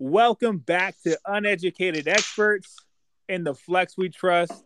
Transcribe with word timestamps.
Welcome 0.00 0.58
back 0.58 0.94
to 1.02 1.18
Uneducated 1.26 2.06
Experts 2.06 2.76
in 3.28 3.42
the 3.42 3.52
Flex 3.52 3.96
We 3.98 4.08
Trust. 4.08 4.62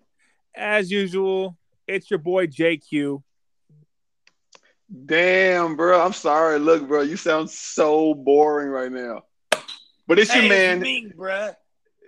As 0.54 0.90
usual, 0.90 1.56
it's 1.88 2.10
your 2.10 2.18
boy 2.18 2.48
JQ. 2.48 3.22
Damn, 5.06 5.74
bro. 5.74 6.04
I'm 6.04 6.12
sorry. 6.12 6.58
Look, 6.58 6.86
bro, 6.86 7.00
you 7.00 7.16
sound 7.16 7.48
so 7.48 8.12
boring 8.12 8.68
right 8.68 8.92
now. 8.92 9.22
But 10.06 10.18
it's 10.18 10.34
your 10.34 10.42
Hey, 10.42 10.48
man. 10.50 10.76
It's 10.76 10.82
me, 10.82 11.12
bruh. 11.16 11.56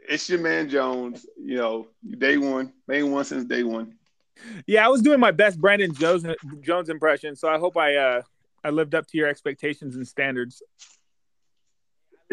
It's 0.06 0.28
your 0.28 0.40
man 0.40 0.68
Jones. 0.68 1.24
You 1.42 1.56
know, 1.56 1.88
day 2.18 2.36
one, 2.36 2.74
main 2.86 3.10
one 3.10 3.24
since 3.24 3.46
day 3.46 3.62
one. 3.62 3.94
Yeah, 4.66 4.84
I 4.84 4.88
was 4.88 5.00
doing 5.00 5.18
my 5.18 5.30
best 5.30 5.58
Brandon 5.58 5.94
Jones 5.94 6.26
Jones 6.60 6.90
impression, 6.90 7.36
so 7.36 7.48
I 7.48 7.58
hope 7.58 7.78
I 7.78 7.96
uh 7.96 8.22
I 8.62 8.68
lived 8.68 8.94
up 8.94 9.06
to 9.06 9.16
your 9.16 9.28
expectations 9.28 9.96
and 9.96 10.06
standards. 10.06 10.62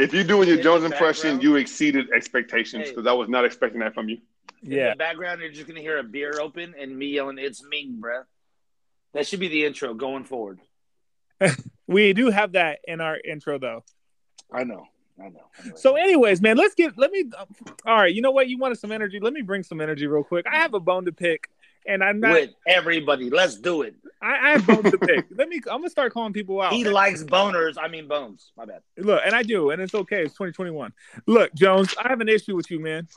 If 0.01 0.13
you're 0.15 0.23
doing 0.23 0.47
your 0.47 0.57
Jones 0.57 0.83
impression, 0.83 1.39
you 1.41 1.57
exceeded 1.57 2.09
expectations 2.11 2.85
Hey. 2.85 2.89
because 2.91 3.05
I 3.05 3.13
was 3.13 3.29
not 3.29 3.45
expecting 3.45 3.79
that 3.81 3.93
from 3.93 4.09
you. 4.09 4.17
In 4.63 4.71
Yeah. 4.71 4.89
the 4.91 4.95
background, 4.95 5.41
you're 5.41 5.51
just 5.51 5.67
gonna 5.67 5.79
hear 5.79 5.99
a 5.99 6.03
beer 6.03 6.33
open 6.41 6.73
and 6.77 6.97
me 6.97 7.07
yelling, 7.07 7.37
"It's 7.37 7.63
me, 7.63 7.87
bruh." 7.99 8.25
That 9.13 9.27
should 9.27 9.39
be 9.39 9.47
the 9.47 9.63
intro 9.65 9.93
going 9.93 10.23
forward. 10.23 10.59
We 11.87 12.13
do 12.13 12.29
have 12.29 12.53
that 12.53 12.79
in 12.87 13.01
our 13.01 13.19
intro 13.19 13.59
though. 13.59 13.83
I 14.51 14.63
know. 14.63 14.87
I 15.19 15.27
know. 15.27 15.49
Anyway. 15.59 15.75
So, 15.77 15.95
anyways, 15.97 16.41
man, 16.41 16.55
let's 16.55 16.73
get 16.73 16.97
let 16.97 17.11
me. 17.11 17.25
All 17.85 17.95
right, 17.95 18.13
you 18.15 18.21
know 18.21 18.31
what? 18.31 18.47
You 18.47 18.57
wanted 18.57 18.79
some 18.79 18.93
energy. 18.93 19.19
Let 19.19 19.33
me 19.33 19.41
bring 19.41 19.61
some 19.61 19.81
energy 19.81 20.07
real 20.07 20.23
quick. 20.23 20.45
I 20.49 20.55
have 20.59 20.73
a 20.73 20.79
bone 20.79 21.03
to 21.05 21.11
pick, 21.11 21.49
and 21.87 22.03
I'm 22.03 22.19
not. 22.19 22.33
with 22.33 22.49
everybody, 22.67 23.29
let's 23.29 23.55
do 23.57 23.81
it. 23.81 23.95
I, 24.21 24.49
I 24.49 24.51
have 24.51 24.67
bones 24.67 24.91
to 24.91 24.97
pick. 25.07 25.25
Let 25.35 25.49
me. 25.49 25.57
I'm 25.69 25.79
gonna 25.79 25.89
start 25.89 26.13
calling 26.13 26.33
people 26.33 26.61
out. 26.61 26.73
He 26.73 26.83
likes 26.85 27.23
boners. 27.23 27.75
I 27.81 27.87
mean 27.87 28.07
bones. 28.07 28.51
My 28.57 28.65
bad. 28.65 28.81
Look, 28.97 29.21
and 29.25 29.33
I 29.35 29.43
do, 29.43 29.71
and 29.71 29.81
it's 29.81 29.95
okay. 29.95 30.21
It's 30.23 30.33
2021. 30.33 30.93
Look, 31.27 31.53
Jones, 31.55 31.93
I 32.03 32.09
have 32.09 32.21
an 32.21 32.29
issue 32.29 32.55
with 32.55 32.69
you, 32.71 32.79
man. 32.79 33.07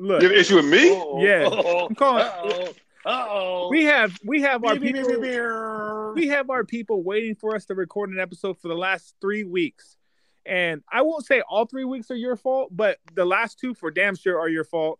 Look, 0.00 0.22
You 0.22 0.28
have 0.28 0.34
an 0.34 0.40
issue 0.40 0.56
with 0.56 0.66
me? 0.66 0.88
Yeah. 1.24 1.46
Uh 1.48 1.86
I'm 1.88 1.94
calling- 1.94 2.24
oh. 2.26 2.68
Uh 3.06 3.26
oh. 3.30 3.68
we 3.70 3.84
have 3.84 4.16
we 4.24 4.42
have 4.42 4.64
our 4.64 4.74
Beer, 4.78 4.92
beer, 4.92 5.04
people. 5.04 5.20
beer, 5.22 5.42
beer. 5.42 6.12
we 6.14 6.26
have 6.28 6.50
our 6.50 6.64
people 6.64 7.02
waiting 7.02 7.34
for 7.36 7.54
us 7.54 7.64
to 7.66 7.74
record 7.74 8.10
an 8.10 8.18
episode 8.18 8.58
for 8.58 8.68
the 8.68 8.74
last 8.74 9.14
three 9.20 9.44
weeks. 9.44 9.96
And 10.44 10.82
I 10.90 11.02
won't 11.02 11.24
say 11.24 11.40
all 11.48 11.66
three 11.66 11.84
weeks 11.84 12.10
are 12.10 12.16
your 12.16 12.36
fault, 12.36 12.70
but 12.74 12.98
the 13.14 13.24
last 13.24 13.58
two 13.60 13.74
for 13.74 13.90
damn 13.90 14.16
sure 14.16 14.38
are 14.40 14.48
your 14.48 14.64
fault. 14.64 14.98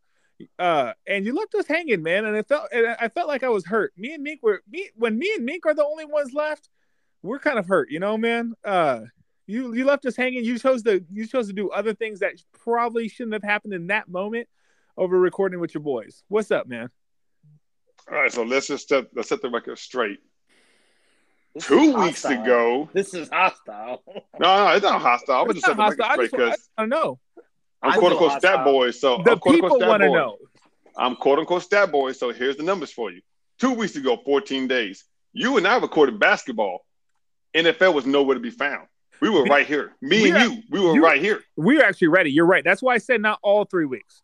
Uh, 0.58 0.92
and 1.06 1.26
you 1.26 1.34
left 1.34 1.54
us 1.54 1.66
hanging, 1.66 2.02
man. 2.02 2.24
And 2.24 2.36
I 2.36 2.42
felt, 2.42 2.68
and 2.72 2.86
I 3.00 3.08
felt 3.08 3.28
like 3.28 3.42
I 3.42 3.48
was 3.48 3.66
hurt. 3.66 3.92
Me 3.96 4.14
and 4.14 4.22
Mink 4.22 4.40
were 4.42 4.62
me 4.70 4.88
when 4.94 5.18
me 5.18 5.32
and 5.36 5.44
Mink 5.44 5.66
are 5.66 5.74
the 5.74 5.84
only 5.84 6.04
ones 6.04 6.32
left. 6.32 6.68
We're 7.22 7.40
kind 7.40 7.58
of 7.58 7.66
hurt, 7.66 7.90
you 7.90 7.98
know, 8.00 8.16
man. 8.16 8.54
Uh, 8.64 9.00
you 9.46 9.74
you 9.74 9.84
left 9.84 10.04
us 10.06 10.14
hanging. 10.16 10.44
You 10.44 10.58
chose 10.58 10.82
to 10.84 11.04
you 11.10 11.26
chose 11.26 11.48
to 11.48 11.52
do 11.52 11.70
other 11.70 11.94
things 11.94 12.20
that 12.20 12.34
probably 12.52 13.08
shouldn't 13.08 13.32
have 13.34 13.42
happened 13.42 13.74
in 13.74 13.88
that 13.88 14.08
moment 14.08 14.48
over 14.96 15.18
recording 15.18 15.58
with 15.60 15.74
your 15.74 15.82
boys. 15.82 16.22
What's 16.28 16.50
up, 16.50 16.66
man? 16.68 16.90
All 18.10 18.16
right, 18.16 18.32
so 18.32 18.42
let's 18.42 18.68
just 18.68 18.88
set, 18.88 19.06
let's 19.14 19.28
set 19.28 19.42
the 19.42 19.50
record 19.50 19.78
straight. 19.78 20.18
This 21.54 21.66
Two 21.66 21.94
weeks 21.98 22.22
hostile. 22.22 22.42
ago, 22.42 22.88
This 22.92 23.12
is 23.14 23.28
hostile. 23.28 24.02
no, 24.38 24.66
no, 24.66 24.68
it's 24.72 24.82
not 24.82 25.00
hostile. 25.02 25.42
I'm 25.42 25.50
It's 25.50 25.56
just 25.60 25.66
set 25.66 25.76
the 25.76 25.82
hostile. 25.82 26.08
Record 26.08 26.28
straight 26.28 26.30
because 26.48 26.68
I 26.78 26.82
don't 26.82 26.88
know. 26.90 27.18
I'm 27.82 27.98
quote 27.98 28.12
unquote 28.12 28.38
stat 28.38 28.64
boy. 28.64 28.90
So 28.90 29.22
The 29.24 29.32
I'm 29.32 29.38
quote 29.38 29.54
people 29.54 29.78
want 29.80 30.02
to 30.02 30.10
know. 30.10 30.36
I'm 30.96 31.14
quote 31.16 31.38
unquote 31.38 31.62
stat 31.62 31.92
boy. 31.92 32.12
So 32.12 32.32
here's 32.32 32.56
the 32.56 32.62
numbers 32.62 32.92
for 32.92 33.10
you. 33.10 33.20
Two 33.58 33.72
weeks 33.72 33.96
ago, 33.96 34.18
14 34.24 34.68
days. 34.68 35.04
You 35.32 35.56
and 35.56 35.66
I 35.66 35.78
recorded 35.78 36.18
basketball. 36.18 36.84
NFL 37.54 37.94
was 37.94 38.06
nowhere 38.06 38.34
to 38.34 38.40
be 38.40 38.50
found. 38.50 38.86
We 39.20 39.30
were 39.30 39.44
right 39.44 39.66
here. 39.66 39.92
Me 40.00 40.22
we 40.22 40.28
and 40.30 40.38
are- 40.38 40.46
you, 40.46 40.62
we 40.70 40.80
were 40.80 40.94
you- 40.94 41.02
right 41.04 41.20
here. 41.20 41.42
We're 41.56 41.84
actually 41.84 42.08
ready. 42.08 42.30
You're 42.30 42.46
right. 42.46 42.62
That's 42.64 42.82
why 42.82 42.94
I 42.94 42.98
said 42.98 43.20
not 43.20 43.38
all 43.42 43.64
three 43.64 43.86
weeks. 43.86 44.22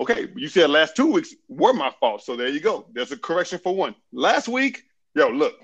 Okay, 0.00 0.28
you 0.34 0.48
said 0.48 0.70
last 0.70 0.96
two 0.96 1.06
weeks 1.12 1.34
were 1.48 1.72
my 1.72 1.90
fault. 2.00 2.22
So 2.24 2.36
there 2.36 2.48
you 2.48 2.60
go. 2.60 2.86
There's 2.92 3.12
a 3.12 3.16
correction 3.16 3.58
for 3.60 3.74
one. 3.74 3.94
Last 4.12 4.48
week, 4.48 4.82
yo, 5.14 5.28
look. 5.28 5.54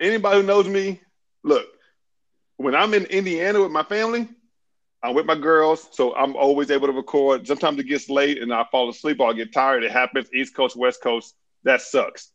Anybody 0.00 0.40
who 0.40 0.46
knows 0.46 0.66
me, 0.66 1.00
look. 1.44 1.66
When 2.56 2.74
I'm 2.74 2.94
in 2.94 3.04
Indiana 3.06 3.60
with 3.60 3.70
my 3.70 3.82
family, 3.82 4.28
I'm 5.02 5.14
with 5.14 5.26
my 5.26 5.34
girls, 5.34 5.88
so 5.90 6.14
I'm 6.14 6.36
always 6.36 6.70
able 6.70 6.86
to 6.86 6.92
record. 6.92 7.46
Sometimes 7.46 7.78
it 7.80 7.84
gets 7.84 8.08
late 8.08 8.40
and 8.40 8.52
I 8.54 8.64
fall 8.70 8.88
asleep 8.88 9.18
or 9.20 9.30
I 9.30 9.32
get 9.32 9.52
tired. 9.52 9.82
It 9.82 9.90
happens. 9.90 10.28
East 10.32 10.54
Coast, 10.54 10.76
West 10.76 11.02
Coast. 11.02 11.34
That 11.64 11.80
sucks. 11.80 12.30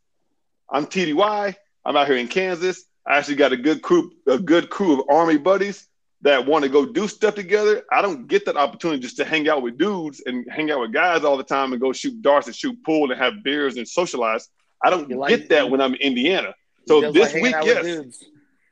I'm 0.70 0.86
TDY. 0.86 1.54
I'm 1.84 1.96
out 1.96 2.06
here 2.06 2.16
in 2.16 2.28
Kansas. 2.28 2.84
I 3.06 3.16
actually 3.16 3.36
got 3.36 3.52
a 3.52 3.56
good 3.56 3.80
crew, 3.80 4.12
a 4.26 4.38
good 4.38 4.68
crew 4.68 5.00
of 5.00 5.08
Army 5.08 5.38
buddies 5.38 5.86
that 6.20 6.44
want 6.44 6.64
to 6.64 6.68
go 6.68 6.84
do 6.84 7.08
stuff 7.08 7.34
together. 7.34 7.84
I 7.90 8.02
don't 8.02 8.26
get 8.26 8.44
that 8.44 8.56
opportunity 8.56 9.00
just 9.00 9.16
to 9.16 9.24
hang 9.24 9.48
out 9.48 9.62
with 9.62 9.78
dudes 9.78 10.22
and 10.26 10.46
hang 10.50 10.70
out 10.70 10.80
with 10.80 10.92
guys 10.92 11.24
all 11.24 11.38
the 11.38 11.44
time 11.44 11.72
and 11.72 11.80
go 11.80 11.92
shoot 11.92 12.20
darts 12.20 12.48
and 12.48 12.56
shoot 12.56 12.76
pool 12.84 13.10
and 13.10 13.18
have 13.18 13.42
beers 13.42 13.76
and 13.78 13.88
socialize. 13.88 14.48
I 14.82 14.90
don't 14.90 15.08
like- 15.10 15.30
get 15.30 15.48
that 15.50 15.70
when 15.70 15.80
I'm 15.80 15.94
in 15.94 16.00
Indiana. 16.00 16.54
So 16.86 17.12
this 17.12 17.32
like 17.34 17.42
week, 17.42 17.54
yes. 17.64 18.24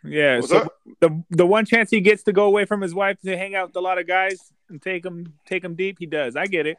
Dudes. 0.07 0.17
Yeah. 0.17 0.37
What's 0.37 0.49
so 0.51 0.59
up? 0.59 0.73
the 1.01 1.25
the 1.31 1.47
one 1.47 1.65
chance 1.67 1.91
he 1.91 2.01
gets 2.01 2.23
to 2.25 2.33
go 2.33 2.45
away 2.45 2.65
from 2.65 2.81
his 2.81 2.95
wife 2.95 3.21
to 3.25 3.37
hang 3.37 3.55
out 3.55 3.69
with 3.69 3.77
a 3.77 3.81
lot 3.81 3.99
of 3.99 4.07
guys 4.07 4.39
and 4.69 4.81
take 4.81 5.03
them 5.03 5.35
take 5.47 5.63
them 5.63 5.75
deep, 5.75 5.97
he 5.99 6.07
does. 6.07 6.37
I 6.37 6.47
get 6.47 6.67
it. 6.67 6.79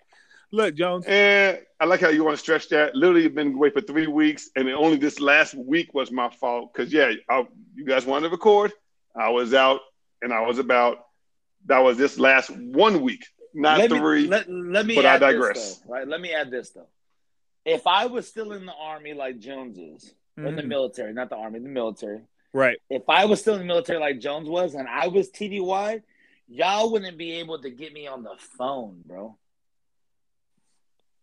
Look, 0.52 0.76
Jones. 0.76 1.06
And 1.08 1.60
I 1.80 1.86
like 1.86 2.00
how 2.00 2.08
you 2.10 2.24
want 2.24 2.38
to 2.38 2.42
stretch 2.42 2.70
that. 2.70 2.96
Literally 2.96 3.28
been 3.28 3.54
away 3.56 3.70
for 3.70 3.82
three 3.82 4.08
weeks, 4.08 4.50
and 4.56 4.70
only 4.70 4.96
this 4.98 5.20
last 5.20 5.54
week 5.56 5.94
was 5.94 6.10
my 6.10 6.30
fault. 6.30 6.74
Because 6.74 6.92
yeah, 6.94 7.12
I, 7.30 7.46
you 7.76 7.86
guys 7.86 8.06
wanted 8.06 8.28
to 8.28 8.32
record. 8.32 8.72
I 9.16 9.30
was 9.30 9.54
out 9.54 9.82
and 10.22 10.32
I 10.34 10.42
was 10.42 10.58
about. 10.60 11.00
That 11.66 11.80
was 11.80 11.98
this 11.98 12.18
last 12.18 12.50
one 12.50 13.02
week, 13.02 13.26
not 13.54 13.78
let 13.80 13.90
three. 13.90 14.24
Me, 14.24 14.28
let, 14.30 14.50
let 14.50 14.86
me 14.86 14.96
but 14.96 15.06
I 15.06 15.16
add 15.16 15.22
this, 15.22 15.34
digress. 15.34 15.78
though, 15.80 15.94
right? 15.94 16.08
Let 16.08 16.22
me 16.22 16.32
add 16.34 16.50
this 16.50 16.70
though. 16.70 16.88
If 17.66 17.86
I 17.86 18.06
was 18.06 18.26
still 18.26 18.54
in 18.54 18.66
the 18.66 18.74
army 18.74 19.14
like 19.14 19.40
Jones 19.40 19.78
is, 19.78 20.14
or 20.38 20.46
in 20.46 20.56
the 20.56 20.62
Mhm. 20.62 20.68
military, 20.68 21.14
not 21.14 21.30
the 21.30 21.36
army, 21.36 21.60
the 21.60 21.68
military. 21.68 22.22
Right. 22.54 22.78
If 22.90 23.04
I 23.10 23.26
was 23.26 23.42
still 23.42 23.54
in 23.56 23.60
the 23.60 23.66
military 23.66 24.00
like 24.00 24.20
Jones 24.20 24.50
was, 24.50 24.74
and 24.74 24.88
I 24.88 25.08
was 25.08 25.30
TDY, 25.30 26.02
y'all 26.48 26.92
wouldn't 26.92 27.18
be 27.18 27.34
able 27.34 27.62
to 27.62 27.70
get 27.70 27.94
me 27.94 28.08
on 28.08 28.24
the 28.24 28.36
phone, 28.58 29.02
bro. 29.06 29.38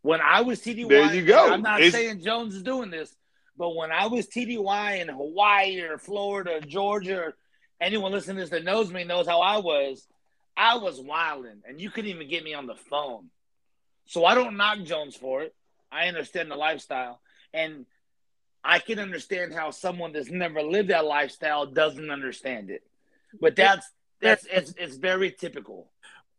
When 0.03 0.21
I 0.21 0.43
was 0.43 0.61
TDY, 0.61 0.89
There 0.89 1.15
you 1.15 1.23
go. 1.25 1.51
I'm 1.51 1.63
not 1.63 1.81
It's- 1.81 1.93
saying 1.93 2.23
Jones 2.23 2.55
is 2.55 2.63
doing 2.63 2.91
this, 2.91 3.15
but 3.57 3.75
when 3.75 3.91
I 3.91 4.07
was 4.07 4.27
TDY 4.29 4.97
in 5.01 5.09
Hawaii 5.09 5.81
or 5.81 5.99
Florida 5.99 6.57
or 6.57 6.61
Georgia, 6.61 7.19
or 7.21 7.37
anyone 7.81 8.13
listening 8.13 8.37
to 8.37 8.43
this 8.43 8.51
that 8.51 8.65
knows 8.65 8.93
me 8.93 9.05
knows 9.05 9.27
how 9.27 9.41
I 9.41 9.59
was. 9.59 10.07
I 10.57 10.77
was 10.77 11.01
wilding, 11.01 11.63
and 11.67 11.81
you 11.81 11.91
couldn't 11.91 12.11
even 12.11 12.29
get 12.29 12.45
me 12.45 12.55
on 12.55 12.67
the 12.67 12.77
phone. 12.77 13.31
So 14.07 14.25
I 14.25 14.35
don't 14.35 14.57
knock 14.57 14.81
Jones 14.83 15.17
for 15.17 15.43
it. 15.43 15.55
I 15.91 16.07
understand 16.09 16.51
the 16.51 16.57
lifestyle, 16.57 17.21
and 17.53 17.87
I 18.65 18.79
can 18.79 18.99
understand 18.99 19.53
how 19.53 19.71
someone 19.71 20.13
that's 20.13 20.31
never 20.31 20.63
lived 20.63 20.89
that 20.91 21.05
lifestyle 21.05 21.67
doesn't 21.67 22.11
understand 22.11 22.71
it. 22.71 22.83
But 23.41 23.57
that's 23.57 23.87
that's 24.21 24.47
it's 24.51 24.75
it's 24.79 24.97
very 24.97 25.31
typical. 25.31 25.91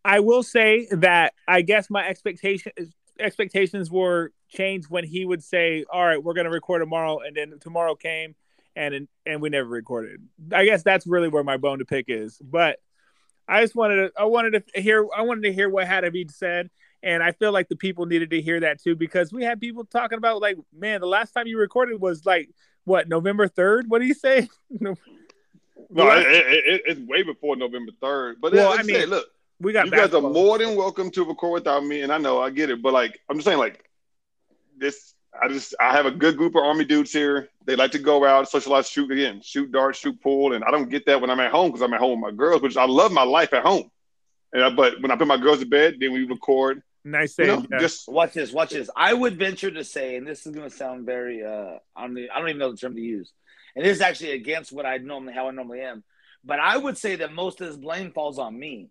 I 0.03 0.19
will 0.19 0.43
say 0.43 0.87
that 0.91 1.33
I 1.47 1.61
guess 1.61 1.89
my 1.89 2.07
expectation 2.07 2.71
expectations 3.19 3.91
were 3.91 4.31
changed 4.49 4.89
when 4.89 5.03
he 5.03 5.25
would 5.25 5.43
say, 5.43 5.85
"All 5.91 6.05
right, 6.05 6.21
we're 6.21 6.33
going 6.33 6.45
to 6.45 6.51
record 6.51 6.81
tomorrow," 6.81 7.19
and 7.19 7.35
then 7.35 7.59
tomorrow 7.59 7.95
came, 7.95 8.35
and 8.75 9.07
and 9.25 9.41
we 9.41 9.49
never 9.49 9.67
recorded. 9.67 10.21
I 10.51 10.65
guess 10.65 10.83
that's 10.83 11.05
really 11.05 11.27
where 11.27 11.43
my 11.43 11.57
bone 11.57 11.79
to 11.79 11.85
pick 11.85 12.05
is. 12.07 12.37
But 12.39 12.79
I 13.47 13.61
just 13.61 13.75
wanted 13.75 13.95
to 13.95 14.11
I 14.17 14.25
wanted 14.25 14.63
to 14.73 14.81
hear 14.81 15.07
I 15.15 15.21
wanted 15.21 15.43
to 15.43 15.53
hear 15.53 15.69
what 15.69 15.87
Hadavid 15.87 16.31
said, 16.31 16.69
and 17.05 17.21
I 17.21 17.31
feel 17.31 17.51
like 17.51 17.69
the 17.69 17.75
people 17.75 18.07
needed 18.07 18.31
to 18.31 18.41
hear 18.41 18.59
that 18.61 18.81
too 18.81 18.95
because 18.95 19.31
we 19.31 19.43
had 19.43 19.61
people 19.61 19.85
talking 19.85 20.17
about 20.17 20.41
like, 20.41 20.57
man, 20.75 20.99
the 20.99 21.07
last 21.07 21.31
time 21.31 21.45
you 21.45 21.59
recorded 21.59 22.01
was 22.01 22.25
like 22.25 22.49
what 22.83 23.07
November 23.07 23.47
third. 23.47 23.85
What 23.87 23.99
do 23.99 24.07
you 24.07 24.15
say? 24.15 24.49
no, 24.71 24.95
Well, 25.89 26.19
it, 26.19 26.27
it, 26.27 26.65
it, 26.65 26.81
it's 26.85 26.99
way 27.01 27.21
before 27.21 27.55
November 27.55 27.91
third. 28.01 28.37
But 28.41 28.53
Well, 28.53 28.71
like 28.71 28.79
I 28.79 28.83
mean, 28.83 28.95
said, 28.95 29.09
look, 29.09 29.27
we 29.59 29.71
got 29.71 29.85
you 29.85 29.91
guys 29.91 30.13
are 30.15 30.21
more 30.21 30.57
than 30.57 30.75
welcome 30.75 31.11
to 31.11 31.23
record 31.23 31.53
without 31.53 31.85
me, 31.85 32.01
and 32.01 32.11
I 32.11 32.17
know 32.17 32.41
I 32.41 32.49
get 32.49 32.71
it. 32.71 32.81
But 32.81 32.93
like, 32.93 33.19
I'm 33.29 33.37
just 33.37 33.45
saying, 33.45 33.59
like, 33.59 33.87
this, 34.77 35.13
I 35.41 35.47
just, 35.47 35.75
I 35.79 35.93
have 35.93 36.07
a 36.07 36.11
good 36.11 36.37
group 36.37 36.55
of 36.55 36.63
army 36.63 36.85
dudes 36.85 37.13
here. 37.13 37.49
They 37.65 37.75
like 37.75 37.91
to 37.91 37.99
go 37.99 38.25
out, 38.25 38.49
socialize, 38.49 38.89
shoot 38.89 39.11
again, 39.11 39.41
shoot 39.43 39.71
darts, 39.71 39.99
shoot 39.99 40.19
pool, 40.21 40.53
and 40.53 40.63
I 40.63 40.71
don't 40.71 40.89
get 40.89 41.05
that 41.05 41.21
when 41.21 41.29
I'm 41.29 41.39
at 41.39 41.51
home 41.51 41.69
because 41.69 41.83
I'm 41.83 41.93
at 41.93 41.99
home 41.99 42.21
with 42.21 42.33
my 42.33 42.35
girls, 42.35 42.63
which 42.63 42.77
I 42.77 42.85
love 42.85 43.11
my 43.11 43.23
life 43.23 43.53
at 43.53 43.63
home. 43.63 43.91
And 44.53 44.63
I, 44.63 44.69
but 44.71 45.01
when 45.01 45.11
I 45.11 45.15
put 45.15 45.27
my 45.27 45.37
girls 45.37 45.59
to 45.59 45.65
bed, 45.65 45.97
then 45.99 46.11
we 46.11 46.25
record. 46.25 46.81
Nice 47.05 47.37
You 47.37 47.45
know, 47.45 47.65
yeah. 47.71 47.77
just 47.79 48.09
Watch 48.09 48.33
this, 48.33 48.51
watch 48.51 48.71
this. 48.71 48.89
I 48.95 49.13
would 49.13 49.37
venture 49.37 49.69
to 49.69 49.83
say, 49.83 50.15
and 50.15 50.25
this 50.27 50.45
is 50.45 50.53
going 50.53 50.67
to 50.69 50.75
sound 50.75 51.05
very, 51.05 51.45
uh, 51.45 51.77
I 51.95 52.01
don't, 52.01 52.17
even- 52.17 52.31
I 52.31 52.39
don't 52.39 52.49
even 52.49 52.59
know 52.59 52.71
the 52.71 52.77
term 52.77 52.95
to 52.95 53.01
use, 53.01 53.31
and 53.75 53.85
this 53.85 53.97
is 53.97 54.01
actually 54.01 54.31
against 54.31 54.71
what 54.71 54.87
I 54.87 54.97
normally, 54.97 55.33
how 55.33 55.47
I 55.47 55.51
normally 55.51 55.81
am. 55.81 56.03
But 56.43 56.59
I 56.59 56.75
would 56.75 56.97
say 56.97 57.17
that 57.17 57.31
most 57.31 57.61
of 57.61 57.67
this 57.67 57.77
blame 57.77 58.11
falls 58.11 58.39
on 58.39 58.57
me 58.57 58.89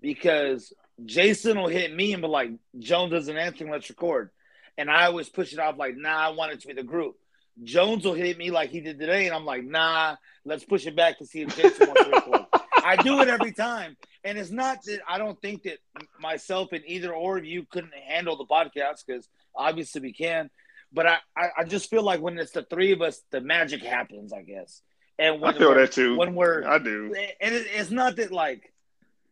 because 0.00 0.72
Jason 1.04 1.58
will 1.58 1.68
hit 1.68 1.94
me 1.94 2.12
and 2.14 2.22
be 2.22 2.28
like, 2.28 2.50
Jones 2.78 3.12
isn't 3.12 3.36
answering, 3.36 3.70
let's 3.70 3.88
record. 3.90 4.30
And 4.78 4.90
I 4.90 5.04
always 5.06 5.28
push 5.28 5.52
it 5.52 5.58
off 5.58 5.76
like, 5.78 5.96
nah, 5.96 6.16
I 6.16 6.28
want 6.30 6.52
it 6.52 6.60
to 6.60 6.68
be 6.68 6.72
the 6.72 6.82
group. 6.82 7.16
Jones 7.62 8.04
will 8.04 8.14
hit 8.14 8.38
me 8.38 8.50
like 8.50 8.70
he 8.70 8.80
did 8.80 8.98
today, 8.98 9.26
and 9.26 9.34
I'm 9.34 9.44
like, 9.44 9.64
nah, 9.64 10.16
let's 10.46 10.64
push 10.64 10.86
it 10.86 10.96
back 10.96 11.18
to 11.18 11.26
see 11.26 11.42
if 11.42 11.54
Jason 11.56 11.88
wants 11.88 12.04
to 12.04 12.10
record. 12.10 12.39
I 12.84 12.96
do 12.96 13.20
it 13.20 13.28
every 13.28 13.52
time, 13.52 13.96
and 14.24 14.38
it's 14.38 14.50
not 14.50 14.82
that 14.84 15.00
I 15.08 15.18
don't 15.18 15.40
think 15.40 15.64
that 15.64 15.78
myself 16.20 16.72
and 16.72 16.82
either 16.86 17.12
or 17.12 17.38
of 17.38 17.44
you 17.44 17.66
couldn't 17.70 17.94
handle 17.94 18.36
the 18.36 18.44
podcast 18.44 19.04
because 19.06 19.28
obviously 19.54 20.00
we 20.00 20.12
can, 20.12 20.50
but 20.92 21.06
I, 21.06 21.18
I, 21.36 21.48
I 21.58 21.64
just 21.64 21.90
feel 21.90 22.02
like 22.02 22.20
when 22.20 22.38
it's 22.38 22.52
the 22.52 22.62
three 22.62 22.92
of 22.92 23.02
us, 23.02 23.20
the 23.30 23.40
magic 23.40 23.82
happens. 23.82 24.32
I 24.32 24.42
guess. 24.42 24.82
And 25.18 25.40
when 25.40 25.54
I 25.54 25.58
feel 25.58 25.74
that 25.74 25.92
too. 25.92 26.16
When 26.16 26.34
we're 26.34 26.66
I 26.66 26.78
do. 26.78 27.14
and 27.40 27.54
it, 27.54 27.66
it's 27.72 27.90
not 27.90 28.16
that 28.16 28.32
like 28.32 28.72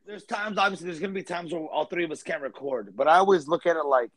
there's 0.07 0.25
times 0.25 0.59
obviously 0.59 0.87
there's 0.87 1.01
gonna 1.01 1.13
be 1.13 1.23
times 1.23 1.53
where 1.53 1.63
all 1.63 1.87
three 1.87 2.05
of 2.05 2.11
us 2.11 2.23
can't 2.23 2.43
record, 2.43 2.95
but 2.97 3.09
I 3.09 3.17
always 3.17 3.49
look 3.49 3.67
at 3.67 3.77
it 3.77 3.85
like 3.85 4.11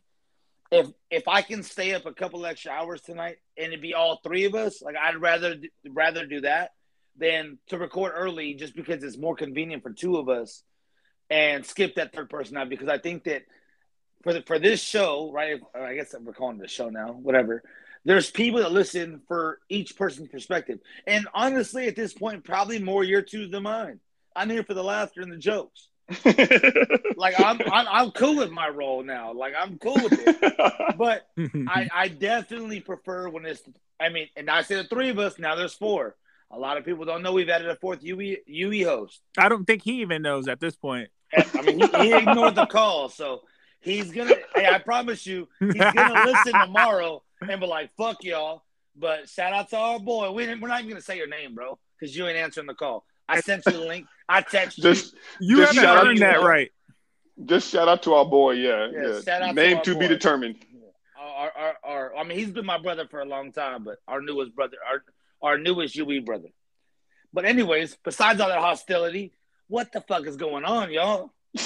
if 0.71 0.87
if 1.09 1.27
I 1.27 1.41
can 1.41 1.63
stay 1.63 1.93
up 1.93 2.05
a 2.05 2.13
couple 2.13 2.45
extra 2.45 2.71
hours 2.71 3.01
tonight 3.01 3.37
and 3.57 3.73
it 3.73 3.81
be 3.81 3.93
all 3.93 4.19
three 4.23 4.45
of 4.45 4.55
us, 4.55 4.81
like 4.81 4.95
I'd 4.95 5.17
rather 5.17 5.55
rather 5.89 6.25
do 6.25 6.41
that 6.41 6.71
than 7.17 7.57
to 7.67 7.77
record 7.77 8.13
early 8.15 8.53
just 8.53 8.75
because 8.75 9.03
it's 9.03 9.17
more 9.17 9.35
convenient 9.35 9.83
for 9.83 9.91
two 9.91 10.17
of 10.17 10.29
us 10.29 10.63
and 11.29 11.65
skip 11.65 11.95
that 11.95 12.13
third 12.13 12.29
person 12.29 12.57
out 12.57 12.69
because 12.69 12.89
I 12.89 12.97
think 12.97 13.25
that 13.25 13.43
for 14.23 14.33
the, 14.33 14.41
for 14.43 14.59
this 14.59 14.81
show, 14.81 15.31
right? 15.31 15.59
I 15.73 15.95
guess 15.95 16.13
we're 16.19 16.33
calling 16.33 16.59
it 16.59 16.65
a 16.65 16.67
show 16.67 16.89
now, 16.89 17.11
whatever. 17.11 17.63
There's 18.03 18.31
people 18.31 18.61
that 18.61 18.71
listen 18.71 19.21
for 19.27 19.59
each 19.69 19.95
person's 19.95 20.29
perspective, 20.29 20.79
and 21.05 21.27
honestly, 21.35 21.87
at 21.87 21.95
this 21.95 22.13
point, 22.13 22.43
probably 22.43 22.79
more 22.79 23.03
your 23.03 23.21
twos 23.21 23.51
than 23.51 23.63
mine. 23.63 23.99
I'm 24.35 24.49
here 24.49 24.63
for 24.63 24.73
the 24.73 24.83
laughter 24.83 25.21
and 25.21 25.31
the 25.31 25.37
jokes. 25.37 25.87
Like 27.21 27.39
I'm, 27.39 27.61
I'm, 27.71 27.87
I'm 27.87 28.11
cool 28.11 28.37
with 28.37 28.49
my 28.49 28.67
role 28.67 29.03
now. 29.03 29.31
Like 29.31 29.53
I'm 29.55 29.77
cool 29.77 29.93
with 29.93 30.13
it. 30.13 30.37
But 30.97 31.27
I, 31.67 31.87
I 31.93 32.07
definitely 32.09 32.79
prefer 32.79 33.29
when 33.29 33.45
it's. 33.45 33.61
I 33.99 34.09
mean, 34.09 34.27
and 34.35 34.49
I 34.49 34.63
say 34.63 34.75
the 34.75 34.83
three 34.83 35.09
of 35.09 35.19
us. 35.19 35.37
Now 35.37 35.55
there's 35.55 35.73
four. 35.73 36.15
A 36.53 36.59
lot 36.59 36.77
of 36.77 36.85
people 36.85 37.05
don't 37.05 37.23
know 37.23 37.31
we've 37.33 37.49
added 37.49 37.69
a 37.69 37.75
fourth 37.75 38.03
UE 38.03 38.37
UE 38.45 38.85
host. 38.85 39.21
I 39.37 39.47
don't 39.49 39.65
think 39.65 39.83
he 39.83 40.01
even 40.01 40.21
knows 40.21 40.47
at 40.47 40.59
this 40.59 40.75
point. 40.75 41.09
And, 41.33 41.45
I 41.53 41.61
mean, 41.61 41.79
he, 41.79 41.87
he 42.09 42.13
ignored 42.13 42.55
the 42.55 42.65
call, 42.65 43.07
so 43.09 43.41
he's 43.79 44.11
gonna. 44.11 44.35
Hey, 44.53 44.67
I 44.67 44.79
promise 44.79 45.25
you, 45.25 45.47
he's 45.59 45.73
gonna 45.75 46.25
listen 46.25 46.53
tomorrow 46.61 47.23
and 47.41 47.59
be 47.61 47.65
like, 47.67 47.91
"Fuck 47.97 48.23
y'all." 48.23 48.63
But 48.97 49.29
shout 49.29 49.53
out 49.53 49.69
to 49.69 49.77
our 49.77 49.99
boy. 49.99 50.31
We 50.31 50.45
didn't, 50.45 50.59
we're 50.59 50.67
not 50.67 50.79
even 50.79 50.89
gonna 50.91 51.01
say 51.01 51.15
your 51.17 51.27
name, 51.27 51.55
bro, 51.55 51.79
because 51.97 52.15
you 52.15 52.27
ain't 52.27 52.37
answering 52.37 52.67
the 52.67 52.73
call. 52.73 53.05
I 53.29 53.39
sent 53.39 53.63
you 53.65 53.71
the 53.71 53.79
link. 53.79 54.07
I 54.27 54.41
texted 54.41 54.79
you. 54.79 54.83
just 54.83 55.15
You 55.39 55.57
Just 55.57 55.73
haven't 55.75 55.83
shout 55.83 55.97
out 55.99 56.07
earned 56.07 56.17
to 56.17 56.23
that 56.25 56.39
you. 56.41 56.45
right. 56.45 56.71
just 57.45 57.69
shout 57.71 57.87
out 57.87 58.03
to 58.03 58.13
our 58.15 58.25
boy. 58.25 58.51
Yeah, 58.55 58.89
Yeah, 58.91 59.01
yeah. 59.13 59.21
shout 59.21 59.41
out 59.41 59.47
to 59.47 59.53
Name 59.53 59.77
our 59.77 59.83
to, 59.83 59.93
be 59.93 59.99
boy. 60.01 60.07
determined. 60.09 60.55
our, 61.17 61.51
our, 61.55 61.75
our, 61.85 62.15
I 62.17 62.23
mean, 62.25 62.37
he's 62.37 62.51
been 62.51 62.65
my 62.65 62.77
brother 62.77 63.07
for 63.09 63.21
a 63.21 63.25
long 63.25 63.53
time, 63.53 63.85
but 63.85 63.99
our 64.09 64.21
newest 64.21 64.53
brother, 64.53 64.75
our, 64.85 65.03
our 65.41 65.57
newest 65.57 65.95
UE 65.95 66.21
brother. 66.21 66.49
But 67.33 67.45
anyways, 67.45 67.97
besides 68.03 68.39
all 68.41 68.49
that 68.49 68.59
hostility, 68.59 69.31
what 69.67 69.91
the 69.91 70.01
fuck 70.01 70.27
is 70.27 70.35
going 70.37 70.65
on, 70.65 70.91
y'all? 70.91 71.31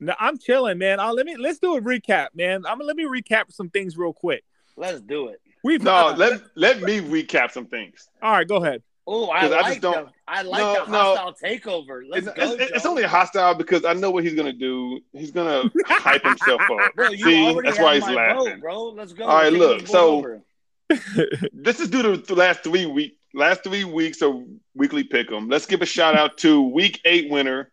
No, 0.00 0.14
I'm 0.20 0.38
chilling, 0.38 0.78
man. 0.78 1.00
I'll, 1.00 1.12
let 1.12 1.26
me 1.26 1.36
let's 1.36 1.58
do 1.58 1.74
a 1.74 1.80
recap, 1.80 2.28
man. 2.32 2.64
I'm 2.66 2.78
let 2.78 2.94
me 2.94 3.02
recap 3.02 3.50
some 3.52 3.68
things 3.68 3.96
real 3.98 4.12
quick. 4.12 4.44
Let's 4.76 5.00
do 5.00 5.26
it. 5.26 5.40
We've 5.64 5.82
No, 5.82 6.14
let 6.16 6.40
let 6.54 6.80
me 6.80 7.00
recap 7.00 7.50
some 7.50 7.66
things. 7.66 8.08
all 8.22 8.30
right. 8.30 8.46
Go 8.46 8.62
ahead. 8.62 8.84
Oh, 9.08 9.28
I 9.30 9.40
'Cause 9.40 9.50
I 9.50 9.56
like 9.56 9.66
just 9.66 9.80
don't- 9.80 10.06
the, 10.06 10.12
I 10.28 10.42
like 10.42 10.60
No, 10.60 10.84
the 10.84 10.92
no. 10.92 10.98
hostile 11.16 11.34
takeover. 11.42 12.02
Let's 12.08 12.28
It's, 12.28 12.36
go. 12.36 12.52
it's, 12.52 12.72
it's 12.76 12.86
only 12.86 13.02
hostile 13.02 13.54
because 13.56 13.84
I 13.84 13.92
know 13.94 14.12
what 14.12 14.22
he's 14.22 14.34
gonna 14.34 14.52
do. 14.52 15.00
He's 15.12 15.32
gonna 15.32 15.68
hype 15.86 16.22
himself 16.22 16.60
up. 16.60 16.94
Bro, 16.94 17.08
you 17.10 17.24
See, 17.24 17.60
that's 17.64 17.80
why 17.80 17.94
he's 17.96 18.04
my 18.06 18.14
laughing. 18.14 18.52
vote, 18.52 18.60
bro. 18.60 18.82
Let's 18.90 19.12
go. 19.14 19.24
All 19.24 19.36
right, 19.38 19.50
Take 19.50 19.58
look, 19.58 19.86
so- 19.88 20.18
over. 20.18 20.42
This 21.52 21.80
is 21.80 21.88
due 21.88 22.02
to 22.02 22.16
the 22.16 22.34
last 22.34 22.62
three 22.62 22.86
week 22.86 23.18
last 23.34 23.62
three 23.62 23.84
weeks 23.84 24.22
of 24.22 24.42
weekly 24.74 25.04
pick'em. 25.04 25.50
Let's 25.50 25.66
give 25.66 25.82
a 25.82 25.86
shout 25.86 26.16
out 26.16 26.38
to 26.38 26.62
week 26.62 27.00
eight 27.04 27.30
winner. 27.30 27.70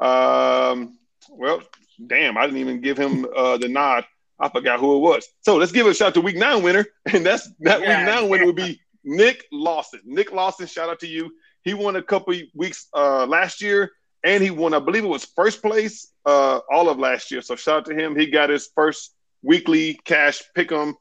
Um, 0.00 0.98
well, 1.30 1.62
damn, 2.04 2.38
I 2.38 2.46
didn't 2.46 2.60
even 2.60 2.80
give 2.80 2.96
him 2.96 3.26
uh, 3.36 3.58
the 3.58 3.68
nod. 3.68 4.04
I 4.38 4.48
forgot 4.48 4.80
who 4.80 4.96
it 4.96 5.00
was. 5.00 5.26
So 5.40 5.56
let's 5.56 5.72
give 5.72 5.86
a 5.86 5.94
shout 5.94 6.08
out 6.08 6.14
to 6.14 6.20
week 6.20 6.36
nine 6.36 6.62
winner, 6.62 6.86
and 7.12 7.24
that's 7.24 7.48
that 7.60 7.80
Yeah, 7.80 7.98
week 7.98 8.06
nine 8.06 8.28
winner 8.28 8.46
would 8.46 8.56
be 8.56 8.80
Nick 9.04 9.46
Lawson. 9.52 10.00
Nick 10.04 10.32
Lawson, 10.32 10.66
shout 10.66 10.90
out 10.90 11.00
to 11.00 11.06
you. 11.06 11.32
He 11.62 11.74
won 11.74 11.96
a 11.96 12.02
couple 12.02 12.34
weeks 12.54 12.86
uh, 12.94 13.26
last 13.26 13.60
year, 13.60 13.90
and 14.24 14.42
he 14.42 14.50
won, 14.50 14.72
I 14.74 14.78
believe 14.78 15.04
it 15.04 15.08
was 15.08 15.24
first 15.24 15.62
place 15.62 16.12
uh, 16.24 16.60
all 16.70 16.88
of 16.88 16.98
last 16.98 17.30
year. 17.30 17.42
So 17.42 17.56
shout 17.56 17.78
out 17.78 17.84
to 17.86 17.94
him. 17.94 18.16
He 18.16 18.26
got 18.26 18.50
his 18.50 18.68
first 18.74 19.14
weekly 19.42 19.98
cash 20.04 20.42
pick'em 20.56 20.94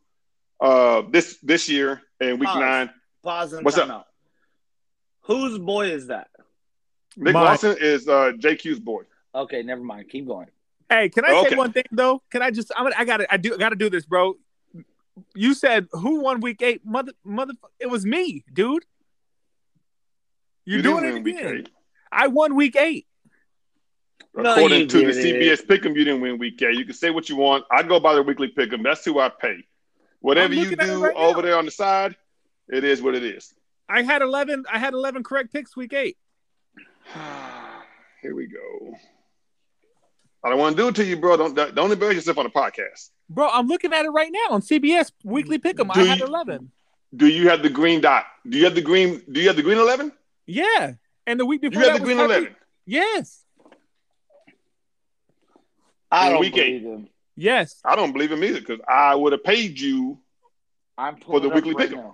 uh, 0.60 1.04
this 1.10 1.38
this 1.44 1.70
year 1.70 2.02
in 2.20 2.40
week 2.40 2.50
Pause. 2.50 2.60
nine. 2.60 2.90
Pause 3.24 3.54
and 3.54 3.66
What's 3.66 3.78
time 3.78 3.92
up? 3.92 3.98
out. 3.98 4.06
Whose 5.22 5.58
boy 5.58 5.88
is 5.92 6.08
that? 6.08 6.28
Nick 7.18 7.34
Mine. 7.34 7.44
Lawson 7.46 7.76
is 7.80 8.08
uh, 8.08 8.34
JQ's 8.38 8.80
boy. 8.80 9.04
Okay, 9.34 9.64
never 9.64 9.82
mind. 9.82 10.10
Keep 10.10 10.28
going. 10.28 10.48
Hey, 10.90 11.10
can 11.10 11.26
I 11.26 11.48
say 11.50 11.56
one 11.56 11.72
thing 11.72 11.86
though? 11.92 12.22
Can 12.30 12.42
I 12.42 12.52
just? 12.52 12.72
I'm 12.76 12.86
gonna, 12.86 12.96
I 12.98 13.06
gotta. 13.06 13.34
I 13.34 13.38
do. 13.38 13.58
Got 13.58 13.70
to 13.70 13.76
do 13.76 13.90
this, 13.90 14.06
bro. 14.06 14.36
You 15.34 15.54
said 15.54 15.88
who 15.92 16.20
won 16.22 16.42
week 16.42 16.62
eight? 16.62 16.86
Mother, 16.86 17.14
mother. 17.24 17.54
It 17.80 17.88
was 17.90 18.06
me, 18.06 18.44
dude. 18.54 18.84
You're 20.66 20.78
You 20.78 20.84
doing 20.84 21.06
it 21.06 21.16
again. 21.16 21.68
I 22.12 22.28
won 22.28 22.56
week 22.56 22.76
eight. 22.76 23.08
No, 24.36 24.52
According 24.54 24.82
you 24.82 24.88
to 24.88 24.98
the 25.06 25.14
didn't. 25.14 25.42
CBS 25.42 25.66
pick'em, 25.66 25.96
you 25.96 26.04
didn't 26.04 26.20
win 26.22 26.38
week 26.38 26.62
eight. 26.62 26.76
You 26.76 26.84
can 26.86 26.94
say 26.94 27.10
what 27.10 27.30
you 27.30 27.38
want. 27.38 27.64
I 27.72 27.84
go 27.84 28.00
by 28.00 28.14
the 28.16 28.22
weekly 28.24 28.50
pick'em. 28.50 28.84
That's 28.84 29.06
who 29.06 29.20
I 29.20 29.30
pay. 29.30 29.64
Whatever 30.26 30.56
you 30.56 30.62
looking 30.62 30.80
at 30.80 30.88
it 30.88 30.92
do 30.92 31.04
right 31.04 31.16
over 31.16 31.38
now. 31.38 31.42
there 31.48 31.58
on 31.58 31.66
the 31.66 31.72
side, 31.72 32.16
it 32.68 32.84
is 32.84 33.00
what 33.02 33.14
it 33.14 33.24
is. 33.24 33.54
I 33.88 34.02
had 34.02 34.24
eleven. 34.24 34.66
I 34.72 34.80
had 34.80 34.94
eleven 34.94 35.24
correct 35.24 35.54
picks 35.54 35.78
week 35.78 35.94
eight. 35.94 36.18
Here 38.24 38.34
we 38.36 38.48
go. 38.48 38.96
I 40.44 40.50
don't 40.50 40.58
want 40.58 40.76
to 40.76 40.82
do 40.82 40.88
it 40.88 40.96
to 40.96 41.06
you, 41.06 41.18
bro. 41.18 41.38
Don't 41.38 41.56
don't 41.76 41.92
embarrass 41.92 42.16
yourself 42.16 42.40
on 42.40 42.46
the 42.46 42.50
podcast. 42.50 43.12
Bro, 43.30 43.50
I'm 43.52 43.68
looking 43.68 43.94
at 43.94 44.06
it 44.06 44.10
right 44.10 44.32
now 44.32 44.56
on 44.56 44.62
CBS 44.62 45.12
weekly 45.24 45.60
pick'em. 45.60 45.90
I 45.92 45.94
Do 45.94 46.06
had 46.06 46.20
you- 46.20 46.26
eleven. 46.26 46.72
Do 47.16 47.28
you 47.28 47.50
have 47.50 47.62
the 47.62 47.70
green 47.70 48.02
dot? 48.02 48.26
Do 48.50 48.58
you 48.58 48.66
have 48.66 48.76
the 48.76 48.82
green? 48.82 49.22
Do 49.32 49.40
you 49.40 49.48
have 49.48 49.56
the 49.56 49.62
green 49.64 49.78
eleven? 49.78 50.12
Yeah, 50.48 50.94
and 51.28 51.40
the 51.40 51.46
week 51.46 51.62
before 51.62 51.82
have 51.84 51.94
that 51.94 52.00
the 52.00 52.04
green 52.06 52.20
eleven. 52.20 52.56
Yes, 52.88 53.44
I 56.12 56.30
don't 56.30 56.40
week 56.40 56.56
believe 56.56 56.82
him. 56.82 57.10
Yes. 57.36 57.80
I 57.86 57.96
don't 57.96 58.12
believe 58.14 58.32
him 58.32 58.44
either 58.44 58.60
because 58.60 58.80
I 58.88 59.16
would 59.16 59.32
have 59.34 59.44
paid 59.44 59.80
you. 59.80 60.20
I'm 60.98 61.18
For 61.18 61.40
the 61.40 61.50
pulling 61.50 61.54
it 61.54 61.58
up 61.58 61.64
weekly 61.66 61.74
right 61.76 61.90
pick'em. 61.92 62.14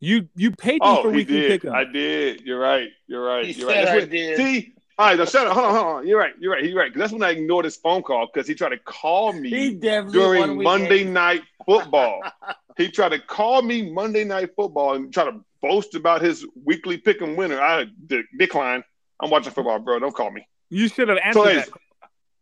You 0.00 0.28
you 0.36 0.50
paid 0.52 0.74
me 0.74 0.78
Oh, 0.82 1.02
for 1.02 1.10
weekly 1.10 1.40
did. 1.40 1.60
pick'em. 1.62 1.72
I 1.72 1.84
did. 1.84 2.40
You're 2.42 2.58
right. 2.60 2.88
You're 3.06 3.24
right. 3.24 3.44
He 3.46 3.52
You're 3.52 3.68
right. 3.68 3.74
said 3.74 3.86
That's 3.86 3.90
I 3.90 3.98
what- 4.00 4.10
did. 4.10 4.36
See, 4.36 4.72
all 4.98 5.06
right, 5.06 5.18
now 5.18 5.24
shut 5.24 5.46
up. 5.46 5.52
Hold 5.54 5.66
on, 5.66 5.74
hold 5.74 5.86
on. 5.86 6.06
You're 6.08 6.18
right. 6.18 6.32
You're 6.40 6.52
right. 6.52 6.64
You're 6.64 6.76
right. 6.78 6.92
'Cause 6.92 6.98
that's 6.98 7.12
when 7.12 7.22
I 7.22 7.30
ignored 7.30 7.64
his 7.64 7.76
phone 7.76 8.02
call 8.02 8.26
because 8.32 8.48
he 8.48 8.54
tried 8.54 8.70
to 8.70 8.78
call 8.78 9.32
me 9.32 9.74
definitely 9.74 10.12
during 10.12 10.62
Monday 10.62 11.00
eight. 11.00 11.06
night 11.08 11.42
football. 11.64 12.20
he 12.76 12.88
tried 12.90 13.10
to 13.10 13.18
call 13.20 13.62
me 13.62 13.90
Monday 13.90 14.24
night 14.24 14.50
football 14.56 14.94
and 14.94 15.12
try 15.12 15.24
to 15.24 15.40
boast 15.62 15.94
about 15.94 16.22
his 16.22 16.44
weekly 16.64 16.96
pick 16.96 17.20
and 17.20 17.36
winner. 17.36 17.60
I 17.60 17.86
de- 18.06 18.22
declined. 18.38 18.82
I'm 19.20 19.30
watching 19.30 19.52
football, 19.52 19.78
bro. 19.80 19.98
Don't 20.00 20.14
call 20.14 20.30
me. 20.30 20.46
You 20.70 20.88
should 20.88 21.08
have 21.08 21.18
answered 21.18 21.44
hey, 21.44 21.54
that. 21.56 21.68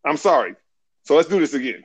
I'm 0.04 0.16
sorry. 0.18 0.54
So 1.04 1.14
let's 1.16 1.28
do 1.28 1.38
this 1.40 1.54
again. 1.54 1.84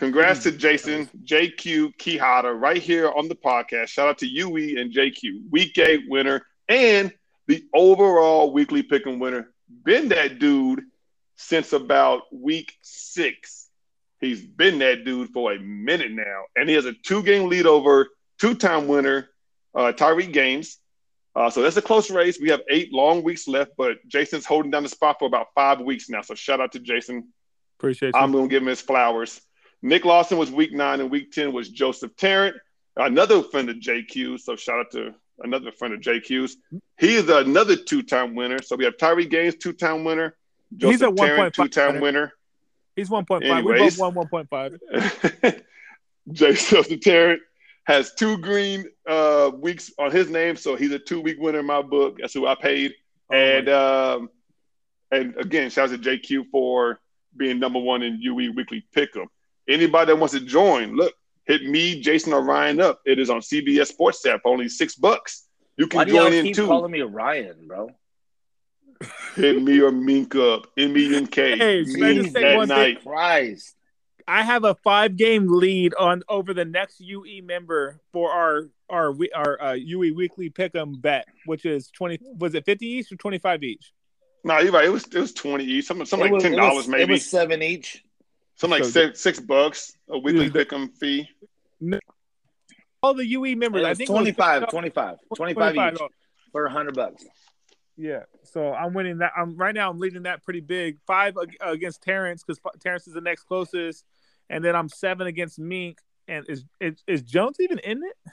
Congrats 0.00 0.44
to 0.44 0.50
Jason, 0.50 1.10
JQ, 1.26 1.94
Keyhata, 1.98 2.58
right 2.58 2.80
here 2.80 3.12
on 3.12 3.28
the 3.28 3.34
podcast. 3.34 3.88
Shout 3.88 4.08
out 4.08 4.16
to 4.20 4.26
UE 4.26 4.80
and 4.80 4.90
JQ, 4.90 5.50
week 5.50 5.76
eight 5.76 6.04
winner, 6.08 6.40
and 6.70 7.12
the 7.48 7.62
overall 7.74 8.50
weekly 8.50 8.82
pick 8.82 9.04
and 9.04 9.20
winner. 9.20 9.52
Been 9.84 10.08
that 10.08 10.38
dude 10.38 10.84
since 11.36 11.74
about 11.74 12.22
week 12.32 12.72
six. 12.80 13.68
He's 14.20 14.40
been 14.40 14.78
that 14.78 15.04
dude 15.04 15.28
for 15.34 15.52
a 15.52 15.58
minute 15.58 16.12
now, 16.12 16.44
and 16.56 16.66
he 16.66 16.74
has 16.76 16.86
a 16.86 16.94
two-game 16.94 17.50
lead 17.50 17.66
over 17.66 18.08
two-time 18.40 18.88
winner 18.88 19.28
uh, 19.74 19.92
Tyree 19.92 20.28
Gaines. 20.28 20.78
Uh, 21.36 21.50
so 21.50 21.60
that's 21.60 21.76
a 21.76 21.82
close 21.82 22.10
race. 22.10 22.40
We 22.40 22.48
have 22.48 22.62
eight 22.70 22.90
long 22.90 23.22
weeks 23.22 23.46
left, 23.46 23.72
but 23.76 23.98
Jason's 24.08 24.46
holding 24.46 24.70
down 24.70 24.82
the 24.82 24.88
spot 24.88 25.16
for 25.18 25.26
about 25.26 25.48
five 25.54 25.82
weeks 25.82 26.08
now. 26.08 26.22
So 26.22 26.34
shout 26.34 26.58
out 26.58 26.72
to 26.72 26.78
Jason. 26.78 27.34
Appreciate 27.78 28.14
you. 28.14 28.18
I'm 28.18 28.32
going 28.32 28.48
to 28.48 28.50
give 28.50 28.62
him 28.62 28.68
his 28.68 28.80
flowers. 28.80 29.42
Nick 29.82 30.04
Lawson 30.04 30.38
was 30.38 30.50
week 30.50 30.72
nine, 30.72 31.00
and 31.00 31.10
week 31.10 31.32
10 31.32 31.52
was 31.52 31.68
Joseph 31.68 32.14
Tarrant, 32.16 32.56
another 32.96 33.42
friend 33.42 33.68
of 33.70 33.76
JQ. 33.76 34.40
So 34.40 34.56
shout 34.56 34.80
out 34.80 34.90
to 34.92 35.14
another 35.40 35.72
friend 35.72 35.94
of 35.94 36.00
JQ's. 36.00 36.56
He 36.98 37.14
is 37.16 37.28
another 37.28 37.76
two 37.76 38.02
time 38.02 38.34
winner. 38.34 38.60
So 38.62 38.76
we 38.76 38.84
have 38.84 38.98
Tyree 38.98 39.26
Gaines, 39.26 39.56
two 39.56 39.72
time 39.72 40.04
winner. 40.04 40.36
He's 40.70 41.00
Joseph 41.00 41.12
a 41.12 41.16
Tarrant, 41.16 41.54
two 41.54 41.68
time 41.68 42.00
winner. 42.00 42.32
He's 42.96 43.08
one 43.08 43.24
point 43.24 43.44
five. 43.44 43.64
We 43.64 43.78
both 43.78 43.98
won 43.98 44.14
one 44.14 44.28
point 44.28 44.48
five. 44.50 44.78
Joseph 46.32 47.00
Tarrant 47.00 47.40
has 47.84 48.12
two 48.14 48.36
green 48.38 48.84
uh, 49.08 49.50
weeks 49.56 49.90
on 49.98 50.10
his 50.10 50.28
name. 50.28 50.56
So 50.56 50.76
he's 50.76 50.92
a 50.92 50.98
two 50.98 51.20
week 51.20 51.38
winner 51.40 51.60
in 51.60 51.66
my 51.66 51.82
book. 51.82 52.18
That's 52.20 52.34
who 52.34 52.46
I 52.46 52.54
paid. 52.54 52.94
And 53.32 53.68
um, 53.68 54.30
and 55.10 55.36
again, 55.38 55.70
shout 55.70 55.90
out 55.90 56.02
to 56.02 56.18
JQ 56.18 56.46
for 56.50 57.00
being 57.36 57.58
number 57.58 57.78
one 57.78 58.02
in 58.02 58.20
UE 58.20 58.52
Weekly 58.52 58.84
Pick'em. 58.94 59.26
Anybody 59.70 60.06
that 60.12 60.16
wants 60.18 60.34
to 60.34 60.40
join, 60.40 60.96
look, 60.96 61.14
hit 61.46 61.62
me, 61.64 62.00
Jason, 62.00 62.32
or 62.32 62.42
Ryan 62.42 62.80
up. 62.80 63.00
It 63.06 63.18
is 63.18 63.30
on 63.30 63.40
CBS 63.40 63.86
Sports 63.86 64.24
app, 64.26 64.40
only 64.44 64.68
six 64.68 64.96
bucks. 64.96 65.46
You 65.76 65.86
Why 65.90 66.04
can 66.04 66.08
do 66.08 66.14
y'all 66.14 66.24
join 66.24 66.32
in 66.34 66.44
keep 66.46 66.56
too. 66.56 66.66
calling 66.66 66.90
me 66.90 67.00
Ryan, 67.02 67.66
bro? 67.66 67.90
hit 69.36 69.62
me 69.62 69.80
or 69.80 69.90
Mink 69.92 70.34
up. 70.36 70.66
M 70.76 70.96
E 70.96 71.16
N 71.16 71.26
K. 71.26 71.50
Hey, 71.58 71.84
can 71.84 72.02
I 72.04 72.14
just 72.14 72.32
say 72.32 72.42
that 72.42 72.56
one 72.56 72.68
thing? 72.68 72.96
Christ. 73.02 73.76
I 74.28 74.42
have 74.42 74.64
a 74.64 74.74
five 74.76 75.16
game 75.16 75.46
lead 75.48 75.94
on 75.94 76.22
over 76.28 76.52
the 76.54 76.64
next 76.64 77.00
UE 77.00 77.42
member 77.42 78.00
for 78.12 78.30
our 78.30 78.68
our 78.88 79.12
we- 79.12 79.30
our 79.32 79.60
uh, 79.60 79.72
UE 79.72 80.12
weekly 80.14 80.50
pick'em 80.50 81.00
bet, 81.00 81.26
which 81.46 81.64
is 81.64 81.90
twenty. 81.90 82.18
Was 82.38 82.54
it 82.54 82.64
fifty 82.66 82.86
each 82.86 83.10
or 83.10 83.16
twenty 83.16 83.38
five 83.38 83.62
each? 83.62 83.92
No, 84.44 84.58
you're 84.58 84.72
right. 84.72 84.84
It 84.84 84.90
was 84.92 85.04
it 85.04 85.14
was 85.18 85.32
twenty 85.32 85.64
each. 85.64 85.86
Something, 85.86 86.06
something 86.06 86.26
like 86.26 86.34
was- 86.34 86.42
ten 86.42 86.56
dollars 86.56 86.76
was- 86.76 86.88
It 86.88 86.90
maybe. 86.90 87.12
was 87.14 87.26
seven 87.26 87.62
each. 87.62 88.04
Something 88.60 88.78
like 88.80 88.84
So- 88.84 88.90
six, 88.90 89.20
six 89.22 89.40
bucks 89.40 89.96
a 90.10 90.18
weekly 90.18 90.50
Dude, 90.50 90.52
the- 90.52 90.66
pick'em 90.66 90.94
fee. 90.98 91.26
All 93.02 93.14
the 93.14 93.26
UE 93.26 93.56
members, 93.56 93.80
It 93.82 93.86
I 93.86 93.94
think 93.94 94.10
it 94.10 94.12
was 94.12 94.18
25, 94.18 94.68
25, 94.68 95.16
25 95.34 95.94
each 95.94 96.00
for 96.52 96.64
100 96.64 96.94
bucks. 96.94 97.24
Yeah, 97.96 98.24
so 98.44 98.74
I'm 98.74 98.92
winning 98.92 99.18
that. 99.18 99.32
I'm 99.34 99.56
right 99.56 99.74
now. 99.74 99.88
I'm 99.90 99.98
leading 99.98 100.24
that 100.24 100.42
pretty 100.42 100.60
big. 100.60 100.98
Five 101.06 101.38
against 101.62 102.02
Terrence 102.02 102.44
because 102.44 102.60
Terrence 102.80 103.08
is 103.08 103.14
the 103.14 103.22
next 103.22 103.44
closest, 103.44 104.04
and 104.50 104.62
then 104.62 104.76
I'm 104.76 104.90
seven 104.90 105.26
against 105.26 105.58
Mink. 105.58 105.98
And 106.28 106.44
is 106.46 106.64
is, 106.78 107.02
is 107.06 107.22
Jones 107.22 107.56
even 107.60 107.78
in 107.78 108.02
it? 108.02 108.32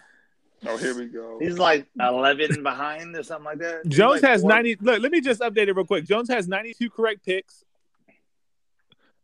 Oh, 0.67 0.75
here 0.75 0.93
we 0.97 1.05
go. 1.05 1.37
He's 1.39 1.57
like 1.57 1.87
11 1.97 2.63
behind 2.63 3.15
or 3.15 3.23
something 3.23 3.45
like 3.45 3.59
that. 3.59 3.87
Jones 3.87 4.21
like 4.21 4.31
has 4.31 4.41
four- 4.41 4.49
90. 4.49 4.75
Look, 4.81 5.01
let 5.01 5.11
me 5.13 5.21
just 5.21 5.39
update 5.39 5.67
it 5.69 5.73
real 5.75 5.85
quick. 5.85 6.03
Jones 6.05 6.27
has 6.29 6.47
92 6.49 6.89
correct 6.89 7.25
picks. 7.25 7.63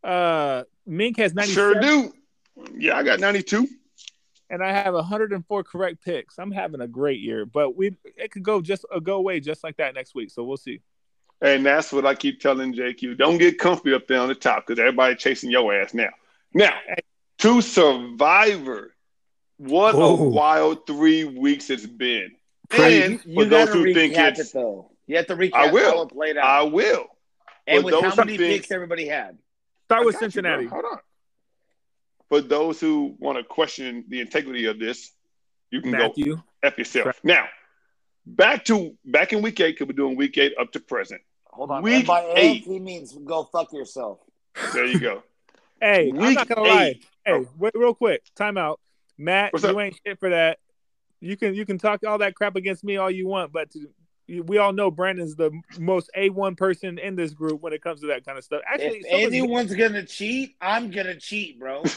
Uh, 0.04 0.64
Mink 0.86 1.18
has 1.18 1.34
97, 1.34 1.54
Sure 1.74 1.82
do. 1.82 2.14
Yeah, 2.78 2.98
I 2.98 3.04
got 3.04 3.20
ninety 3.20 3.42
two. 3.42 3.68
and 4.50 4.62
I 4.64 4.72
have 4.72 4.94
104 4.94 5.64
correct 5.64 6.04
picks. 6.04 6.38
I'm 6.38 6.52
having 6.52 6.82
a 6.82 6.88
great 6.88 7.20
year, 7.20 7.46
but 7.46 7.76
we 7.76 7.96
it 8.18 8.32
could 8.32 8.44
go 8.44 8.62
just 8.62 8.86
uh, 8.94 9.00
go 9.00 9.16
away 9.16 9.40
just 9.40 9.64
like 9.64 9.78
that 9.78 9.96
next 9.96 10.14
week. 10.14 10.30
So 10.30 10.44
we'll 10.44 10.58
see. 10.58 10.82
And 11.42 11.66
that's 11.66 11.92
what 11.92 12.06
I 12.06 12.16
keep 12.16 12.40
telling 12.40 12.74
JQ. 12.74 13.18
Don't 13.18 13.38
get 13.38 13.58
comfy 13.60 13.94
up 13.94 14.08
there 14.08 14.20
on 14.20 14.28
the 14.28 14.36
top 14.36 14.66
because 14.68 14.80
everybody 14.80 15.16
chasing 15.16 15.50
your 15.50 15.74
ass 15.74 15.94
now. 15.94 16.10
Now, 16.54 16.74
to 17.40 17.62
Survivor, 17.62 18.94
what 19.58 19.96
a 19.96 20.14
wild 20.24 20.86
three 20.86 21.24
weeks 21.24 21.70
it's 21.70 21.86
been. 21.86 22.32
Hey, 22.70 23.04
And 23.04 23.22
for 23.22 23.30
you 23.30 23.46
those 23.46 23.70
who 23.70 23.94
think 23.94 24.14
it's, 24.16 24.40
it 24.40 24.54
though. 24.54 24.92
You 25.08 25.18
have 25.18 25.28
to 25.28 25.36
recap 25.36 25.54
I 25.54 25.72
will. 25.72 25.92
how 25.92 26.02
it 26.04 26.10
played 26.10 26.38
out. 26.38 26.46
I 26.46 26.64
will. 26.64 27.08
and 27.68 27.80
for 27.82 27.86
with 27.86 27.94
how 27.96 28.02
those 28.02 28.14
who 28.14 28.22
many 28.26 28.38
think- 28.38 28.62
picks 28.62 28.72
everybody 28.72 29.08
had. 29.08 29.38
Start 29.86 30.06
with 30.06 30.16
got 30.16 30.22
you. 30.22 30.26
Cincinnati. 30.26 30.66
Hold 30.68 30.86
on. 30.86 31.00
For 32.30 32.42
those 32.42 32.80
who 32.80 33.16
want 33.20 33.38
to 33.38 33.44
question 33.44 34.06
the 34.08 34.20
integrity 34.22 34.66
of 34.66 34.80
this, 34.80 35.12
you 35.72 35.82
can 35.82 35.92
go 35.92 35.98
Matthew. 35.98 36.42
F 36.64 36.78
yourself. 36.78 37.04
Correct. 37.04 37.26
Now, 37.26 37.46
back 38.26 38.66
to 38.66 38.96
back 39.06 39.34
in 39.34 39.42
week 39.42 39.60
eight, 39.60 39.74
because 39.78 39.88
we're 39.88 39.94
doing 39.98 40.16
week 40.16 40.38
eight 40.38 40.54
up 40.60 40.72
to 40.72 40.80
present. 40.80 41.22
Hold 41.52 41.72
on. 41.72 41.84
Week 41.84 41.94
and 41.96 42.08
by 42.08 42.24
eight. 42.36 42.38
eight, 42.38 42.64
he 42.64 42.80
means 42.80 43.14
go 43.26 43.44
fuck 43.44 43.72
yourself. 43.74 44.20
There 44.74 44.86
you 44.86 45.00
go. 45.00 45.24
Hey, 45.82 46.14
I'm 46.18 46.34
not 46.34 46.48
gonna 46.48 46.62
lie. 46.62 47.00
Hey, 47.26 47.34
Oh. 47.34 47.48
wait, 47.58 47.74
real 47.76 47.94
quick, 47.94 48.22
time 48.38 48.58
out. 48.58 48.80
Matt, 49.18 49.52
What's 49.52 49.66
you 49.66 49.72
up? 49.72 49.78
ain't 49.80 50.00
shit 50.08 50.18
for 50.18 50.30
that. 50.30 50.60
You 51.20 51.36
can 51.36 51.56
you 51.56 51.66
can 51.66 51.78
talk 51.78 52.00
all 52.08 52.20
that 52.20 52.36
crap 52.36 52.56
against 52.56 52.86
me 52.86 52.96
all 52.96 53.12
you 53.12 53.28
want, 53.28 53.52
but 53.52 53.70
to, 53.72 53.88
we 54.42 54.58
all 54.58 54.74
know 54.74 54.90
Brandon's 54.92 55.36
the 55.36 55.52
most 55.80 56.10
a 56.16 56.30
one 56.30 56.56
person 56.56 56.98
in 57.00 57.16
this 57.16 57.34
group 57.34 57.62
when 57.62 57.74
it 57.74 57.82
comes 57.82 58.02
to 58.02 58.08
that 58.08 58.26
kind 58.26 58.38
of 58.38 58.44
stuff. 58.44 58.62
Actually, 58.68 58.98
If 59.00 59.10
so 59.12 59.18
is- 59.18 59.28
anyone's 59.28 59.76
gonna 59.76 60.06
cheat, 60.06 60.56
I'm 60.62 60.90
gonna 60.92 61.16
cheat, 61.20 61.60
bro. 61.60 61.84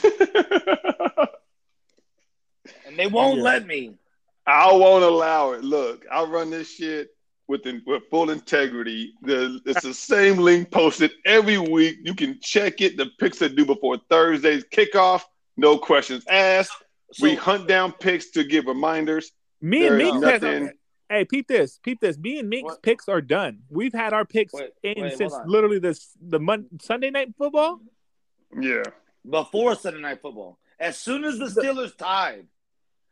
And 2.87 2.99
they 2.99 3.07
won't 3.07 3.39
Yeah. 3.39 3.43
let 3.45 3.67
me. 3.67 3.95
I 4.47 4.73
won't 4.73 5.05
allow 5.05 5.53
it. 5.53 5.63
Look, 5.65 6.05
I 6.11 6.25
run 6.25 6.51
this 6.51 6.71
shit 6.73 7.11
with 7.49 7.63
with 7.87 8.03
full 8.11 8.31
integrity. 8.31 9.13
The 9.23 9.61
it's 9.67 9.83
the 9.83 9.95
same 9.95 10.39
link 10.39 10.71
posted 10.71 11.13
every 11.25 11.59
week. 11.59 11.99
You 12.03 12.15
can 12.15 12.39
check 12.41 12.81
it. 12.81 12.97
The 12.97 13.07
picks 13.21 13.43
are 13.43 13.49
due 13.49 13.67
before 13.67 13.99
Thursday's 14.11 14.65
kickoff. 14.65 15.23
No 15.57 15.79
questions 15.79 16.25
asked. 16.29 16.73
we 17.23 17.35
hunt 17.35 17.69
down 17.69 17.93
picks 17.93 18.31
to 18.33 18.43
give 18.45 18.67
reminders. 18.67 19.31
me 19.61 19.87
and 19.87 19.99
There's 20.01 20.13
Mink 20.13 20.25
has, 20.25 20.43
nothing- 20.43 20.71
Hey, 21.09 21.25
peep 21.25 21.47
this, 21.47 21.79
peep 21.83 22.01
this. 22.01 22.19
Me 22.19 22.39
and 22.41 22.49
Mink's 22.51 22.65
What? 22.65 22.83
picks 22.83 23.09
are 23.09 23.21
done. 23.21 23.61
We've 23.71 23.93
had 23.93 24.13
our 24.13 24.25
picks 24.25 24.53
Wait, 24.53 24.71
in 24.83 25.03
wait, 25.03 25.17
since 25.17 25.33
literally 25.47 25.79
this 25.79 26.11
the 26.21 26.41
mon- 26.41 26.67
Sunday 26.81 27.11
night 27.11 27.35
football. 27.39 27.81
Yeah. 28.61 28.83
before 29.29 29.75
Sunday 29.75 30.01
Night 30.01 30.21
Football. 30.23 30.59
As 30.79 30.97
soon 30.99 31.25
as 31.25 31.39
the 31.39 31.47
Steelers 31.47 31.97
tied, 31.97 32.47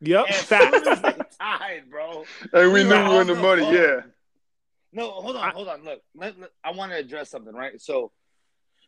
Yep, 0.01 0.25
as 0.29 0.35
soon 0.37 0.45
fact. 0.71 0.87
as 0.87 1.01
they 1.01 1.13
tied, 1.39 1.89
bro. 1.89 2.23
And 2.53 2.73
we, 2.73 2.83
We 2.83 2.89
knew 2.89 2.95
were 2.95 3.03
we 3.03 3.15
were 3.15 3.21
in 3.21 3.27
the 3.27 3.33
the 3.35 3.41
money. 3.41 3.61
phone. 3.63 3.73
Yeah. 3.73 4.01
No, 4.93 5.09
hold 5.11 5.35
on, 5.35 5.43
I- 5.49 5.51
hold 5.51 5.67
on. 5.67 5.83
Look, 5.83 6.01
let, 6.15 6.39
let- 6.39 6.51
I 6.63 6.71
want 6.71 6.91
to 6.93 6.97
address 6.97 7.29
something, 7.29 7.53
right? 7.53 7.81
So, 7.81 8.11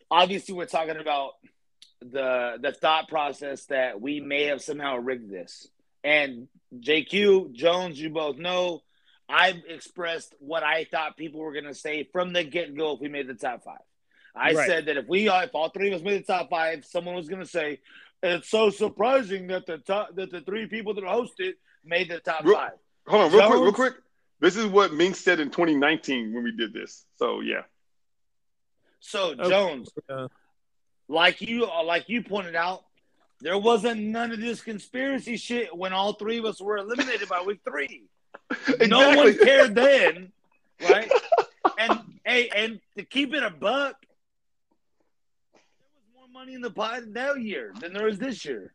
obviously, 0.10 0.56
we're 0.56 0.66
talking 0.66 0.98
about 0.98 1.32
the 2.02 2.58
the 2.62 2.72
thought 2.72 3.08
process 3.10 3.66
that 3.66 4.00
we 4.02 4.20
may 4.22 4.46
have 4.46 4.62
somehow 4.62 4.98
rigged 4.98 5.30
this. 5.30 5.68
And 6.04 6.48
JQ 6.80 7.52
Jones, 7.54 8.00
you 8.00 8.10
both 8.10 8.38
know, 8.38 8.84
I've 9.30 9.62
expressed 9.68 10.34
what 10.40 10.64
I 10.64 10.86
thought 10.86 11.18
people 11.18 11.42
were 11.42 11.52
going 11.54 11.66
to 11.66 11.74
say 11.76 12.08
from 12.12 12.34
the 12.34 12.44
get 12.44 12.76
go 12.76 12.94
if 12.94 13.02
we 13.02 13.10
made 13.10 13.28
the 13.28 13.34
top 13.34 13.64
five. 13.64 13.80
I 14.36 14.54
Right. 14.54 14.68
said 14.68 14.86
that 14.86 14.98
if 14.98 15.08
we, 15.08 15.28
if 15.30 15.54
all 15.54 15.70
three 15.70 15.88
of 15.92 15.96
us 15.96 16.02
made 16.02 16.22
the 16.22 16.26
top 16.34 16.50
five, 16.50 16.86
someone 16.86 17.16
was 17.16 17.28
going 17.28 17.42
to 17.42 17.48
say, 17.48 17.80
"It's 18.24 18.50
so 18.50 18.70
surprising 18.70 19.48
that 19.48 19.66
the 19.66 19.80
top 19.80 20.16
that 20.16 20.32
the 20.32 20.42
three 20.42 20.68
people 20.68 20.94
that 20.94 21.04
hosted 21.04 21.54
made 21.84 22.10
the 22.10 22.20
top 22.20 22.44
Real- 22.46 22.56
five. 22.56 22.72
Hold 23.08 23.24
on, 23.26 23.32
real 23.32 23.48
quick, 23.48 23.62
real 23.62 23.74
quick. 23.74 23.94
This 24.40 24.56
is 24.56 24.68
what 24.68 24.94
Mink 24.94 25.16
said 25.16 25.40
in 25.40 25.50
2019 25.50 26.34
when 26.34 26.44
we 26.44 26.52
did 26.52 26.72
this. 26.72 27.06
So 27.18 27.42
yeah. 27.42 27.64
So 29.00 29.32
Okay. 29.32 29.50
Jones, 29.50 29.90
Uh, 30.10 30.28
like 31.08 31.42
you 31.42 31.66
like 31.66 32.08
you 32.10 32.22
pointed 32.24 32.56
out, 32.56 32.86
there 33.40 33.58
wasn't 33.58 34.02
none 34.02 34.32
of 34.32 34.40
this 34.40 34.62
conspiracy 34.62 35.38
shit 35.38 35.76
when 35.76 35.94
all 35.94 36.14
three 36.14 36.38
of 36.38 36.46
us 36.46 36.60
were 36.62 36.78
eliminated 36.78 37.28
by 37.30 37.42
week 37.42 37.62
three. 37.64 38.08
No 38.88 39.16
one 39.16 39.38
cared 39.38 39.76
then, 39.76 40.32
right? 40.82 41.12
and 41.80 42.00
hey, 42.26 42.50
and 42.56 42.80
to 42.98 43.04
keep 43.04 43.34
it 43.34 43.44
a 43.44 43.50
buck, 43.50 43.96
there 45.54 45.62
was 45.96 46.04
more 46.16 46.28
money 46.42 46.54
in 46.54 46.62
the 46.62 46.72
pot 46.72 47.02
that 47.14 47.42
year 47.42 47.74
than 47.80 47.94
there 47.94 48.08
is 48.08 48.20
this 48.20 48.46
year. 48.46 48.74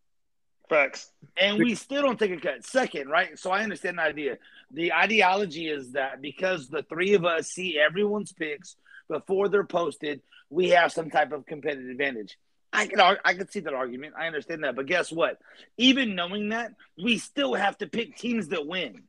Facts. 0.68 1.10
And 1.36 1.58
we 1.58 1.74
still 1.74 2.02
don't 2.02 2.18
take 2.18 2.30
a 2.30 2.38
cut. 2.38 2.64
Second, 2.64 3.10
right? 3.10 3.38
So 3.38 3.50
I 3.50 3.62
understand 3.62 3.98
the 3.98 4.02
idea. 4.02 4.38
The 4.70 4.92
ideology 4.92 5.68
is 5.68 5.92
that 5.92 6.22
because 6.22 6.68
the 6.68 6.82
three 6.82 7.14
of 7.14 7.24
us 7.24 7.48
see 7.48 7.78
everyone's 7.78 8.32
picks 8.32 8.76
before 9.08 9.48
they're 9.48 9.64
posted, 9.64 10.22
we 10.48 10.70
have 10.70 10.92
some 10.92 11.10
type 11.10 11.32
of 11.32 11.44
competitive 11.44 11.90
advantage. 11.90 12.38
I 12.72 12.86
can 12.86 13.00
I 13.00 13.34
can 13.34 13.50
see 13.50 13.60
that 13.60 13.74
argument. 13.74 14.14
I 14.18 14.26
understand 14.26 14.64
that. 14.64 14.76
But 14.76 14.86
guess 14.86 15.12
what? 15.12 15.38
Even 15.76 16.14
knowing 16.14 16.50
that, 16.50 16.72
we 16.96 17.18
still 17.18 17.52
have 17.54 17.76
to 17.78 17.86
pick 17.86 18.16
teams 18.16 18.48
that 18.48 18.66
win. 18.66 19.02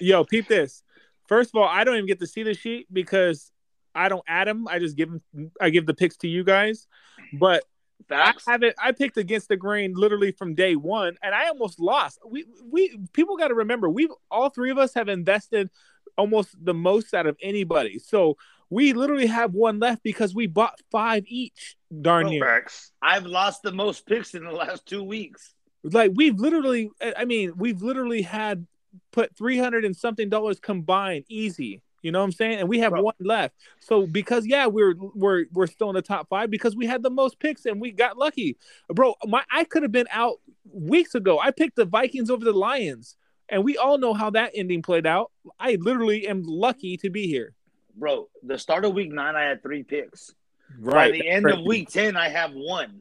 Yo, 0.00 0.24
peep 0.24 0.48
this. 0.48 0.82
First 1.26 1.50
of 1.54 1.60
all, 1.60 1.68
I 1.68 1.84
don't 1.84 1.96
even 1.96 2.06
get 2.06 2.20
to 2.20 2.26
see 2.26 2.42
the 2.42 2.54
sheet 2.54 2.86
because 2.92 3.50
I 3.94 4.08
don't 4.08 4.24
add 4.28 4.48
them. 4.48 4.68
I 4.68 4.78
just 4.78 4.96
give 4.96 5.10
them. 5.10 5.50
I 5.60 5.70
give 5.70 5.86
the 5.86 5.94
picks 5.94 6.16
to 6.18 6.28
you 6.28 6.44
guys. 6.44 6.86
But 7.32 7.64
Facts. 8.08 8.44
I 8.46 8.52
haven't. 8.52 8.74
I 8.82 8.92
picked 8.92 9.16
against 9.16 9.48
the 9.48 9.56
grain 9.56 9.92
literally 9.94 10.32
from 10.32 10.54
day 10.54 10.76
one, 10.76 11.16
and 11.22 11.34
I 11.34 11.48
almost 11.48 11.80
lost. 11.80 12.18
We 12.24 12.46
we 12.70 12.98
people 13.12 13.36
got 13.36 13.48
to 13.48 13.54
remember 13.54 13.90
we've 13.90 14.12
all 14.30 14.50
three 14.50 14.70
of 14.70 14.78
us 14.78 14.94
have 14.94 15.08
invested 15.08 15.68
almost 16.16 16.54
the 16.62 16.74
most 16.74 17.12
out 17.12 17.26
of 17.26 17.36
anybody. 17.42 17.98
So 17.98 18.36
we 18.70 18.92
literally 18.92 19.26
have 19.26 19.52
one 19.52 19.78
left 19.78 20.02
because 20.02 20.34
we 20.34 20.46
bought 20.46 20.78
five 20.90 21.24
each. 21.26 21.76
Darn 22.00 22.24
Bro, 22.24 22.30
near. 22.30 22.44
Facts. 22.44 22.92
I've 23.02 23.26
lost 23.26 23.62
the 23.62 23.72
most 23.72 24.06
picks 24.06 24.34
in 24.34 24.44
the 24.44 24.52
last 24.52 24.86
two 24.86 25.02
weeks. 25.02 25.54
Like 25.82 26.12
we've 26.14 26.38
literally. 26.38 26.90
I 27.16 27.24
mean, 27.24 27.52
we've 27.56 27.82
literally 27.82 28.22
had 28.22 28.66
put 29.12 29.36
three 29.36 29.58
hundred 29.58 29.84
and 29.84 29.96
something 29.96 30.28
dollars 30.28 30.60
combined, 30.60 31.24
easy. 31.28 31.82
You 32.02 32.12
know 32.12 32.20
what 32.20 32.26
I'm 32.26 32.32
saying? 32.32 32.60
And 32.60 32.68
we 32.68 32.78
have 32.78 32.92
Bro. 32.92 33.02
one 33.02 33.14
left. 33.20 33.54
So 33.80 34.06
because 34.06 34.46
yeah, 34.46 34.66
we're 34.66 34.94
we're 34.96 35.46
we're 35.52 35.66
still 35.66 35.90
in 35.90 35.94
the 35.94 36.02
top 36.02 36.28
five 36.28 36.50
because 36.50 36.76
we 36.76 36.86
had 36.86 37.02
the 37.02 37.10
most 37.10 37.40
picks 37.40 37.66
and 37.66 37.80
we 37.80 37.90
got 37.90 38.16
lucky, 38.16 38.56
bro. 38.88 39.14
My 39.24 39.42
I 39.50 39.64
could 39.64 39.82
have 39.82 39.92
been 39.92 40.06
out 40.10 40.40
weeks 40.72 41.14
ago. 41.14 41.38
I 41.40 41.50
picked 41.50 41.76
the 41.76 41.84
Vikings 41.84 42.30
over 42.30 42.44
the 42.44 42.52
Lions, 42.52 43.16
and 43.48 43.64
we 43.64 43.76
all 43.76 43.98
know 43.98 44.14
how 44.14 44.30
that 44.30 44.52
ending 44.54 44.82
played 44.82 45.06
out. 45.06 45.32
I 45.58 45.76
literally 45.80 46.28
am 46.28 46.44
lucky 46.44 46.96
to 46.98 47.10
be 47.10 47.26
here. 47.26 47.54
Bro, 47.96 48.28
the 48.44 48.58
start 48.58 48.84
of 48.84 48.94
week 48.94 49.10
nine, 49.10 49.34
I 49.34 49.42
had 49.42 49.62
three 49.62 49.82
picks. 49.82 50.32
Right. 50.78 51.10
By 51.10 51.18
the 51.18 51.28
end 51.28 51.50
of 51.50 51.64
week 51.64 51.88
10, 51.90 52.16
I 52.16 52.28
have 52.28 52.52
one. 52.52 53.00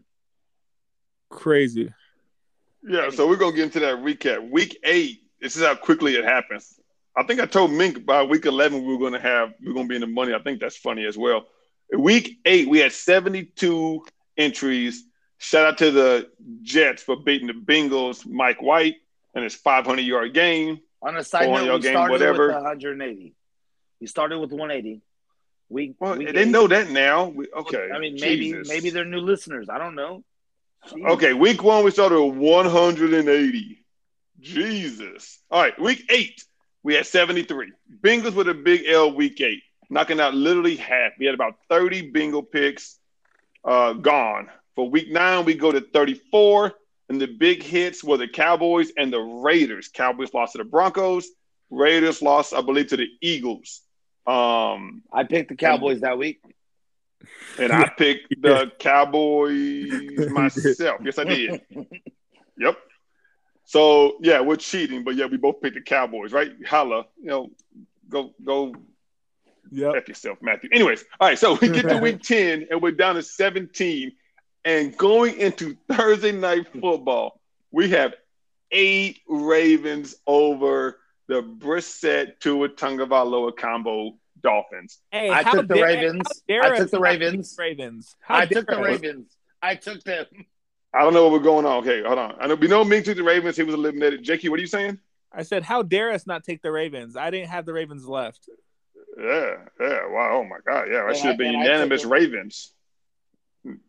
crazy. 1.29 1.93
Yeah, 2.88 3.10
so 3.10 3.27
we're 3.27 3.36
gonna 3.36 3.56
get 3.56 3.65
into 3.65 3.79
that 3.82 3.96
recap. 3.98 4.50
Week 4.50 4.77
eight, 4.84 5.22
this 5.41 5.56
is 5.56 5.63
how 5.63 5.75
quickly 5.75 6.15
it 6.15 6.24
happens. 6.24 6.79
I 7.15 7.24
think 7.24 7.39
I 7.39 7.46
told 7.46 7.72
Mink 7.72 8.06
by 8.06 8.24
week 8.24 8.46
eleven 8.46 8.86
we 8.86 8.96
were 8.96 9.03
gonna 9.10 9.22
have 9.22 9.53
we 9.62 9.70
are 9.72 9.74
gonna 9.74 9.88
be 9.88 9.96
in 9.96 10.01
the 10.01 10.08
money. 10.08 10.34
I 10.34 10.39
think 10.39 10.60
that's 10.60 10.77
funny 10.77 11.06
as 11.06 11.17
well. 11.17 11.48
Week 11.98 12.38
eight, 12.46 12.67
we 12.67 12.79
had 12.79 12.91
72 12.91 14.06
entries. 14.38 15.03
Shout 15.38 15.65
out 15.65 15.77
to 15.79 15.91
the 15.91 16.29
Jets 16.62 17.01
for 17.03 17.15
beating 17.15 17.48
the 17.48 17.53
Bengals, 17.53 18.25
Mike 18.25 18.62
White, 18.62 18.96
and 19.34 19.44
his 19.44 19.56
500 19.56 20.01
yard 20.01 20.34
game. 20.34 20.79
On 21.01 21.15
a 21.15 21.24
side 21.24 21.50
note, 21.50 21.75
we 21.75 21.79
game, 21.82 21.94
started 21.94 22.12
whatever. 22.12 22.48
with 22.48 22.56
180. 22.56 23.34
He 24.00 24.08
started 24.08 24.39
with 24.39 24.51
180. 24.51 25.01
We, 25.70 25.96
Well, 26.00 26.17
we 26.17 26.32
they 26.32 26.46
know 26.46 26.67
that 26.67 26.89
now. 26.89 27.27
We- 27.29 27.48
Okay. 27.56 27.89
I 27.94 28.00
mean, 28.00 28.17
maybe 28.20 28.51
Jesus. 28.51 28.67
maybe 28.67 28.89
they're 28.89 29.06
new 29.06 29.20
listeners. 29.20 29.70
I 29.70 29.77
don't 29.77 29.96
know. 29.96 30.24
Jeez. 30.86 31.10
Okay, 31.12 31.34
week 31.34 31.63
one 31.63 31.84
we 31.84 31.91
started 31.91 32.22
with 32.22 32.38
180. 32.38 33.86
Jesus. 34.39 35.39
All 35.50 35.62
right, 35.62 35.79
week 35.79 36.03
eight 36.10 36.43
we 36.84 36.93
had 36.93 37.05
73. 37.05 37.74
Bengals 38.01 38.34
with 38.34 38.48
a 38.48 38.53
big 38.53 38.86
L 38.88 39.13
week 39.13 39.41
eight, 39.41 39.62
knocking 39.89 40.19
out 40.19 40.34
literally 40.34 40.75
half. 40.75 41.12
We 41.19 41.25
had 41.25 41.36
about 41.36 41.55
30 41.69 42.12
bingo 42.12 42.41
picks 42.41 42.98
uh, 43.65 43.93
gone. 43.93 44.50
For 44.75 44.89
week 44.89 45.12
nine 45.12 45.43
we 45.43 45.55
go 45.55 45.72
to 45.72 45.81
34, 45.81 46.74
and 47.10 47.19
the 47.19 47.27
big 47.27 47.63
hits 47.63 48.03
were 48.03 48.17
the 48.17 48.27
Cowboys 48.27 48.91
and 48.96 49.12
the 49.12 49.19
Raiders. 49.19 49.89
Cowboys 49.89 50.34
lost 50.34 50.53
to 50.53 50.60
the 50.60 50.63
Broncos. 50.63 51.27
Raiders 51.69 52.22
lost, 52.22 52.53
I 52.53 52.62
believe, 52.62 52.88
to 52.88 52.98
the 52.98 53.07
Eagles. 53.22 53.81
Um, 54.25 55.03
I 55.12 55.24
picked 55.24 55.50
the 55.50 55.55
Cowboys 55.55 56.01
that 56.01 56.17
week. 56.17 56.41
And 57.60 57.72
I 57.72 57.90
picked 57.98 58.30
the 58.42 58.72
Cowboys 58.80 60.30
myself. 60.30 61.02
Yes, 61.04 61.18
I 61.18 61.24
did. 61.24 61.62
Yep. 62.60 62.76
So 63.66 64.18
yeah, 64.22 64.42
we're 64.42 64.56
cheating, 64.56 65.04
but 65.04 65.14
yeah, 65.16 65.28
we 65.28 65.38
both 65.38 65.62
picked 65.62 65.76
the 65.76 65.82
Cowboys, 65.82 66.34
right? 66.34 66.52
Holla, 66.68 67.06
you 67.22 67.28
know, 67.28 67.52
go 68.10 68.34
go 68.44 68.74
Yep. 69.70 69.94
f 69.96 70.08
yourself, 70.08 70.40
Matthew. 70.42 70.70
Anyways, 70.74 71.06
all 71.20 71.28
right, 71.28 71.38
so 71.38 71.54
we 71.62 71.68
get 71.70 71.88
to 71.90 71.98
week 71.98 72.22
ten 72.24 72.66
and 72.72 72.82
we're 72.82 72.94
down 72.94 73.14
to 73.14 73.22
seventeen, 73.22 74.14
and 74.66 74.98
going 74.98 75.38
into 75.38 75.78
Thursday 75.88 76.32
night 76.32 76.68
football, 76.82 77.40
we 77.72 77.90
have 77.90 78.16
eight 78.72 79.20
Ravens 79.28 80.16
over 80.26 81.00
the 81.28 81.44
Brissett 81.44 82.40
Tua 82.40 82.70
Tagovailoa 82.70 83.56
combo 83.56 84.18
Dolphins. 84.41 85.00
Hey, 85.12 85.32
I 85.32 85.44
took 85.44 85.67
the 85.67 85.75
dare- 85.75 85.84
Ravens. 85.86 86.27
I 86.50 86.77
took 86.77 86.91
the 86.91 87.00
Ravens. 87.00 87.56
Ravens. 87.58 88.15
I 88.27 88.46
took 88.46 88.67
the? 88.67 88.77
Ravens. 88.82 89.36
I 89.62 89.75
took 89.75 90.03
them. 90.03 90.25
I 90.94 91.01
don't 91.01 91.13
know 91.13 91.24
what 91.24 91.34
we're 91.34 91.39
going 91.39 91.65
on. 91.65 91.77
Okay, 91.79 92.01
hold 92.03 92.17
on. 92.20 92.36
I 92.39 92.48
know 92.48 92.56
we 92.56 92.67
know 92.67 92.84
Mink 92.84 93.06
took 93.06 93.17
the 93.17 93.24
Ravens. 93.24 93.58
He 93.58 93.63
was 93.63 93.75
eliminated. 93.75 94.24
Jakey, 94.24 94.50
what 94.50 94.58
are 94.58 94.62
you 94.62 94.67
saying? 94.67 95.00
I 95.32 95.44
said, 95.44 95.63
how 95.63 95.82
dare 95.84 96.12
us 96.12 96.25
not 96.25 96.44
take 96.44 96.62
the 96.62 96.72
Ravens? 96.72 97.15
I 97.17 97.29
didn't 97.29 97.50
have 97.50 97.65
the 97.65 97.74
Ravens 97.74 98.08
left. 98.08 98.50
Yeah, 99.20 99.56
yeah. 99.79 100.08
Wow. 100.08 100.39
Oh 100.39 100.44
my 100.44 100.58
God. 100.65 100.88
Yeah, 100.91 101.06
I 101.08 101.13
should 101.13 101.25
have 101.25 101.38
been 101.38 101.53
unanimous. 101.53 102.06
Ravens. 102.06 102.74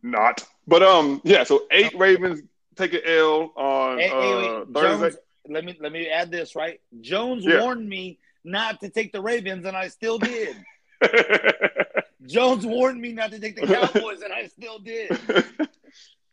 Not. 0.03 0.45
But 0.67 0.83
um, 0.83 1.21
yeah. 1.25 1.45
So 1.45 1.63
eight 1.71 1.95
Ravens 1.97 2.41
take 2.77 2.95
an 2.95 3.01
L 3.05 3.53
on 3.57 3.99
Hey, 3.99 4.09
hey, 4.09 4.33
uh, 4.33 4.59
wait, 4.61 4.75
Thursday. 4.75 5.11
Jones, 5.11 5.17
let 5.49 5.65
me 5.65 5.77
let 5.81 5.93
me 5.93 6.09
add 6.09 6.31
this 6.31 6.57
right. 6.57 6.81
Jones 7.01 7.45
Yeah. 7.45 7.63
warned 7.63 7.89
me 7.89 8.19
not 8.45 8.81
to 8.81 8.89
take 8.89 9.13
the 9.13 9.21
Ravens, 9.21 9.65
and 9.67 9.77
I 9.77 9.89
still 9.89 10.19
did. 10.19 10.57
Jones 12.27 12.67
warned 12.67 13.01
me 13.01 13.13
not 13.13 13.31
to 13.31 13.39
take 13.39 13.57
the 13.57 13.67
Cowboys, 13.67 14.21
and 14.23 14.33
I 14.33 14.47
still 14.49 14.79
did. 14.79 15.11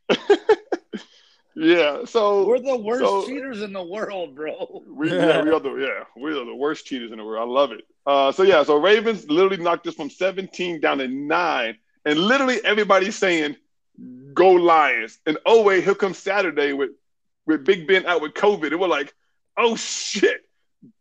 yeah. 1.56 2.06
So 2.06 2.46
We're 2.48 2.60
the 2.60 2.76
worst 2.78 3.04
So- 3.04 3.26
cheaters 3.26 3.62
in 3.62 3.74
the 3.74 3.84
world, 3.84 4.36
bro. 4.36 4.84
We, 4.88 5.12
yeah, 5.12 5.42
we 5.42 5.52
are 5.52 5.60
the 5.60 5.76
yeah, 5.76 6.04
we 6.22 6.32
are 6.32 6.46
the 6.46 6.56
worst 6.56 6.86
cheaters 6.86 7.12
in 7.12 7.18
the 7.18 7.24
world. 7.26 7.48
I 7.48 7.52
love 7.52 7.72
it. 7.72 7.82
Uh, 8.06 8.32
so 8.32 8.44
yeah, 8.44 8.64
so 8.64 8.78
Ravens 8.80 9.30
literally 9.30 9.58
knocked 9.64 9.88
us 9.88 9.96
from 9.96 10.10
17 10.10 10.80
down 10.80 11.00
to 11.00 11.08
nine, 11.08 11.78
and 12.06 12.20
literally 12.20 12.60
everybody's 12.64 13.16
saying, 13.16 13.56
"Go 14.34 14.52
Lions!" 14.52 15.20
And 15.26 15.38
oh 15.46 15.64
wait, 15.64 15.84
here 15.84 15.96
comes 15.96 16.18
Saturday 16.18 16.74
with 16.74 16.92
with 17.46 17.64
Big 17.64 17.88
Ben 17.88 18.06
out 18.06 18.22
with 18.22 18.34
COVID, 18.34 18.68
and 18.72 18.80
we're 18.80 18.88
like, 18.88 19.14
"Oh 19.58 19.76
shit, 19.76 20.45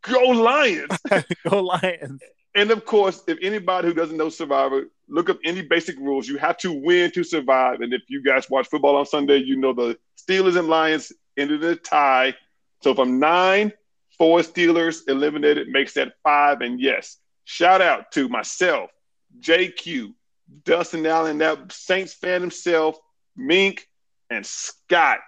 go 0.01 0.21
Lions!" 0.29 0.97
Go 1.49 1.61
Lions. 1.61 2.21
and 2.55 2.71
of 2.71 2.85
course, 2.85 3.23
if 3.27 3.37
anybody 3.41 3.87
who 3.87 3.93
doesn't 3.93 4.17
know 4.17 4.29
Survivor, 4.29 4.85
look 5.07 5.29
up 5.29 5.37
any 5.43 5.61
basic 5.61 5.97
rules. 5.97 6.27
You 6.27 6.37
have 6.37 6.57
to 6.57 6.71
win 6.71 7.11
to 7.11 7.23
survive. 7.23 7.81
And 7.81 7.93
if 7.93 8.01
you 8.07 8.23
guys 8.23 8.49
watch 8.49 8.67
football 8.67 8.95
on 8.95 9.05
Sunday, 9.05 9.37
you 9.37 9.55
know 9.57 9.73
the 9.73 9.97
Steelers 10.17 10.57
and 10.57 10.67
Lions 10.67 11.11
ended 11.37 11.63
in 11.63 11.71
a 11.71 11.75
tie. 11.75 12.33
So 12.81 12.93
from 12.93 13.19
nine, 13.19 13.71
four 14.17 14.39
Steelers 14.39 15.01
eliminated 15.07 15.67
makes 15.69 15.93
that 15.93 16.13
five. 16.23 16.61
And 16.61 16.79
yes, 16.79 17.17
shout 17.43 17.81
out 17.81 18.11
to 18.13 18.29
myself, 18.29 18.89
JQ, 19.39 20.13
Dustin 20.63 21.05
Allen, 21.05 21.37
that 21.39 21.71
Saints 21.71 22.13
fan 22.13 22.41
himself, 22.41 22.97
Mink, 23.35 23.87
and 24.29 24.45
Scott, 24.45 25.19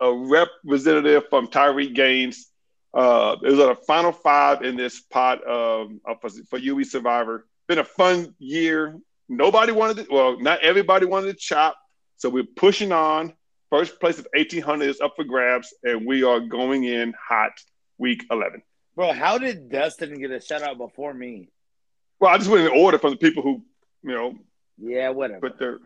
a 0.00 0.12
representative 0.12 1.24
from 1.28 1.48
Tyree 1.48 1.90
Gaines. 1.90 2.49
Uh, 2.92 3.36
it 3.44 3.50
was 3.50 3.58
a 3.60 3.74
final 3.86 4.12
five 4.12 4.62
in 4.62 4.76
this 4.76 5.00
pot 5.00 5.38
um, 5.48 6.00
for, 6.20 6.30
for 6.48 6.58
UE 6.58 6.84
Survivor. 6.84 7.46
Been 7.68 7.78
a 7.78 7.84
fun 7.84 8.34
year. 8.38 8.98
Nobody 9.28 9.70
wanted 9.72 10.06
to, 10.06 10.12
well, 10.12 10.40
not 10.40 10.60
everybody 10.60 11.06
wanted 11.06 11.28
to 11.28 11.34
chop. 11.38 11.76
So 12.16 12.28
we're 12.28 12.44
pushing 12.56 12.92
on. 12.92 13.32
First 13.70 14.00
place 14.00 14.18
of 14.18 14.26
1800 14.34 14.88
is 14.88 15.00
up 15.00 15.12
for 15.14 15.22
grabs, 15.24 15.72
and 15.84 16.04
we 16.04 16.24
are 16.24 16.40
going 16.40 16.82
in 16.84 17.14
hot 17.28 17.52
week 17.98 18.24
11. 18.30 18.62
Bro, 18.96 19.12
how 19.12 19.38
did 19.38 19.70
Dustin 19.70 20.18
get 20.20 20.32
a 20.32 20.40
shout 20.40 20.62
out 20.62 20.76
before 20.76 21.14
me? 21.14 21.48
Well, 22.18 22.34
I 22.34 22.38
just 22.38 22.50
went 22.50 22.66
in 22.66 22.76
order 22.78 22.98
from 22.98 23.10
the 23.12 23.16
people 23.16 23.44
who, 23.44 23.62
you 24.02 24.10
know, 24.12 24.34
Yeah, 24.76 25.10
whatever. 25.10 25.48
put 25.48 25.58
their, 25.60 25.78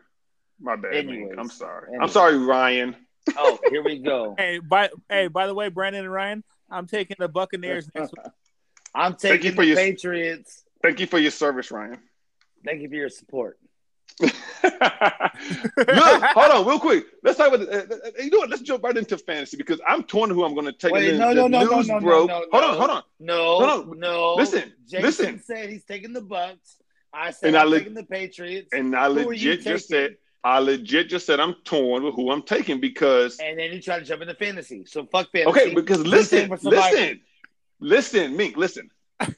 my 0.59 0.77
bad. 0.77 0.93
Mink. 1.07 1.09
Anyways. 1.11 1.35
I'm 1.39 1.51
sorry. 1.51 1.91
I'm 2.01 2.09
sorry, 2.09 2.39
Ryan. 2.39 2.97
oh, 3.37 3.59
here 3.69 3.83
we 3.85 3.99
go. 3.99 4.35
Hey, 4.39 4.59
by 4.59 4.89
hey, 5.11 5.29
by 5.29 5.47
the 5.47 5.55
way, 5.55 5.69
Brandon 5.69 6.05
and 6.05 6.13
Ryan, 6.13 6.43
I'm 6.75 6.87
taking 6.87 7.17
the 7.21 7.29
Buccaneers 7.29 7.89
next 7.95 8.13
week. 8.17 8.27
I'm 8.95 9.15
Thank 9.15 9.45
you 9.45 9.51
taking 9.51 9.55
for 9.57 9.63
the 9.63 9.67
your- 9.69 9.77
Patriots. 9.77 10.65
Thank 10.83 11.01
you 11.01 11.07
for 11.07 11.19
your 11.19 11.31
service, 11.31 11.71
Ryan. 11.71 11.99
Thank 12.65 12.83
you 12.83 12.89
for 12.89 12.95
your 12.97 13.09
support. 13.09 13.59
Look, 14.21 14.33
hold 14.63 16.51
on, 16.53 16.67
real 16.67 16.79
quick. 16.79 17.07
Let's 17.23 17.39
talk 17.39 17.53
about. 17.53 17.69
Uh, 17.69 17.83
uh, 17.95 17.97
you 18.23 18.31
know 18.31 18.39
what? 18.39 18.51
Let's 18.51 18.63
jump 18.63 18.83
right 18.85 18.97
into 18.97 19.17
fantasy 19.19 19.57
because 19.57 19.81
I'm 19.89 20.03
torn 20.05 20.31
who 20.31 20.45
I'm 20.45 20.55
going 20.55 20.67
to 20.67 20.73
take. 20.73 20.93
Wait, 20.93 21.11
And 21.11 21.19
no, 21.19 21.33
no, 21.33 21.47
no, 21.49 21.65
no, 21.65 21.77
news 21.77 21.89
no, 21.89 21.99
no, 21.99 22.27
no, 22.27 22.45
Hold 22.53 22.65
on, 22.65 22.77
hold 22.79 22.91
on. 22.91 23.03
No, 23.19 23.61
No, 23.61 23.83
no, 23.83 23.93
no. 23.93 24.35
Listen, 24.35 24.73
Jason 24.89 25.03
listen. 25.05 25.43
said 25.43 25.71
he's 25.71 25.85
taking 25.85 26.13
the 26.13 26.21
Bucks. 26.23 26.77
I 27.13 27.31
said 27.31 27.49
And 27.49 27.57
I 27.57 27.63
I'm 27.63 27.71
le- 27.71 27.79
taking 27.79 27.95
the 27.95 28.05
Patriots. 28.05 28.69
And 28.73 28.95
I 28.95 29.09
Who 29.09 29.29
legit 29.31 29.63
just 29.63 29.89
said, 29.89 30.17
I 30.45 30.59
legit 30.59 31.09
just 31.09 31.25
said 31.25 31.41
I'm 31.41 31.55
torn 31.65 32.03
with 32.05 32.15
who 32.15 32.31
I'm 32.31 32.43
taking 32.43 32.79
because 32.79 33.39
and 33.39 33.59
then 33.59 33.73
you 33.73 33.81
try 33.81 33.99
to 33.99 34.05
jump 34.05 34.21
into 34.23 34.35
fantasy. 34.35 34.85
So 34.85 35.07
fuck 35.07 35.33
fantasy. 35.33 35.49
okay, 35.63 35.75
because 35.75 36.05
listen, 36.07 36.41
take 36.41 36.49
for 36.51 36.57
Survivor. 36.59 36.97
listen, 36.97 37.21
listen, 37.81 38.37
Mink, 38.37 38.57
listen. 38.57 38.91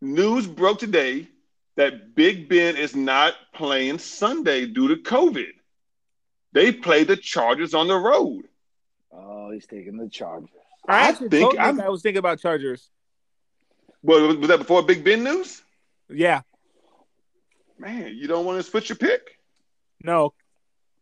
News 0.00 0.46
broke 0.46 0.78
today 0.78 1.28
that 1.76 2.14
Big 2.14 2.48
Ben 2.48 2.76
is 2.76 2.94
not 2.94 3.34
playing 3.54 3.98
Sunday 3.98 4.66
due 4.66 4.88
to 4.88 4.96
COVID. 4.96 5.52
They 6.52 6.72
play 6.72 7.04
the 7.04 7.16
Chargers 7.16 7.74
on 7.74 7.88
the 7.88 7.96
road. 7.96 8.44
Oh, 9.12 9.50
he's 9.52 9.66
taking 9.66 9.96
the 9.96 10.08
Chargers. 10.08 10.50
I 10.88 11.08
I 11.08 11.12
think 11.12 11.30
told 11.30 11.52
you 11.54 11.58
I'm- 11.58 11.80
I 11.80 11.88
was 11.88 12.02
thinking 12.02 12.18
about 12.18 12.40
Chargers. 12.40 12.90
Well, 14.02 14.36
was 14.36 14.48
that 14.48 14.58
before 14.58 14.82
Big 14.82 15.02
Ben 15.02 15.24
news? 15.24 15.62
Yeah, 16.10 16.42
Man, 17.78 18.14
you 18.16 18.26
don't 18.28 18.44
want 18.44 18.58
to 18.58 18.62
switch 18.70 18.88
your 18.88 18.96
pick? 18.96 19.38
no, 20.02 20.32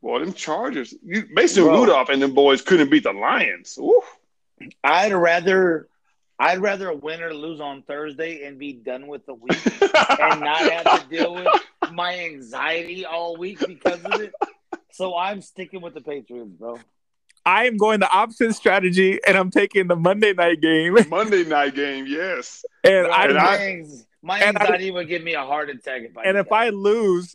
Well, 0.00 0.20
them 0.20 0.32
Chargers, 0.32 0.94
you, 1.04 1.26
Mason 1.30 1.64
Bro. 1.64 1.80
Rudolph 1.80 2.08
and 2.08 2.22
them 2.22 2.35
boys 2.35 2.62
couldn't 2.62 2.90
beat 2.90 3.04
the 3.04 3.12
Lions. 3.12 3.78
Oof. 3.78 4.04
I'd 4.85 5.12
rather 5.12 5.88
I'd 6.38 6.58
rather 6.61 6.92
win 6.92 7.22
or 7.22 7.32
lose 7.35 7.61
on 7.61 7.82
Thursday 7.82 8.44
and 8.46 8.58
be 8.58 8.72
done 8.72 9.06
with 9.06 9.26
the 9.26 9.35
week 9.35 9.58
and 9.82 10.40
not 10.40 10.58
have 10.58 11.02
to 11.02 11.08
deal 11.08 11.35
with 11.35 11.46
my 11.92 12.18
anxiety 12.18 13.04
all 13.04 13.37
week 13.37 13.58
because 13.66 14.02
of 14.04 14.20
it. 14.20 14.32
So 14.92 15.16
I'm 15.16 15.40
sticking 15.40 15.80
with 15.82 15.94
the 15.94 16.00
Patriots, 16.00 16.50
bro. 16.58 16.78
I 17.44 17.66
am 17.66 17.76
going 17.76 17.98
the 18.00 18.08
opposite 18.11 18.54
strategy, 18.54 19.18
and 19.26 19.37
I'm 19.37 19.50
taking 19.50 19.88
the 19.88 19.96
Monday 19.96 20.32
night 20.32 20.61
game. 20.61 20.96
Monday 21.08 21.44
night 21.44 21.74
game, 21.74 22.06
yes. 22.06 22.64
And 22.85 23.06
Bro, 23.06 23.12
I, 23.12 23.24
And 23.26 23.38
I- 23.38 23.56
anx- 23.56 24.06
my 24.22 24.38
and 24.38 24.56
I- 24.56 24.61
anxiety 24.62 24.90
would 24.90 25.08
give 25.08 25.22
me 25.22 25.35
a 25.35 25.44
heart 25.44 25.70
attack 25.70 26.02
if 26.02 26.16
I 26.16 26.22
and 26.22 26.38
if 26.38 26.48
that. 26.48 26.54
I 26.54 26.68
lose, 26.70 27.35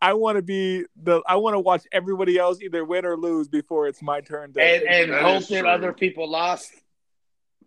I 0.00 0.14
want 0.14 0.36
to 0.36 0.42
be 0.42 0.84
the. 1.02 1.22
I 1.26 1.36
want 1.36 1.54
to 1.54 1.60
watch 1.60 1.82
everybody 1.92 2.38
else 2.38 2.60
either 2.60 2.84
win 2.84 3.04
or 3.04 3.16
lose 3.16 3.48
before 3.48 3.86
it's 3.88 4.02
my 4.02 4.20
turn. 4.20 4.52
To, 4.52 4.60
and, 4.62 4.82
and 4.84 5.12
That 5.12 5.22
hope 5.22 5.46
that 5.48 5.64
other 5.66 5.92
people 5.92 6.28
lost. 6.30 6.70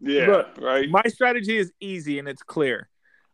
Yeah, 0.01 0.27
Look, 0.27 0.57
right. 0.59 0.89
my 0.89 1.03
strategy 1.07 1.57
is 1.57 1.71
easy 1.79 2.19
and 2.19 2.27
it's 2.27 2.43
clear. 2.43 2.89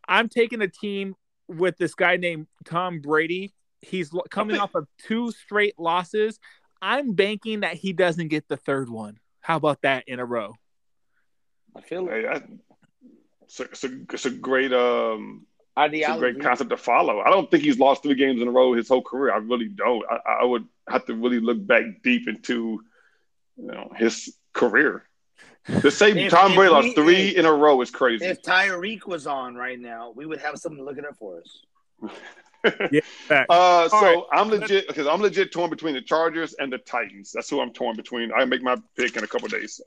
I'm 0.07 0.29
taking 0.29 0.62
a 0.62 0.67
team 0.67 1.15
with 1.47 1.75
this 1.77 1.95
guy 1.95 2.17
named 2.17 2.47
Tom 2.65 3.01
Brady. 3.01 3.53
He's 3.81 4.12
coming 4.29 4.57
off 4.60 4.75
of 4.75 4.88
two 4.99 5.31
straight 5.31 5.79
losses. 5.79 6.39
I'm 6.81 7.13
banking 7.13 7.62
that 7.62 7.73
he 7.75 7.93
doesn't 7.93 8.27
get 8.27 8.47
the 8.47 8.57
third 8.57 8.89
one. 8.89 9.19
How 9.39 9.55
about 9.57 9.81
that 9.81 10.03
in 10.07 10.19
a 10.19 10.25
row? 10.25 10.53
I 11.75 11.81
feel 11.81 12.07
it. 12.10 12.12
Hey, 12.12 12.27
I, 12.27 12.41
it's, 13.51 13.59
a, 13.59 13.63
it's, 13.63 13.83
a, 13.83 13.99
it's 14.13 14.25
a 14.25 14.31
great 14.31 14.71
um, 14.71 15.45
it's 15.77 16.07
a 16.07 16.17
great 16.17 16.41
concept 16.41 16.69
to 16.69 16.77
follow. 16.77 17.19
I 17.19 17.29
don't 17.29 17.49
think 17.51 17.63
he's 17.63 17.79
lost 17.79 18.03
three 18.03 18.15
games 18.15 18.41
in 18.41 18.47
a 18.47 18.51
row 18.51 18.73
his 18.73 18.87
whole 18.87 19.01
career. 19.01 19.33
I 19.33 19.37
really 19.37 19.67
don't. 19.67 20.03
I, 20.09 20.41
I 20.41 20.45
would 20.45 20.65
have 20.87 21.05
to 21.05 21.15
really 21.15 21.39
look 21.39 21.65
back 21.65 21.83
deep 22.03 22.27
into 22.27 22.81
you 23.57 23.67
know 23.67 23.91
his 23.97 24.35
career. 24.53 25.03
To 25.81 25.91
say 25.91 26.11
If- 26.11 26.31
Tom 26.31 26.51
if 26.51 26.57
Brady 26.57 26.73
we- 26.73 26.81
lost 26.81 26.95
three 26.95 27.35
in 27.35 27.45
a 27.45 27.53
row 27.53 27.81
is 27.81 27.91
crazy. 27.91 28.25
If 28.25 28.41
Tyreek 28.41 29.05
was 29.05 29.27
on 29.27 29.55
right 29.55 29.79
now, 29.79 30.11
we 30.15 30.25
would 30.25 30.39
have 30.39 30.57
something 30.57 30.79
to 30.79 30.83
look 30.83 30.97
it 30.97 31.05
up 31.05 31.17
for 31.17 31.39
us. 31.39 32.11
Fact. 33.27 33.49
Uh, 33.49 33.89
so 33.89 34.01
right. 34.01 34.23
I'm 34.33 34.49
legit 34.49 34.87
because 34.87 35.07
I'm 35.07 35.21
legit 35.21 35.51
torn 35.51 35.69
between 35.69 35.93
the 35.95 36.01
Chargers 36.01 36.53
and 36.53 36.71
the 36.71 36.77
Titans. 36.77 37.31
That's 37.31 37.49
who 37.49 37.59
I'm 37.59 37.73
torn 37.73 37.95
between. 37.95 38.31
I 38.31 38.45
make 38.45 38.61
my 38.61 38.77
pick 38.95 39.17
in 39.17 39.23
a 39.23 39.27
couple 39.27 39.47
days. 39.47 39.81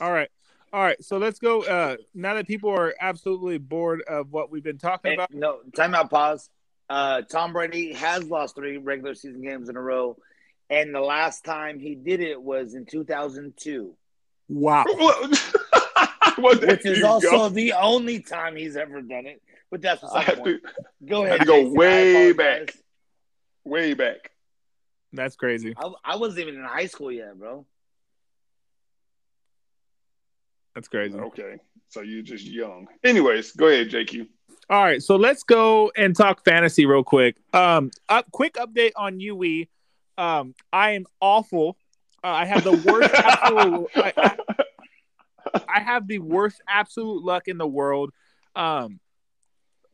All 0.00 0.12
right. 0.12 0.30
All 0.72 0.82
right. 0.82 1.02
So 1.04 1.18
let's 1.18 1.38
go. 1.38 1.62
Uh, 1.62 1.96
now 2.14 2.34
that 2.34 2.46
people 2.46 2.70
are 2.70 2.94
absolutely 3.00 3.58
bored 3.58 4.02
of 4.02 4.32
what 4.32 4.50
we've 4.50 4.62
been 4.64 4.78
talking 4.78 5.10
Hey, 5.10 5.14
about, 5.16 5.32
no, 5.32 5.58
timeout. 5.76 6.10
Pause. 6.10 6.48
Uh, 6.88 7.22
Tom 7.22 7.52
Brady 7.52 7.92
has 7.94 8.24
lost 8.24 8.54
three 8.56 8.76
regular 8.78 9.14
season 9.14 9.42
games 9.42 9.68
in 9.68 9.76
a 9.76 9.80
row, 9.80 10.16
and 10.70 10.94
the 10.94 11.00
last 11.00 11.44
time 11.44 11.78
he 11.78 11.94
did 11.94 12.20
it 12.20 12.40
was 12.40 12.74
in 12.74 12.84
2002, 12.86 13.94
wow. 14.48 14.84
Well, 16.38 16.54
there 16.56 16.70
which 16.76 16.86
is 16.86 17.02
also 17.04 17.30
go. 17.30 17.48
the 17.50 17.74
only 17.74 18.20
time 18.20 18.56
he's 18.56 18.76
ever 18.76 19.02
done 19.02 19.26
it. 19.26 19.42
But 19.70 19.82
that's 19.82 20.02
I 20.02 20.20
beside 20.20 20.36
the 20.36 20.40
point. 20.42 20.62
to 20.62 21.06
Go 21.06 21.22
I 21.22 21.26
ahead. 21.26 21.38
had 21.40 21.44
to 21.44 21.46
go 21.46 21.56
Jason. 21.62 21.74
Way 21.74 22.32
back. 22.32 22.74
way 23.64 23.94
back. 23.94 24.30
That's 25.12 25.36
crazy. 25.36 25.74
I, 25.76 25.90
I 26.04 26.16
wasn't 26.16 26.40
even 26.48 26.54
in 26.56 26.64
high 26.64 26.86
school 26.86 27.12
yet, 27.12 27.38
bro. 27.38 27.66
That's 30.74 30.88
crazy. 30.88 31.18
Okay, 31.18 31.56
so 31.88 32.00
you're 32.00 32.22
just 32.22 32.46
young. 32.46 32.86
Anyways, 33.04 33.52
go 33.52 33.68
ahead, 33.68 33.90
JQ. 33.90 34.26
All 34.70 34.82
right, 34.82 35.02
so 35.02 35.16
let's 35.16 35.42
go 35.42 35.92
and 35.96 36.16
talk 36.16 36.44
fantasy 36.44 36.86
real 36.86 37.04
quick. 37.04 37.36
Um, 37.52 37.90
up, 38.08 38.30
quick 38.30 38.54
update 38.54 38.92
on 38.96 39.20
UE. 39.20 39.66
Um, 40.16 40.54
I 40.72 40.92
am 40.92 41.06
awful. 41.20 41.76
Uh, 42.24 42.28
I 42.28 42.44
have 42.46 42.64
the 42.64 42.72
worst 42.72 43.14
absolute. 43.14 43.88
I, 43.96 44.12
I, 44.16 45.60
I 45.68 45.80
have 45.80 46.06
the 46.06 46.20
worst 46.20 46.60
absolute 46.68 47.24
luck 47.24 47.48
in 47.48 47.58
the 47.58 47.66
world. 47.66 48.12
Um, 48.54 49.00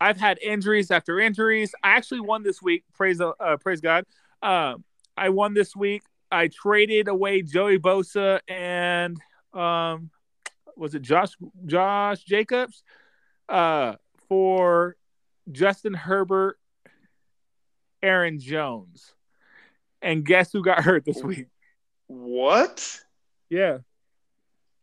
I've 0.01 0.19
had 0.19 0.39
injuries 0.39 0.91
after 0.91 1.19
injuries. 1.19 1.75
I 1.83 1.91
actually 1.97 2.21
won 2.21 2.43
this 2.43 2.63
week. 2.63 2.85
Praise 2.95 3.21
uh, 3.21 3.57
praise 3.61 3.81
God. 3.81 4.05
Um, 4.43 4.85
I 5.17 5.31
won 5.31 5.55
this 5.55 5.75
week. 5.75 6.03
I 6.31 6.49
traded 6.49 7.09
away 7.09 7.43
Joey 7.43 7.79
Bosa 7.79 8.41
and 8.47 9.17
um, 9.53 10.11
was 10.79 10.95
it 10.95 11.03
Josh 11.03 11.31
Josh 11.67 12.23
Jacobs 12.25 12.83
uh, 13.49 13.95
for 14.29 14.97
Justin 15.51 15.95
Herbert, 15.95 16.59
Aaron 18.03 18.39
Jones, 18.39 19.13
and 20.03 20.25
guess 20.25 20.53
who 20.53 20.63
got 20.63 20.83
hurt 20.85 21.05
this 21.05 21.23
week? 21.23 21.47
What? 22.07 23.01
Yeah, 23.51 23.79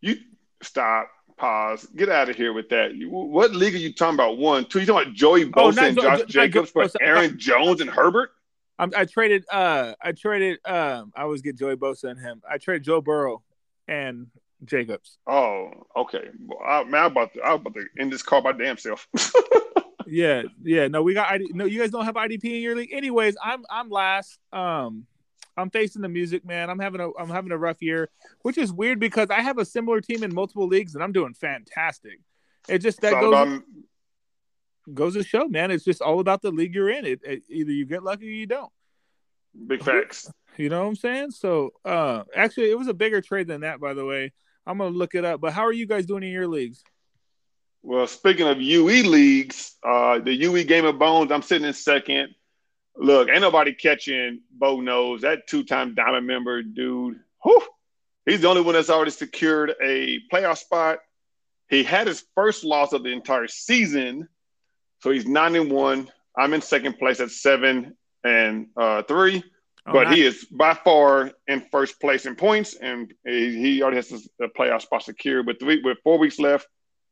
You 0.01 0.17
stop. 0.61 1.09
Pause. 1.37 1.87
Get 1.95 2.07
out 2.07 2.29
of 2.29 2.37
here 2.37 2.53
with 2.53 2.69
that. 2.69 2.95
You, 2.95 3.09
what 3.09 3.51
league 3.53 3.75
are 3.75 3.77
you 3.77 3.91
talking 3.93 4.13
about? 4.15 4.37
One, 4.37 4.63
two. 4.63 4.79
You 4.79 4.85
talking 4.85 5.07
about 5.09 5.15
Joey 5.17 5.45
Bosa 5.51 5.81
Oh, 5.81 5.85
and 5.85 5.95
Jo- 5.97 6.01
Josh 6.01 6.19
Jo- 6.19 6.25
Jacobs 6.27 6.69
for 6.71 6.85
Bosa. 6.85 6.95
Aaron 7.01 7.37
Jones 7.37 7.81
and 7.81 7.89
Herbert? 7.89 8.29
I'm, 8.79 8.91
I 8.95 9.03
traded. 9.03 9.43
Uh, 9.51 9.95
I 10.01 10.13
traded. 10.13 10.59
Um, 10.65 11.11
I 11.13 11.23
always 11.23 11.41
get 11.41 11.57
Joey 11.57 11.75
Bosa 11.75 12.05
and 12.09 12.17
him. 12.19 12.41
I 12.49 12.57
traded 12.57 12.83
Joe 12.83 13.01
Burrow 13.01 13.43
and 13.87 14.27
Jacobs. 14.65 15.17
Oh, 15.27 15.69
okay. 15.95 16.29
Well, 16.45 16.59
I, 16.65 16.83
man, 16.83 17.05
I'm 17.05 17.11
about 17.11 17.33
to, 17.33 17.41
I'm 17.43 17.55
about 17.55 17.73
to 17.75 17.85
end 17.99 18.11
this 18.13 18.23
call 18.23 18.41
by 18.41 18.51
damn 18.53 18.77
self. 18.77 19.07
Yeah, 20.07 20.43
yeah. 20.63 20.87
No, 20.87 21.01
we 21.01 21.15
got. 21.15 21.31
ID, 21.31 21.47
no, 21.55 21.65
you 21.65 21.79
guys 21.79 21.89
don't 21.89 22.05
have 22.05 22.13
IDP 22.13 22.43
in 22.43 22.61
your 22.61 22.75
league. 22.75 22.93
Anyways, 22.93 23.35
I'm 23.43 23.63
I'm 23.71 23.89
last. 23.89 24.37
Um, 24.53 25.07
I'm 25.57 25.71
facing 25.71 26.03
the 26.03 26.09
music, 26.09 26.45
man. 26.45 26.69
I'm 26.69 26.77
having 26.77 27.01
a 27.01 27.09
I'm 27.17 27.27
having 27.29 27.51
a 27.51 27.57
rough 27.57 27.81
year, 27.81 28.11
which 28.43 28.59
is 28.59 28.71
weird 28.71 28.99
because 28.99 29.31
I 29.31 29.41
have 29.41 29.57
a 29.57 29.65
similar 29.65 30.01
team 30.01 30.21
in 30.21 30.31
multiple 30.31 30.67
leagues 30.67 30.93
and 30.93 31.03
I'm 31.03 31.11
doing 31.11 31.33
fantastic. 31.33 32.19
It 32.69 32.79
just 32.79 33.01
that 33.01 33.13
goes 33.19 33.33
about- 33.33 33.63
goes 34.93 35.15
to 35.15 35.23
show, 35.23 35.47
man. 35.47 35.71
It's 35.71 35.83
just 35.83 36.03
all 36.03 36.19
about 36.19 36.43
the 36.43 36.51
league 36.51 36.75
you're 36.75 36.89
in. 36.91 37.03
It, 37.03 37.21
it 37.23 37.43
either 37.49 37.71
you 37.71 37.87
get 37.87 38.03
lucky 38.03 38.27
or 38.27 38.31
you 38.31 38.45
don't. 38.45 38.71
big 39.65 39.83
facts. 39.83 40.31
You 40.55 40.69
know 40.69 40.83
what 40.83 40.89
I'm 40.89 40.95
saying? 40.95 41.31
So, 41.31 41.71
uh, 41.83 42.23
actually, 42.35 42.69
it 42.69 42.77
was 42.77 42.87
a 42.89 42.93
bigger 42.93 43.21
trade 43.21 43.47
than 43.47 43.61
that, 43.61 43.79
by 43.79 43.95
the 43.95 44.05
way. 44.05 44.33
I'm 44.65 44.77
gonna 44.77 44.95
look 44.95 45.15
it 45.15 45.25
up. 45.25 45.41
But 45.41 45.53
how 45.53 45.63
are 45.63 45.73
you 45.73 45.85
guys 45.85 46.05
doing 46.05 46.23
in 46.23 46.31
your 46.31 46.47
leagues? 46.47 46.83
Well, 47.83 48.07
speaking 48.07 48.47
of 48.47 48.59
UE 48.59 49.03
leagues, 49.03 49.75
uh, 49.83 50.19
the 50.19 50.33
UE 50.33 50.63
Game 50.63 50.85
of 50.85 50.97
Bones, 50.97 51.31
I'm 51.31 51.43
sitting 51.43 51.67
in 51.67 51.73
second. 51.73 52.33
Look, 52.97 53.29
ain't 53.29 53.41
nobody 53.41 53.73
catching 53.73 54.41
Bo 54.51 54.81
Nose, 54.81 55.21
that 55.21 55.47
two-time 55.47 55.93
Diamond 55.93 56.25
member 56.25 56.63
dude. 56.63 57.19
Whew, 57.43 57.61
he's 58.25 58.41
the 58.41 58.47
only 58.47 58.61
one 58.61 58.73
that's 58.73 58.89
already 58.89 59.11
secured 59.11 59.75
a 59.83 60.19
playoff 60.33 60.57
spot. 60.57 60.99
He 61.69 61.83
had 61.83 62.07
his 62.07 62.23
first 62.33 62.63
loss 62.63 62.93
of 62.93 63.03
the 63.03 63.11
entire 63.11 63.47
season, 63.47 64.27
so 65.01 65.11
he's 65.11 65.27
nine 65.27 65.55
and 65.55 65.71
one. 65.71 66.09
I'm 66.37 66.53
in 66.53 66.61
second 66.61 66.97
place 66.97 67.19
at 67.19 67.31
seven 67.31 67.95
and 68.23 68.67
uh, 68.75 69.03
three, 69.03 69.43
Oh, 69.87 69.93
but 69.93 70.03
nice. 70.05 70.15
he 70.15 70.23
is 70.23 70.45
by 70.45 70.73
far 70.73 71.31
in 71.47 71.61
first 71.71 71.99
place 72.01 72.25
in 72.25 72.35
points, 72.35 72.75
and 72.75 73.13
he, 73.23 73.81
already 73.81 73.97
has 73.97 74.09
his 74.09 74.27
uh, 74.43 74.47
playoff 74.57 74.81
spot 74.81 75.03
secured. 75.03 75.45
With 75.45 75.59
three, 75.59 75.81
with 75.83 75.99
four 76.03 76.17
weeks 76.17 76.39
left, 76.39 76.67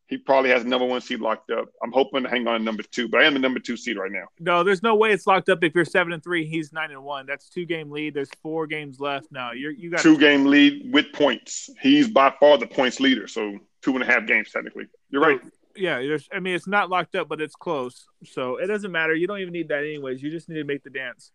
he 0.07 0.17
probably 0.17 0.49
has 0.49 0.65
number 0.65 0.85
one 0.85 0.99
seed 0.99 1.21
locked 1.21 1.51
up. 1.51 1.65
I'm 1.83 1.91
hoping 1.91 2.23
to 2.23 2.29
hang 2.29 2.47
on 2.47 2.59
to 2.59 2.63
number 2.63 2.83
two, 2.83 3.07
but 3.07 3.21
I 3.21 3.25
am 3.25 3.33
the 3.33 3.39
number 3.39 3.59
two 3.59 3.77
seed 3.77 3.97
right 3.97 4.11
now. 4.11 4.25
No, 4.39 4.63
there's 4.63 4.81
no 4.81 4.95
way 4.95 5.11
it's 5.11 5.27
locked 5.27 5.49
up 5.49 5.63
if 5.63 5.75
you're 5.75 5.85
seven 5.85 6.13
and 6.13 6.23
three. 6.23 6.45
He's 6.45 6.73
nine 6.73 6.89
and 6.89 7.03
one. 7.03 7.27
That's 7.27 7.47
two 7.47 7.65
game 7.65 7.91
lead. 7.91 8.15
There's 8.15 8.29
four 8.41 8.65
games 8.65 8.99
left. 8.99 9.27
No, 9.31 9.51
you're 9.51 9.71
you 9.71 9.91
got 9.91 10.01
Two 10.01 10.17
game 10.17 10.45
lead 10.45 10.91
with 10.91 11.13
points. 11.13 11.69
He's 11.79 12.07
by 12.07 12.33
far 12.39 12.57
the 12.57 12.67
points 12.67 12.99
leader, 12.99 13.27
so 13.27 13.59
two 13.83 13.93
and 13.93 14.01
a 14.01 14.05
half 14.05 14.25
games 14.25 14.49
technically. 14.51 14.85
You're 15.11 15.21
right. 15.21 15.39
Yeah, 15.75 15.99
there's. 15.99 16.27
I 16.33 16.39
mean, 16.39 16.55
it's 16.55 16.67
not 16.67 16.89
locked 16.89 17.15
up, 17.15 17.29
but 17.29 17.39
it's 17.39 17.55
close. 17.55 18.05
So 18.25 18.57
it 18.57 18.65
doesn't 18.67 18.91
matter. 18.91 19.13
You 19.13 19.27
don't 19.27 19.39
even 19.39 19.53
need 19.53 19.67
that 19.69 19.79
anyways. 19.79 20.21
You 20.23 20.31
just 20.31 20.49
need 20.49 20.55
to 20.55 20.63
make 20.63 20.83
the 20.83 20.89
dance. 20.89 21.31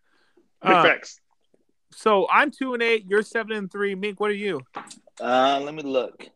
Big 0.63 0.73
Uh, 0.73 0.83
facts. 0.83 1.21
So 1.99 2.29
I'm 2.31 2.53
two 2.53 2.75
and 2.75 2.83
eight. 2.83 3.07
You're 3.09 3.23
seven 3.23 3.57
and 3.57 3.71
three. 3.71 3.97
Mink, 3.97 4.21
what 4.21 4.31
are 4.31 4.35
you? 4.35 4.61
Uh, 5.21 5.61
let 5.65 5.75
me 5.75 5.83
look. 5.83 6.29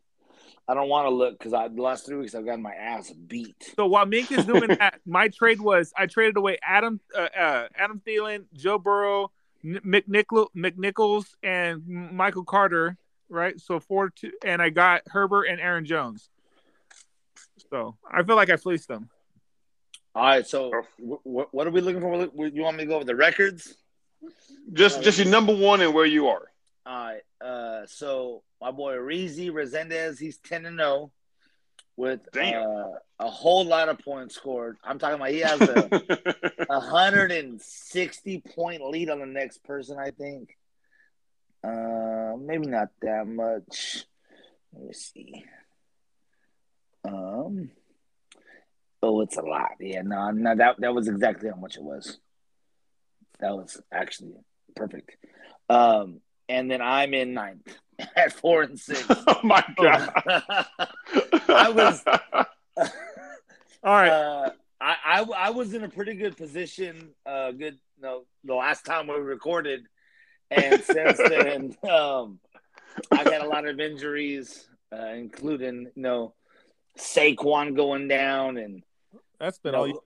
I 0.66 0.74
don't 0.74 0.88
want 0.88 1.06
to 1.06 1.14
look 1.14 1.38
because 1.38 1.52
I 1.52 1.68
the 1.68 1.80
last 1.80 2.04
three 2.04 2.16
weeks 2.16 2.34
I've 2.34 2.44
gotten 2.44 2.62
my 2.62 2.74
ass 2.74 3.12
beat. 3.12 3.72
So 3.76 3.86
while 3.86 4.04
Mink 4.04 4.32
is 4.32 4.44
doing 4.44 4.68
that, 4.80 4.98
my 5.06 5.28
trade 5.28 5.60
was 5.60 5.92
I 5.96 6.06
traded 6.06 6.36
away 6.36 6.58
Adam, 6.64 6.98
uh, 7.16 7.28
uh, 7.38 7.68
Adam 7.76 8.02
Thielen, 8.04 8.46
Joe 8.54 8.78
Burrow, 8.78 9.30
McNichol, 9.64 10.48
McNichols, 10.56 11.26
and 11.44 11.86
Michael 11.86 12.44
Carter. 12.44 12.96
Right. 13.28 13.60
So 13.60 13.78
four 13.78 14.10
two, 14.10 14.32
and 14.44 14.60
I 14.60 14.70
got 14.70 15.02
Herbert 15.06 15.44
and 15.44 15.60
Aaron 15.60 15.84
Jones. 15.84 16.28
So 17.70 17.96
I 18.10 18.24
feel 18.24 18.34
like 18.34 18.50
I 18.50 18.56
fleeced 18.56 18.88
them. 18.88 19.10
All 20.14 20.24
right, 20.24 20.46
so 20.46 20.70
wh- 20.98 21.22
wh- 21.22 21.54
what 21.54 21.66
are 21.66 21.70
we 21.70 21.80
looking 21.80 22.02
for? 22.02 22.16
You 22.46 22.62
want 22.62 22.76
me 22.76 22.82
to 22.82 22.88
go 22.88 22.96
over 22.96 23.04
the 23.04 23.16
records? 23.16 23.76
Just 24.72 25.02
just 25.02 25.18
your 25.18 25.28
number 25.28 25.54
one 25.54 25.80
and 25.80 25.92
where 25.94 26.06
you 26.06 26.28
are. 26.28 26.48
All 26.86 27.06
right. 27.06 27.22
Uh, 27.40 27.86
so 27.86 28.42
my 28.60 28.70
boy 28.70 28.94
Reezy 28.94 29.50
Resendez, 29.50 30.18
he's 30.18 30.38
ten 30.38 30.66
and 30.66 30.78
zero 30.78 31.12
with 31.96 32.20
uh, 32.36 32.84
a 33.18 33.30
whole 33.30 33.64
lot 33.64 33.88
of 33.88 33.98
points 33.98 34.34
scored. 34.34 34.76
I'm 34.82 34.98
talking 34.98 35.16
about 35.16 35.30
he 35.30 35.40
has 35.40 35.60
a, 35.60 36.64
a 36.70 36.80
hundred 36.80 37.32
and 37.32 37.60
sixty 37.60 38.40
point 38.40 38.82
lead 38.84 39.10
on 39.10 39.20
the 39.20 39.26
next 39.26 39.62
person. 39.64 39.98
I 39.98 40.10
think. 40.10 40.56
Uh, 41.64 42.34
maybe 42.40 42.66
not 42.66 42.88
that 43.02 43.26
much. 43.26 44.04
Let 44.72 44.84
me 44.84 44.92
see. 44.92 45.44
Um. 47.04 47.70
Oh, 49.04 49.20
it's 49.20 49.36
a 49.36 49.42
lot. 49.42 49.72
Yeah, 49.80 50.02
no, 50.02 50.30
no, 50.30 50.54
that 50.54 50.76
that 50.80 50.94
was 50.94 51.08
exactly 51.08 51.50
how 51.50 51.56
much 51.56 51.76
it 51.76 51.82
was. 51.82 52.18
That 53.42 53.54
was 53.56 53.80
actually 53.92 54.32
perfect. 54.74 55.16
Um, 55.68 56.20
and 56.48 56.70
then 56.70 56.80
I'm 56.80 57.12
in 57.12 57.34
ninth 57.34 57.66
at 58.16 58.32
four 58.32 58.62
and 58.62 58.78
six. 58.78 59.04
oh 59.10 59.40
my 59.42 59.62
god. 59.76 60.12
I 61.48 61.70
was- 61.70 62.02
All 63.84 63.92
right. 63.94 64.08
Uh, 64.10 64.50
I, 64.80 64.96
I 65.04 65.20
I 65.46 65.50
was 65.50 65.74
in 65.74 65.84
a 65.84 65.88
pretty 65.88 66.14
good 66.14 66.36
position. 66.36 67.10
Uh, 67.26 67.50
good. 67.52 67.78
No, 68.00 68.24
the 68.44 68.54
last 68.54 68.84
time 68.84 69.06
we 69.08 69.14
recorded, 69.14 69.86
and 70.50 70.82
since 70.82 71.18
then, 71.18 71.76
um, 71.88 72.38
I've 73.10 73.26
had 73.26 73.42
a 73.42 73.48
lot 73.48 73.66
of 73.66 73.78
injuries, 73.80 74.68
uh, 74.92 75.06
including 75.14 75.90
you 75.94 76.02
know 76.02 76.34
Saquon 76.98 77.76
going 77.76 78.08
down, 78.08 78.56
and 78.56 78.82
That's 79.38 79.58
been 79.58 79.74
you 79.74 79.78
all. 79.78 79.88
You, 79.88 80.00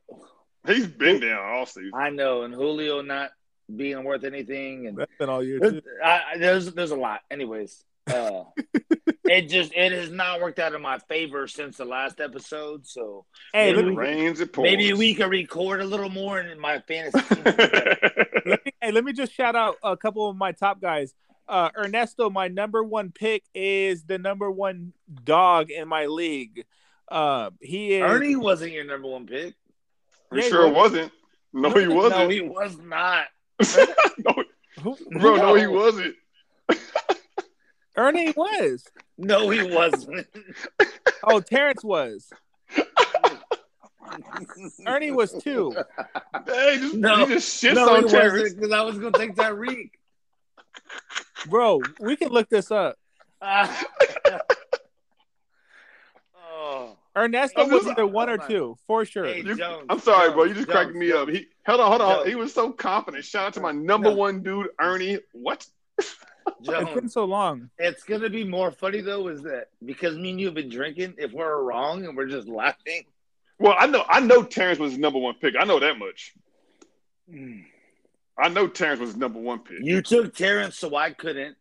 He's 0.67 0.87
been 0.87 1.21
down 1.21 1.39
all 1.45 1.67
season. 1.67 1.93
I 1.95 2.11
know, 2.11 2.43
and 2.43 2.55
Julio 2.55 3.01
not 3.03 3.31
being 3.75 4.03
worth 4.05 4.25
anything, 4.25 4.87
and 4.87 4.97
that's 4.99 5.13
been 5.19 5.29
all 5.29 5.43
year. 5.43 5.59
there's, 5.61 5.73
Too. 5.75 5.83
I, 6.05 6.21
I- 6.35 6.39
there's 6.39 6.73
there's 6.73 6.91
a 6.93 6.97
lot. 6.97 7.21
Anyways, 7.31 7.85
uh, 8.13 8.45
it 9.25 9.49
just 9.49 9.73
it 9.75 9.93
has 9.93 10.11
not 10.11 10.41
worked 10.41 10.59
out 10.59 10.73
in 10.75 10.81
my 10.83 10.99
favor 11.09 11.49
since 11.49 11.77
the 11.77 11.85
last 11.85 12.21
episode. 12.21 12.87
So 12.87 13.25
Hey, 13.53 13.71
It 13.71 13.77
maybe 13.77 13.89
me, 13.91 13.97
we- 13.97 14.03
rains 14.03 14.41
and 14.41 14.53
pours. 14.53 14.65
maybe 14.71 14.93
we 14.93 15.15
can 15.15 15.29
record 15.31 15.81
a 15.81 15.85
little 15.85 16.11
more, 16.11 16.39
in 16.41 16.61
my 16.61 16.79
fantasy. 16.81 17.19
team 17.35 17.45
will 17.45 17.53
be 17.53 17.57
better. 17.57 17.99
let 18.47 18.65
me, 18.65 18.73
hey, 18.81 18.93
let 18.93 19.05
me 19.05 19.13
just 19.13 19.33
shout 19.33 19.57
out 19.57 19.77
a 19.83 19.97
couple 19.97 20.29
of 20.29 20.37
my 20.37 20.53
top 20.53 20.81
guys. 20.81 21.13
uh, 21.49 21.71
Ernesto, 21.77 22.31
my 22.31 22.47
number 22.49 22.83
one 22.85 23.11
pick 23.11 23.43
is 23.55 24.05
the 24.05 24.19
number 24.19 24.51
one 24.51 24.93
dog 25.25 25.71
in 25.71 25.89
my 25.89 26.07
league. 26.07 26.65
Uh, 27.09 27.51
he 27.61 27.95
is 27.95 28.03
Ernie 28.03 28.35
wasn't 28.37 28.73
your 28.73 28.85
number 28.85 29.07
one 29.09 29.27
pick. 29.27 29.55
You 30.33 30.43
Yeah, 30.43 30.49
sure 30.49 30.63
it 30.63 30.73
well- 30.73 30.75
wasn't? 30.75 31.13
No, 31.53 31.71
he 31.71 31.87
wasn't. 31.89 32.21
No, 32.21 32.29
he 32.29 32.41
was 32.43 32.77
not. 32.79 33.27
no, 34.19 34.45
Who- 34.83 34.99
bro, 35.19 35.37
no, 35.37 35.55
he 35.55 35.67
wasn't. 35.67 36.15
Ernie 37.97 38.33
was. 38.37 38.85
No, 39.17 39.49
he 39.51 39.63
wasn't. 39.63 40.27
Oh, 41.29 41.41
Terrence 41.41 41.83
was. 41.83 42.31
Ernie 44.87 45.11
was 45.11 45.33
too. 45.43 45.73
Hey, 46.47 46.77
just, 46.79 46.95
No. 46.95 47.25
he 47.27 47.35
just 47.35 47.63
shits 47.65 47.75
no, 47.75 47.97
he 47.97 48.05
on 48.05 48.09
Terrence. 48.09 48.43
wasn't 48.43 48.61
because 48.61 48.73
I 48.73 48.83
was 48.83 48.99
gonna 48.99 49.19
take 49.19 49.35
Tyreek. 49.35 49.91
Bro, 51.49 51.81
we 51.99 52.15
can 52.17 52.29
look 52.29 52.49
this 52.49 52.71
up. 52.71 52.97
oh, 56.37 56.97
Ernesto 57.17 57.63
I'm 57.63 57.71
was 57.71 57.85
just- 57.85 57.93
either 57.93 58.07
one 58.07 58.29
oh 58.29 58.35
or 58.35 58.39
two, 58.39 58.77
for 58.87 59.05
sure. 59.05 59.25
Hey, 59.25 59.39
You- 59.43 59.57
Jones, 59.57 59.87
I'm 59.89 59.99
sorry, 60.01 60.31
bro. 60.33 60.45
You 60.45 60.49
Jones, 60.55 60.67
just 60.67 60.69
cracking 60.69 60.93
Jones, 61.01 61.01
me 61.01 61.13
up. 61.13 61.29
He 61.29 61.47
hold 61.67 61.81
on, 61.81 61.89
hold 61.89 62.01
on. 62.03 62.17
Jones. 62.19 62.29
He 62.29 62.35
was 62.35 62.53
so 62.53 62.71
confident. 62.73 63.25
Shout 63.25 63.47
out 63.47 63.55
to 63.55 63.61
my 63.61 63.73
number 63.73 64.11
No. 64.11 64.17
one 64.17 64.43
dude, 64.43 64.69
Ernie. 64.79 65.19
What? 65.33 65.67
It's 65.99 66.95
been 66.95 67.09
so 67.09 67.25
long. 67.25 67.71
It's 67.79 68.05
gonna 68.05 68.29
be 68.31 68.45
more 68.45 68.71
funny 68.71 69.01
though, 69.01 69.29
is 69.29 69.43
that 69.43 69.69
because 69.85 70.17
me 70.17 70.31
and 70.31 70.41
you 70.41 70.47
have 70.47 70.55
been 70.55 70.69
drinking, 70.69 71.15
if 71.19 71.33
we're 71.33 71.63
wrong 71.63 72.05
and 72.05 72.17
we're 72.17 72.27
just 72.29 72.47
laughing. 72.49 73.05
Well, 73.59 73.75
I 73.79 73.87
know, 73.87 74.05
I 74.09 74.21
know 74.21 74.43
Terrence 74.45 74.79
was 74.79 74.93
his 74.93 74.99
number 75.01 75.19
one 75.19 75.35
pick. 75.41 75.55
I 75.59 75.65
know 75.65 75.81
that 75.81 75.99
much. 75.99 76.35
Hmm. 77.31 77.61
I 78.39 78.49
know 78.51 78.69
Terrence 78.69 79.01
was 79.01 79.11
his 79.11 79.17
number 79.17 79.41
one 79.41 79.61
pick. 79.61 79.79
You 79.81 80.03
took 80.03 80.35
Terrence, 80.35 80.77
so 80.79 80.95
I 80.95 81.11
couldn't. 81.13 81.57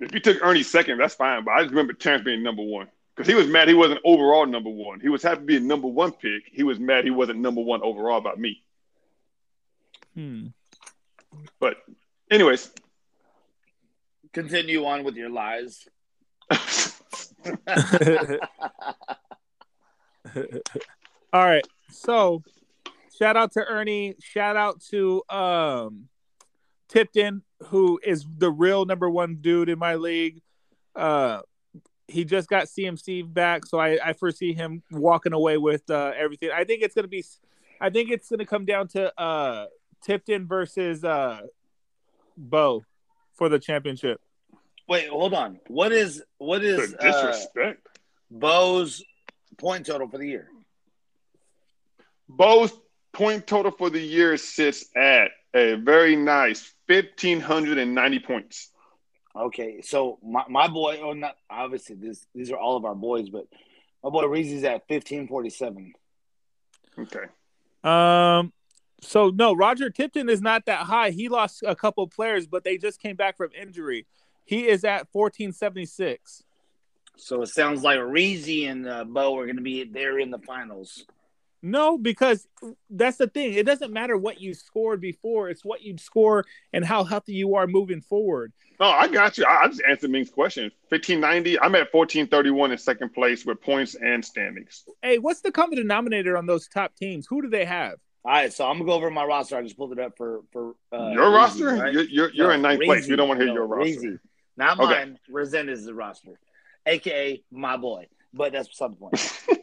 If 0.00 0.12
you 0.14 0.20
took 0.20 0.42
Ernie 0.42 0.62
second, 0.62 0.98
that's 0.98 1.14
fine. 1.14 1.44
But 1.44 1.52
I 1.52 1.60
just 1.62 1.70
remember 1.70 1.92
Terrence 1.92 2.24
being 2.24 2.42
number 2.42 2.62
one 2.62 2.88
because 3.14 3.28
he 3.28 3.34
was 3.34 3.46
mad 3.46 3.68
he 3.68 3.74
wasn't 3.74 4.00
overall 4.04 4.46
number 4.46 4.70
one. 4.70 5.00
He 5.00 5.08
was 5.08 5.22
happy 5.22 5.40
to 5.40 5.46
be 5.46 5.56
a 5.56 5.60
number 5.60 5.88
one 5.88 6.12
pick. 6.12 6.42
He 6.50 6.62
was 6.62 6.78
mad 6.78 7.04
he 7.04 7.10
wasn't 7.10 7.40
number 7.40 7.60
one 7.60 7.82
overall 7.82 8.18
about 8.18 8.38
me. 8.38 8.62
Hmm. 10.14 10.48
But, 11.58 11.76
anyways, 12.30 12.70
Continue 14.32 14.86
on 14.86 15.04
with 15.04 15.16
your 15.16 15.28
lies. 15.28 15.86
All 21.32 21.44
right. 21.44 21.66
So 21.90 22.42
shout 23.18 23.36
out 23.36 23.52
to 23.52 23.64
Ernie. 23.64 24.14
Shout 24.20 24.56
out 24.56 24.80
to 24.90 25.22
um 25.28 26.08
Tipton, 26.88 27.42
who 27.66 28.00
is 28.02 28.24
the 28.38 28.50
real 28.50 28.86
number 28.86 29.10
one 29.10 29.36
dude 29.40 29.68
in 29.68 29.78
my 29.78 29.96
league. 29.96 30.40
Uh 30.96 31.40
he 32.12 32.24
just 32.24 32.48
got 32.48 32.66
CMC 32.66 33.32
back, 33.32 33.66
so 33.66 33.78
I, 33.78 33.98
I 34.04 34.12
foresee 34.12 34.52
him 34.52 34.82
walking 34.90 35.32
away 35.32 35.56
with 35.56 35.88
uh, 35.90 36.12
everything. 36.16 36.50
I 36.54 36.64
think 36.64 36.82
it's 36.82 36.94
gonna 36.94 37.08
be 37.08 37.24
I 37.80 37.90
think 37.90 38.10
it's 38.10 38.28
gonna 38.28 38.46
come 38.46 38.64
down 38.64 38.88
to 38.88 39.20
uh 39.20 39.66
Tipton 40.02 40.46
versus 40.46 41.02
uh 41.04 41.40
Bo 42.36 42.84
for 43.34 43.48
the 43.48 43.58
championship. 43.58 44.20
Wait, 44.88 45.08
hold 45.08 45.34
on. 45.34 45.58
What 45.68 45.92
is 45.92 46.22
what 46.38 46.62
is 46.62 46.76
the 46.76 46.82
is 46.84 46.94
uh, 46.94 47.30
disrespect. 47.30 47.88
Bo's 48.30 49.02
point 49.58 49.86
total 49.86 50.08
for 50.08 50.18
the 50.18 50.26
year? 50.26 50.48
Bo's 52.28 52.72
point 53.12 53.46
total 53.46 53.70
for 53.70 53.90
the 53.90 54.00
year 54.00 54.36
sits 54.36 54.86
at 54.96 55.30
a 55.54 55.74
very 55.74 56.16
nice 56.16 56.74
1,590 56.88 58.18
points. 58.20 58.71
Okay, 59.34 59.80
so 59.80 60.18
my, 60.22 60.44
my 60.48 60.68
boy, 60.68 61.00
oh 61.02 61.14
not 61.14 61.36
obviously 61.48 61.96
this 61.96 62.26
these 62.34 62.50
are 62.50 62.58
all 62.58 62.76
of 62.76 62.84
our 62.84 62.94
boys, 62.94 63.30
but 63.30 63.46
my 64.04 64.10
boy 64.10 64.24
Reezy's 64.24 64.64
at 64.64 64.86
fifteen 64.88 65.26
forty 65.26 65.48
seven. 65.48 65.94
Okay. 66.98 67.24
Um, 67.82 68.52
so 69.00 69.30
no, 69.30 69.54
Roger 69.54 69.88
Tipton 69.88 70.28
is 70.28 70.42
not 70.42 70.66
that 70.66 70.80
high. 70.80 71.10
He 71.10 71.28
lost 71.28 71.62
a 71.66 71.74
couple 71.74 72.06
players, 72.08 72.46
but 72.46 72.62
they 72.62 72.76
just 72.76 73.00
came 73.00 73.16
back 73.16 73.36
from 73.38 73.50
injury. 73.58 74.06
He 74.44 74.68
is 74.68 74.84
at 74.84 75.10
fourteen 75.12 75.52
seventy 75.52 75.86
six. 75.86 76.42
So 77.16 77.42
it 77.42 77.48
sounds 77.48 77.82
like 77.82 77.98
Reezy 78.00 78.70
and 78.70 78.88
uh, 78.88 79.04
Bo 79.04 79.38
are 79.38 79.44
going 79.44 79.56
to 79.56 79.62
be 79.62 79.84
there 79.84 80.18
in 80.18 80.30
the 80.30 80.38
finals. 80.38 81.06
No, 81.62 81.96
because 81.96 82.46
that's 82.90 83.18
the 83.18 83.28
thing. 83.28 83.54
It 83.54 83.66
doesn't 83.66 83.92
matter 83.92 84.16
what 84.16 84.40
you 84.40 84.52
scored 84.54 85.00
before; 85.00 85.48
it's 85.48 85.64
what 85.64 85.82
you 85.82 85.96
score 85.98 86.44
and 86.72 86.84
how 86.84 87.04
healthy 87.04 87.34
you 87.34 87.54
are 87.54 87.66
moving 87.66 88.00
forward. 88.00 88.52
No, 88.80 88.86
I 88.86 89.06
got 89.06 89.38
you. 89.38 89.44
I, 89.44 89.62
I 89.64 89.68
just 89.68 89.82
answered 89.88 90.10
Mink's 90.10 90.30
question. 90.30 90.64
1590. 90.88 91.60
I'm 91.60 91.74
at 91.76 91.94
1431 91.94 92.72
in 92.72 92.78
second 92.78 93.14
place 93.14 93.46
with 93.46 93.60
points 93.60 93.94
and 93.94 94.24
standings. 94.24 94.82
Hey, 95.02 95.18
what's 95.18 95.40
the 95.40 95.52
common 95.52 95.76
denominator 95.76 96.36
on 96.36 96.46
those 96.46 96.66
top 96.66 96.96
teams? 96.96 97.26
Who 97.28 97.42
do 97.42 97.48
they 97.48 97.64
have? 97.64 97.94
All 98.24 98.32
right, 98.32 98.52
so 98.52 98.66
I'm 98.66 98.74
gonna 98.78 98.86
go 98.86 98.92
over 98.94 99.10
my 99.10 99.24
roster. 99.24 99.56
I 99.56 99.62
just 99.62 99.76
pulled 99.76 99.92
it 99.92 99.98
up 100.00 100.12
for 100.16 100.40
for 100.52 100.74
uh, 100.92 101.10
your 101.10 101.26
Reezy, 101.26 101.34
roster? 101.34 101.64
right? 101.76 101.92
You're, 101.92 102.04
you're, 102.04 102.30
you're 102.32 102.48
No, 102.48 102.54
in 102.54 102.62
ninth 102.62 102.82
place. 102.82 103.06
You 103.06 103.16
don't 103.16 103.28
want 103.28 103.38
to 103.40 103.44
hear 103.46 103.54
No, 103.54 103.60
your 103.60 103.66
roster. 103.68 104.00
Reezy. 104.00 104.18
Not 104.56 104.78
Okay. 104.80 104.92
mine. 104.92 105.18
Resent 105.28 105.68
is 105.70 105.84
the 105.84 105.94
roster, 105.94 106.38
aka 106.86 107.42
my 107.50 107.76
boy. 107.76 108.06
But 108.34 108.52
that's 108.52 108.68
beside 108.68 108.92
the 108.92 108.96
point. 108.96 109.14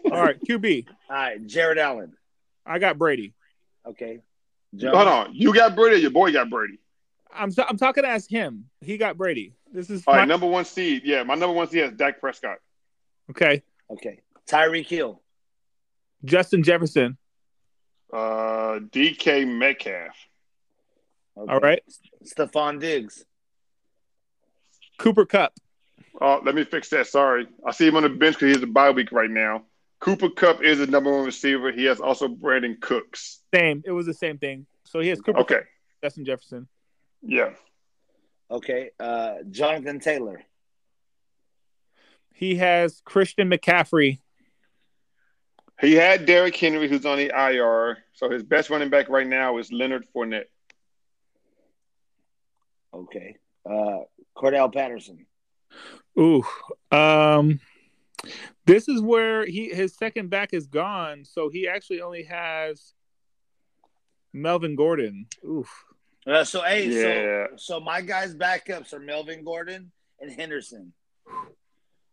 All 0.12 0.22
right, 0.22 0.40
QB. 0.42 0.88
All 1.10 1.16
right, 1.16 1.46
Jared 1.46 1.78
Allen. 1.78 2.14
I 2.66 2.80
got 2.80 2.98
Brady. 2.98 3.34
Okay. 3.88 4.20
Jones. 4.76 4.96
Hold 4.96 5.08
on. 5.08 5.34
You 5.34 5.54
got 5.54 5.76
Brady 5.76 5.96
or 5.96 6.00
your 6.00 6.12
boy 6.12 6.32
got 6.32 6.50
Brady? 6.50 6.80
I'm 7.34 7.52
I'm 7.68 7.78
talking 7.78 8.06
as 8.06 8.28
him. 8.28 8.66
He 8.82 8.98
got 8.98 9.18
Brady. 9.18 9.54
This 9.72 9.90
is 9.90 10.04
All 10.06 10.14
my, 10.14 10.20
right, 10.22 10.28
number 10.28 10.48
one 10.48 10.66
seed. 10.66 11.04
Yeah, 11.06 11.24
my 11.24 11.36
number 11.36 11.54
one 11.54 11.68
seed 11.68 11.84
is 11.84 11.92
Dak 11.94 12.20
Prescott. 12.20 12.58
okay. 13.32 13.64
Okay. 13.92 14.22
Tyreek 14.48 14.88
Hill. 14.88 15.22
Justin 16.26 16.64
Jefferson. 16.64 17.18
Uh, 18.12 18.80
DK 18.92 19.48
Metcalf. 19.48 20.16
Okay. 21.38 21.52
All 21.54 21.60
right. 21.60 21.82
Stefon 22.26 22.80
Diggs. 22.80 23.26
Cooper 24.98 25.26
Kupp. 25.26 25.54
Oh, 26.22 26.42
let 26.44 26.56
me 26.56 26.64
fix 26.64 26.90
that. 26.90 27.08
Sorry. 27.08 27.48
I 27.66 27.72
see 27.72 27.88
him 27.88 27.96
on 27.96 28.04
the 28.04 28.10
bench 28.10 28.36
because 28.36 28.56
he's 28.56 28.64
a 28.64 28.68
bye 28.68 28.92
week 28.92 29.12
right 29.12 29.30
now. 29.30 29.64
Cooper 30.00 30.30
Kupp 30.30 30.64
is 30.64 30.80
the 30.80 30.88
number 30.88 31.12
one 31.12 31.26
receiver. 31.26 31.72
He 31.72 31.86
has 31.86 32.00
also 32.00 32.28
Brandin 32.28 32.80
Cooks. 32.80 33.42
Same. 33.54 33.84
It 33.86 33.92
was 33.92 34.06
the 34.06 34.14
same 34.14 34.38
thing. 34.38 34.66
So 34.86 35.00
he 35.00 35.10
has 35.10 35.20
Cooper 35.22 35.40
Okay. 35.40 35.56
Kupp, 35.56 35.66
Justin 36.04 36.26
Jefferson. 36.26 36.68
Yeah. 37.22 37.50
Okay. 38.50 38.92
Uh, 39.00 39.36
Jonathan 39.52 40.00
Taylor. 40.00 40.42
He 42.34 42.56
has 42.56 43.02
Christian 43.04 43.50
McCaffrey. 43.50 44.20
He 45.82 45.96
had 45.96 46.26
Derrick 46.26 46.56
Henry, 46.56 46.88
who's 46.88 47.06
on 47.06 47.18
the 47.18 47.32
IR. 47.36 47.98
So 48.14 48.30
his 48.30 48.44
best 48.44 48.70
running 48.70 48.90
back 48.90 49.10
right 49.10 49.28
now 49.28 49.58
is 49.58 49.72
Leonard 49.72 50.06
Fournette. 50.16 50.46
Okay. 52.94 53.36
Uh, 53.70 54.00
Cordarrelle 54.38 54.74
Patterson. 54.74 55.26
Ooh. 56.20 56.44
Um 56.92 57.60
this 58.66 58.88
is 58.88 59.02
where 59.02 59.46
he 59.46 59.70
his 59.70 59.96
second 59.96 60.30
back 60.30 60.54
is 60.54 60.68
gone, 60.68 61.26
so 61.26 61.50
he 61.50 61.68
actually 61.68 62.02
only 62.02 62.24
has 62.24 62.94
Melvin 64.34 64.76
Gordon. 64.76 65.28
Oof. 65.48 65.70
Uh, 66.28 66.44
so 66.44 66.62
hey, 66.62 66.88
Yeah. 66.88 67.48
so 67.56 67.56
so 67.58 67.80
my 67.80 68.02
guys' 68.02 68.36
backups 68.36 68.94
are 68.94 69.00
Melvin 69.00 69.44
Gordon 69.44 69.92
and 70.20 70.32
Henderson. 70.32 70.94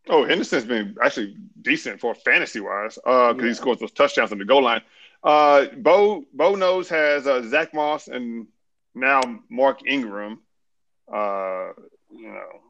Oh, 0.09 0.23
Henderson's 0.25 0.63
been 0.63 0.95
actually 1.03 1.35
decent 1.61 1.99
for 1.99 2.15
fantasy 2.15 2.61
wise, 2.61 2.97
uh, 3.05 3.33
because 3.33 3.43
Yeah. 3.43 3.49
he 3.49 3.53
scores 3.55 3.79
those 3.79 3.91
touchdowns 3.91 4.31
on 4.31 4.37
the 4.37 4.45
goal 4.45 4.63
line. 4.63 4.81
Uh, 5.23 5.65
Bo 5.77 6.23
Bo 6.33 6.55
knows 6.55 6.87
has 6.89 7.27
uh, 7.27 7.43
Zach 7.49 7.73
Moss 7.73 8.07
and 8.07 8.47
now 8.95 9.19
Mark 9.49 9.85
Ingram. 9.85 10.41
Uh, 11.13 11.71
you 12.09 12.29
know, 12.29 12.61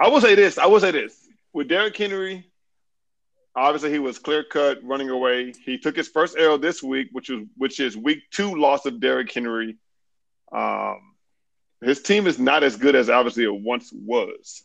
I 0.00 0.08
will 0.08 0.20
say 0.20 0.34
this. 0.34 0.58
I 0.58 0.66
will 0.66 0.80
say 0.80 0.90
this 0.90 1.28
with 1.52 1.68
Derrick 1.68 1.96
Henry. 1.96 2.50
Obviously, 3.56 3.92
he 3.92 4.00
was 4.00 4.18
clear 4.18 4.42
cut 4.42 4.82
running 4.82 5.10
away. 5.10 5.52
He 5.64 5.78
took 5.78 5.96
his 5.96 6.08
first 6.08 6.36
L 6.36 6.58
this 6.58 6.82
week, 6.82 7.08
which 7.12 7.30
is 7.30 7.46
which 7.56 7.78
is 7.78 7.96
week 7.96 8.22
two 8.30 8.54
loss 8.56 8.84
of 8.86 9.00
Derrick 9.00 9.32
Henry. 9.32 9.76
Um, 10.50 11.14
his 11.80 12.02
team 12.02 12.26
is 12.26 12.38
not 12.38 12.64
as 12.64 12.76
good 12.76 12.96
as 12.96 13.08
obviously 13.08 13.44
it 13.44 13.54
once 13.54 13.92
was. 13.92 14.64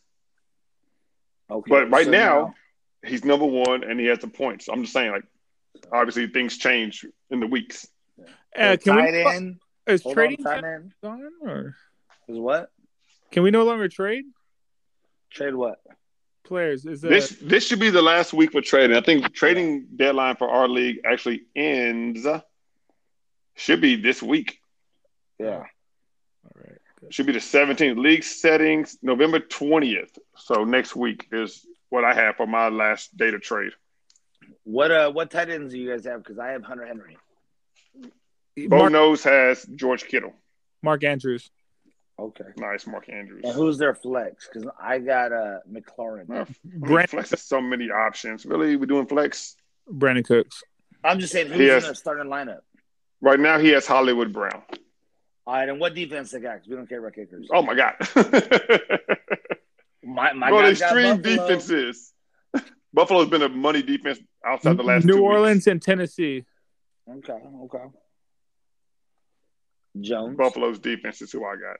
Okay. 1.51 1.69
But 1.69 1.91
right 1.91 2.05
so 2.05 2.11
now, 2.11 2.55
he's 3.05 3.23
number 3.23 3.45
one 3.45 3.83
and 3.83 3.99
he 3.99 4.07
has 4.07 4.19
the 4.19 4.27
points. 4.27 4.67
I'm 4.67 4.81
just 4.81 4.93
saying, 4.93 5.11
like, 5.11 5.23
obviously 5.91 6.27
things 6.27 6.57
change 6.57 7.05
in 7.29 7.39
the 7.39 7.47
weeks. 7.47 7.87
Uh, 8.57 8.77
can 8.81 8.95
tight 8.95 9.11
we 9.13 9.25
end. 9.25 9.59
is 9.87 10.01
Hold 10.03 10.15
trading 10.15 10.45
on, 10.45 10.53
tight 10.53 10.63
end. 10.63 10.93
gone 11.03 11.29
or 11.41 11.75
Is 12.27 12.37
what? 12.37 12.71
can 13.31 13.43
we 13.43 13.51
no 13.51 13.63
longer 13.63 13.87
trade 13.87 14.25
Trade 15.31 15.55
what? 15.55 15.79
players? 16.49 16.85
Is 16.85 17.05
uh, 17.05 17.07
This 17.07 17.29
this 17.41 17.65
should 17.65 17.79
be 17.79 17.91
the 17.91 18.01
last 18.01 18.33
week 18.33 18.51
for 18.51 18.61
trading. 18.61 18.97
I 18.97 19.01
think 19.01 19.33
trading 19.33 19.87
deadline 19.95 20.35
for 20.35 20.49
our 20.49 20.67
league 20.67 20.99
actually 21.05 21.43
ends. 21.55 22.27
Should 23.55 23.79
be 23.79 23.95
this 23.95 24.21
week. 24.21 24.59
Yeah. 25.37 25.63
all 26.43 26.51
right? 26.55 26.77
should 27.09 27.25
be 27.25 27.33
the 27.33 27.39
17th. 27.39 27.97
League 27.97 28.23
settings 28.23 28.97
November 29.01 29.39
20th. 29.39 30.17
So 30.35 30.65
next 30.65 30.95
week 30.95 31.27
is 31.31 31.65
what 31.89 32.03
I 32.03 32.13
have 32.13 32.35
for 32.35 32.47
my 32.47 32.67
last 32.69 33.15
day 33.15 33.31
to 33.31 33.39
trade. 33.39 33.71
What 34.63 34.91
uh 34.91 35.11
what 35.11 35.31
tight 35.31 35.49
ends 35.49 35.73
do 35.73 35.79
you 35.79 35.89
guys 35.89 36.05
have? 36.05 36.23
Because 36.23 36.39
I 36.39 36.49
have 36.49 36.63
Hunter 36.63 36.85
Henry. 36.85 37.17
Bo 38.67 38.77
Mark, 38.77 38.91
Nose 38.91 39.23
has 39.23 39.65
George 39.75 40.05
Kittle. 40.05 40.33
Mark 40.81 41.03
Andrews. 41.03 41.49
Okay. 42.19 42.43
Nice, 42.57 42.85
Mark 42.85 43.07
Andrews. 43.09 43.43
And 43.45 43.53
who's 43.53 43.77
their 43.77 43.95
flex? 43.95 44.47
Because 44.51 44.69
I 44.81 44.99
got 44.99 45.31
uh 45.31 45.59
McLaurin. 45.71 46.27
Well, 46.27 46.41
I 46.41 46.45
mean, 46.65 46.79
Brand- 46.81 47.09
flex 47.09 47.29
has 47.29 47.41
so 47.41 47.61
many 47.61 47.89
options. 47.89 48.45
Really, 48.45 48.75
we're 48.75 48.85
doing 48.87 49.05
flex 49.07 49.55
Brandin 49.89 50.25
Cooks. 50.25 50.63
I'm 51.03 51.19
just 51.19 51.31
saying 51.31 51.47
who's 51.47 51.69
has- 51.71 51.83
in 51.85 51.89
the 51.91 51.95
starting 51.95 52.25
lineup. 52.27 52.59
right 53.21 53.39
now. 53.39 53.57
He 53.57 53.69
has 53.69 53.85
Hollywood 53.87 54.33
Brown. 54.33 54.61
All 55.47 55.53
right, 55.55 55.69
and 55.69 55.79
what 55.79 55.95
defense 55.95 56.29
they 56.31 56.39
got? 56.41 56.55
Because 56.55 56.67
we 56.69 56.75
don't 56.75 56.87
care 56.89 56.99
about 56.99 57.13
kickers. 57.15 57.47
Oh 57.51 57.61
my 57.63 57.73
god! 57.73 57.95
my 60.03 60.33
my 60.33 60.49
Bro, 60.49 60.57
the 60.73 60.79
got 60.79 60.91
extreme 60.97 61.21
defenses. 61.21 62.13
Buffalo's 62.93 63.29
been 63.29 63.41
a 63.43 63.49
money 63.49 63.81
defense 63.81 64.19
outside 64.45 64.77
the 64.77 64.83
last 64.83 65.05
New 65.05 65.13
two 65.17 65.23
Orleans 65.23 65.59
weeks. 65.59 65.67
and 65.67 65.81
Tennessee. 65.81 66.43
Okay, 67.09 67.33
okay. 67.63 67.83
Jones. 70.01 70.37
Buffalo's 70.37 70.79
defense 70.79 71.21
is 71.21 71.31
who 71.31 71.43
I 71.45 71.55
got. 71.55 71.77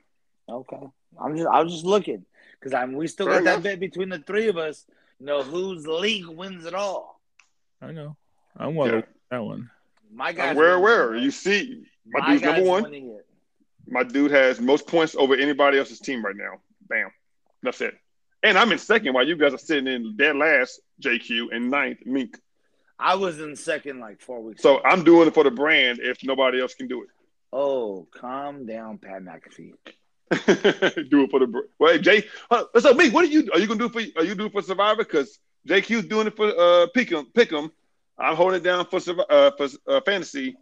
Okay. 0.50 0.86
I'm 1.22 1.36
just 1.36 1.48
I 1.48 1.62
was 1.62 1.72
just 1.72 1.84
looking 1.84 2.24
because 2.58 2.74
I'm 2.74 2.94
we 2.94 3.06
still 3.06 3.26
Fair 3.26 3.42
got 3.42 3.44
that 3.44 3.62
bet 3.62 3.80
between 3.80 4.08
the 4.08 4.18
three 4.18 4.48
of 4.48 4.56
us. 4.56 4.84
You 5.18 5.26
know 5.26 5.42
whose 5.42 5.86
league 5.86 6.26
wins 6.26 6.64
it 6.64 6.74
all. 6.74 7.20
I 7.82 7.92
know. 7.92 8.16
I'm 8.56 8.74
well 8.74 8.88
Yeah. 8.88 8.94
of 8.98 9.04
that 9.30 9.44
one. 9.44 9.70
My 10.12 10.32
guys. 10.32 10.50
I'm 10.50 10.56
where, 10.56 10.80
where 10.80 11.14
you 11.16 11.30
see, 11.30 11.84
my, 12.06 12.20
My 12.20 12.30
dude's 12.32 12.42
number 12.42 12.62
one. 12.62 13.20
My 13.86 14.02
dude 14.02 14.30
has 14.30 14.60
most 14.60 14.86
points 14.86 15.14
over 15.16 15.34
anybody 15.34 15.78
else's 15.78 16.00
team 16.00 16.24
right 16.24 16.36
now. 16.36 16.60
Bam, 16.88 17.10
that's 17.62 17.80
it. 17.80 17.94
And 18.42 18.56
I'm 18.56 18.72
in 18.72 18.78
second 18.78 19.14
while 19.14 19.26
you 19.26 19.36
guys 19.36 19.52
are 19.52 19.58
sitting 19.58 19.86
in 19.86 20.16
dead 20.16 20.36
last, 20.36 20.80
JQ, 21.02 21.48
and 21.52 21.70
ninth, 21.70 21.98
Mink. 22.06 22.38
I 22.98 23.14
was 23.14 23.40
in 23.40 23.56
second 23.56 24.00
like 24.00 24.20
four 24.20 24.42
weeks. 24.42 24.62
So 24.62 24.78
ago. 24.78 24.88
I'm 24.88 25.04
doing 25.04 25.28
it 25.28 25.34
for 25.34 25.44
the 25.44 25.50
brand 25.50 26.00
if 26.00 26.24
nobody 26.24 26.60
else 26.60 26.74
can 26.74 26.88
do 26.88 27.02
it. 27.02 27.08
Oh, 27.52 28.06
calm 28.14 28.66
down, 28.66 28.98
Pat 28.98 29.22
McAfee. 29.22 29.72
It. 30.30 31.10
do 31.10 31.24
it 31.24 31.30
for 31.30 31.40
the 31.40 31.46
brand. 31.46 31.68
Well, 31.78 31.92
hey, 31.92 31.98
Jay, 31.98 32.28
uh, 32.50 32.64
so 32.78 32.94
me, 32.94 33.10
what 33.10 33.24
are 33.24 33.28
you? 33.28 33.48
Are 33.52 33.58
you 33.58 33.66
gonna 33.66 33.80
do 33.80 33.88
for? 33.88 34.00
Are 34.18 34.24
you 34.24 34.34
doing 34.34 34.50
for 34.50 34.62
Survivor? 34.62 35.04
Because 35.04 35.38
JQ's 35.68 36.06
doing 36.06 36.26
it 36.26 36.36
for 36.36 36.48
uh 36.48 36.86
Pick'em. 36.96 37.32
Pick'em. 37.32 37.70
I'm 38.18 38.36
holding 38.36 38.60
it 38.60 38.64
down 38.64 38.84
for 38.84 38.98
Survi- 38.98 39.24
uh, 39.30 39.50
for 39.56 39.68
uh, 39.88 40.00
fantasy. 40.02 40.56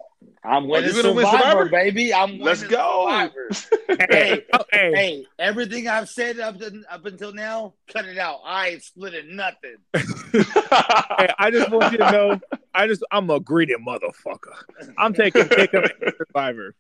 I'm 0.45 0.69
winning 0.69 0.95
you 0.95 1.03
gonna 1.03 1.15
win 1.15 1.27
Survivor, 1.27 1.49
Survivor? 1.49 1.69
baby. 1.71 2.15
I'm 2.15 2.31
winning 2.31 2.45
Let's 2.45 2.63
go. 2.63 3.07
Survivor. 3.09 3.51
Hey, 4.11 4.45
oh, 4.53 4.65
hey, 4.71 4.93
hey, 4.95 5.27
everything 5.41 5.89
I've 5.89 6.09
said 6.09 6.39
up 6.39 6.59
to, 6.59 6.83
up 6.89 7.05
until 7.05 7.33
now, 7.33 7.75
cut 7.93 8.05
it 8.05 8.17
out. 8.17 8.41
I 8.45 8.69
ain't 8.69 8.83
splitting 8.85 9.35
nothing. 9.35 9.77
hey, 9.95 11.29
I 11.39 11.51
just 11.51 11.71
want 11.71 11.91
you 11.91 11.99
to 11.99 12.13
know, 12.13 12.41
I 12.73 12.87
just 12.87 13.03
I'm 13.11 13.29
a 13.31 13.41
greedy 13.41 13.75
motherfucker. 13.75 14.55
I'm 14.97 15.15
taking 15.15 15.49
pick 15.49 15.75
up 15.75 15.91
Survivor. 16.17 16.75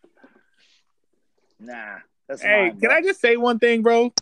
Nah, 1.58 1.96
that's 2.28 2.42
Hey, 2.42 2.72
can. 2.80 2.90
I 2.90 3.02
just 3.02 3.20
say 3.20 3.36
one 3.36 3.58
thing, 3.58 3.82
bro? 3.82 4.12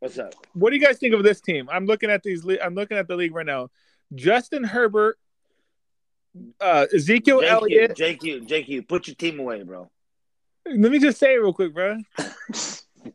What's 0.00 0.18
up? 0.18 0.34
What 0.54 0.70
do 0.70 0.76
you 0.76 0.84
guys 0.84 0.98
think 0.98 1.14
of 1.14 1.22
this 1.22 1.40
team? 1.40 1.68
I'm 1.70 1.86
looking 1.86 2.10
at 2.10 2.22
these. 2.22 2.44
le- 2.44 2.58
I'm 2.58 2.74
looking 2.74 2.96
at 2.96 3.06
the 3.06 3.14
league 3.14 3.34
right 3.34 3.46
now. 3.46 3.70
Justin 4.14 4.64
Herbert, 4.64 5.18
uh, 6.60 6.86
Ezekiel 6.92 7.40
JQ, 7.40 7.48
Elliott. 7.48 7.96
JQ, 7.96 8.48
JQ, 8.48 8.88
put 8.88 9.06
your 9.06 9.14
team 9.14 9.38
away, 9.38 9.62
bro. 9.62 9.90
Let 10.66 10.92
me 10.92 10.98
just 10.98 11.18
say 11.18 11.34
it 11.34 11.38
real 11.38 11.52
quick, 11.52 11.74
bro. 11.74 11.98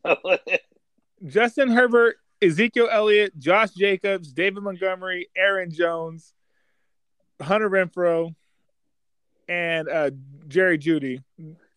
Justin 1.25 1.69
Herbert, 1.69 2.17
Ezekiel 2.41 2.89
Elliott, 2.91 3.37
Josh 3.39 3.71
Jacobs, 3.71 4.31
David 4.31 4.63
Montgomery, 4.63 5.29
Aaron 5.35 5.71
Jones, 5.71 6.33
Hunter 7.41 7.69
Renfrow, 7.69 8.35
and 9.47 9.89
uh, 9.89 10.11
Jerry 10.47 10.77
Jeudy. 10.77 11.23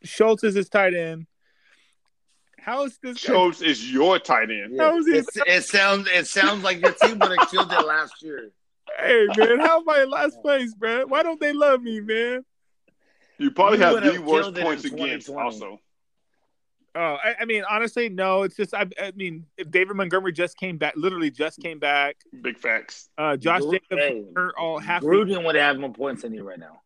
Schultz 0.03 0.45
is 0.45 0.55
his 0.55 0.69
tight 0.69 0.95
end. 0.95 1.27
How 2.63 2.85
is 2.85 2.99
this? 3.03 3.25
guy- 3.25 3.49
is 3.67 3.93
your 3.93 4.19
tight 4.19 4.51
end. 4.51 4.77
Yeah, 4.77 4.85
How 4.85 4.99
is 4.99 5.07
he- 5.07 5.13
it's- 5.19 5.43
it 5.47 5.63
sounds 5.65 6.09
it 6.13 6.27
sounds 6.27 6.63
like 6.63 6.81
your 6.81 6.93
team 6.93 7.19
would 7.19 7.37
have 7.39 7.51
killed 7.51 7.73
it 7.73 7.87
last 7.87 8.23
year. 8.23 8.51
Hey 8.99 9.27
man, 9.37 9.61
how 9.61 9.81
am 9.81 9.89
I 9.89 10.03
in 10.03 10.11
last 10.11 10.41
place, 10.43 10.75
bro? 10.75 11.07
Why 11.07 11.23
don't 11.23 11.41
they 11.41 11.53
love 11.53 11.83
me, 11.83 12.01
man? 12.01 12.45
You 13.39 13.51
probably 13.51 13.79
You 13.79 13.85
have 13.85 13.95
would've 13.95 14.15
the 14.15 14.21
worst 14.23 14.43
killed 14.45 14.57
it 14.57 14.61
in 14.61 14.67
points 14.67 14.85
against. 14.85 15.29
Also, 15.31 15.81
Oh, 16.93 17.01
I, 17.23 17.37
I 17.43 17.45
mean, 17.45 17.63
honestly, 17.71 18.09
no. 18.09 18.43
It's 18.43 18.57
just, 18.57 18.75
I, 18.75 18.85
I 19.01 19.13
mean, 19.15 19.47
if 19.57 19.71
David 19.71 19.95
Montgomery 19.95 20.33
just 20.33 20.57
came 20.57 20.77
back, 20.77 20.95
literally 20.97 21.31
just 21.31 21.61
came 21.61 21.79
back. 21.79 22.17
big 22.43 22.59
facts. 22.59 23.09
Uh, 23.17 23.37
Josh 23.37 23.61
Gru- 23.61 23.73
Jacobs 23.75 24.01
hey, 24.03 24.25
hurt 24.35 24.55
all 24.59 24.81
half. 24.81 25.01
the- 25.03 25.07
Gruden 25.07 25.45
would 25.45 25.55
have 25.55 25.79
more 25.79 25.93
points 25.93 26.23
than 26.23 26.35
you 26.35 26.43
right 26.43 26.59
now. 26.59 26.83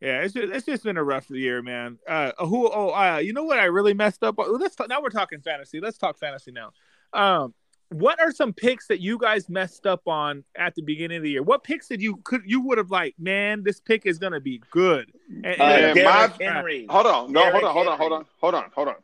Yeah, 0.00 0.20
it's 0.20 0.34
just, 0.34 0.52
it's 0.52 0.66
just 0.66 0.84
been 0.84 0.96
a 0.98 1.04
rough 1.04 1.30
year, 1.30 1.62
man. 1.62 1.98
Uh, 2.06 2.32
who? 2.38 2.70
Oh, 2.70 2.90
uh, 2.90 3.16
you 3.18 3.32
know 3.32 3.44
what? 3.44 3.58
I 3.58 3.64
really 3.64 3.94
messed 3.94 4.22
up. 4.22 4.34
Let's 4.38 4.74
talk, 4.76 4.88
now 4.88 5.00
we're 5.00 5.08
talking 5.10 5.40
fantasy. 5.40 5.80
Let's 5.80 5.96
talk 5.96 6.18
fantasy 6.18 6.52
now. 6.52 6.72
Um, 7.14 7.54
what 7.88 8.20
are 8.20 8.30
some 8.32 8.52
picks 8.52 8.88
that 8.88 9.00
you 9.00 9.16
guys 9.16 9.48
messed 9.48 9.86
up 9.86 10.06
on 10.08 10.44
at 10.56 10.74
the 10.74 10.82
beginning 10.82 11.18
of 11.18 11.22
the 11.22 11.30
year? 11.30 11.42
What 11.42 11.62
picks 11.64 11.88
did 11.88 12.02
you 12.02 12.16
could 12.24 12.42
you 12.44 12.60
would 12.62 12.78
have 12.78 12.90
like, 12.90 13.14
man, 13.18 13.62
this 13.62 13.80
pick 13.80 14.04
is 14.06 14.18
gonna 14.18 14.40
be 14.40 14.60
good. 14.70 15.12
And, 15.44 15.60
Uh, 15.60 15.64
and- 15.64 16.04
my- 16.04 16.32
Henry. 16.40 16.86
Hold 16.90 17.06
on, 17.06 17.32
no, 17.32 17.44
Derrick 17.44 17.62
hold 17.62 17.64
on, 17.64 17.72
hold 17.74 17.88
on, 17.88 17.98
hold 17.98 18.12
on, 18.12 18.26
hold 18.40 18.54
on, 18.54 18.70
hold 18.74 18.88
on. 18.88 18.94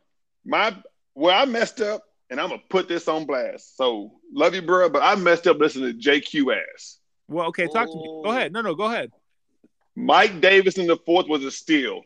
My 0.45 0.77
where 1.15 1.35
I 1.35 1.45
messed 1.45 1.81
up, 1.81 2.03
and 2.29 2.41
I'm 2.41 2.49
gonna 2.51 2.63
put 2.69 2.89
this 2.89 3.07
on 3.09 3.25
blast. 3.25 3.77
So 3.77 4.13
love 4.35 4.55
you, 4.55 4.63
bro, 4.63 4.89
but 4.91 5.03
I 5.03 5.15
messed 5.15 5.47
up 5.47 5.59
listening 5.59 5.93
to 5.93 6.11
JQ 6.11 6.53
ass. 6.75 6.99
well, 7.29 7.47
okay, 7.47 7.69
talk 7.69 7.87
to 7.89 7.97
me. 7.97 8.03
Go 8.03 8.23
Oh. 8.27 8.31
ahead. 8.33 8.53
No, 8.53 8.61
no, 8.63 8.75
go 8.75 8.85
ahead. 8.85 9.13
Mike 9.95 10.41
Davis 10.41 10.79
in 10.79 10.87
the 10.87 10.97
fourth 10.97 11.27
was 11.29 11.45
a 11.45 11.51
steal. 11.51 12.03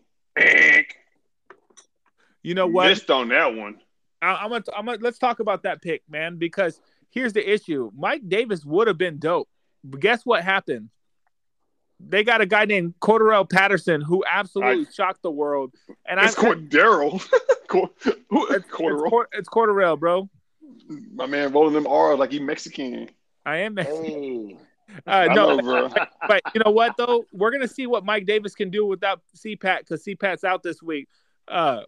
You 2.42 2.54
know 2.54 2.66
what? 2.66 2.88
Missed 2.88 3.10
on 3.10 3.28
that 3.28 3.54
one. 3.54 3.80
I, 4.22 4.34
I'm 4.34 4.50
gonna, 4.50 4.64
I'm 4.76 4.86
gonna 4.86 4.98
let's 5.00 5.18
talk 5.18 5.40
about 5.40 5.64
that 5.64 5.82
pick, 5.82 6.02
man. 6.08 6.36
Because 6.36 6.80
here's 7.10 7.32
the 7.32 7.48
issue: 7.52 7.90
Mike 7.96 8.22
Davis 8.28 8.64
would 8.64 8.86
have 8.86 8.98
been 8.98 9.18
dope, 9.18 9.48
but 9.84 10.00
guess 10.00 10.24
what 10.24 10.44
happened? 10.44 10.90
They 11.98 12.24
got 12.24 12.42
a 12.42 12.46
guy 12.46 12.66
named 12.66 12.94
Cordarrelle 13.00 13.48
Patterson 13.48 14.02
who 14.02 14.22
absolutely 14.30 14.86
shocked 14.92 15.22
the 15.22 15.30
world. 15.30 15.72
And 16.06 16.20
It's 16.20 16.38
I, 16.38 16.42
Cordero. 16.42 17.26
Cor- 17.68 17.90
who- 18.28 18.46
it's, 18.48 18.66
it's, 18.66 18.68
Cordero. 18.68 19.08
Cord- 19.08 19.28
it's 19.32 19.48
Cordarrelle, 19.48 19.98
bro. 19.98 20.28
My 21.14 21.26
man 21.26 21.52
rolling 21.52 21.72
them 21.72 21.86
R's 21.86 22.18
like 22.18 22.32
he 22.32 22.38
Mexican. 22.38 23.08
I 23.46 23.58
am. 23.58 23.76
Hey. 23.78 24.58
Uh, 25.06 25.26
no, 25.32 25.56
know, 25.56 25.90
but 26.28 26.42
you 26.54 26.60
know 26.64 26.70
what 26.70 26.96
though? 26.96 27.24
We're 27.32 27.50
gonna 27.50 27.68
see 27.68 27.86
what 27.86 28.04
Mike 28.04 28.26
Davis 28.26 28.54
can 28.54 28.70
do 28.70 28.86
without 28.86 29.20
CPAT 29.36 29.80
because 29.80 30.04
CPAT's 30.04 30.44
out 30.44 30.62
this 30.62 30.82
week. 30.82 31.08
Uh, 31.48 31.82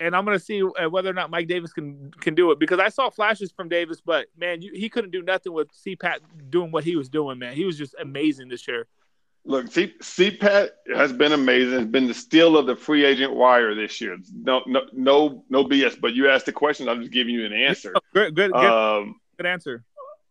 and 0.00 0.14
I'm 0.14 0.24
gonna 0.24 0.38
see 0.38 0.62
uh, 0.62 0.88
whether 0.90 1.08
or 1.10 1.14
not 1.14 1.30
Mike 1.30 1.48
Davis 1.48 1.72
can 1.72 2.10
can 2.20 2.34
do 2.34 2.50
it 2.50 2.58
because 2.58 2.78
I 2.78 2.88
saw 2.88 3.10
flashes 3.10 3.50
from 3.52 3.68
Davis, 3.68 4.00
but 4.04 4.26
man, 4.36 4.62
you, 4.62 4.72
he 4.74 4.88
couldn't 4.88 5.10
do 5.10 5.22
nothing 5.22 5.52
with 5.52 5.68
CPAT 5.72 6.18
doing 6.50 6.70
what 6.70 6.84
he 6.84 6.96
was 6.96 7.08
doing. 7.08 7.38
Man, 7.38 7.54
he 7.54 7.64
was 7.64 7.78
just 7.78 7.94
amazing 8.00 8.48
this 8.48 8.66
year. 8.68 8.86
Look, 9.48 9.70
C- 9.70 9.94
CPAT 10.02 10.70
has 10.94 11.12
been 11.12 11.32
amazing. 11.32 11.74
It's 11.74 11.90
been 11.90 12.08
the 12.08 12.14
steal 12.14 12.56
of 12.58 12.66
the 12.66 12.74
free 12.74 13.04
agent 13.04 13.32
wire 13.32 13.76
this 13.76 14.00
year. 14.00 14.18
No, 14.34 14.62
no, 14.66 14.82
no, 14.92 15.44
no 15.48 15.64
BS. 15.64 16.00
But 16.00 16.14
you 16.14 16.28
asked 16.28 16.46
the 16.46 16.52
question, 16.52 16.88
I'm 16.88 17.00
just 17.00 17.12
giving 17.12 17.32
you 17.32 17.46
an 17.46 17.52
answer. 17.52 17.94
Good, 18.12 18.34
good, 18.34 18.52
good, 18.52 18.64
Um, 18.64 19.20
good 19.36 19.46
answer. 19.46 19.84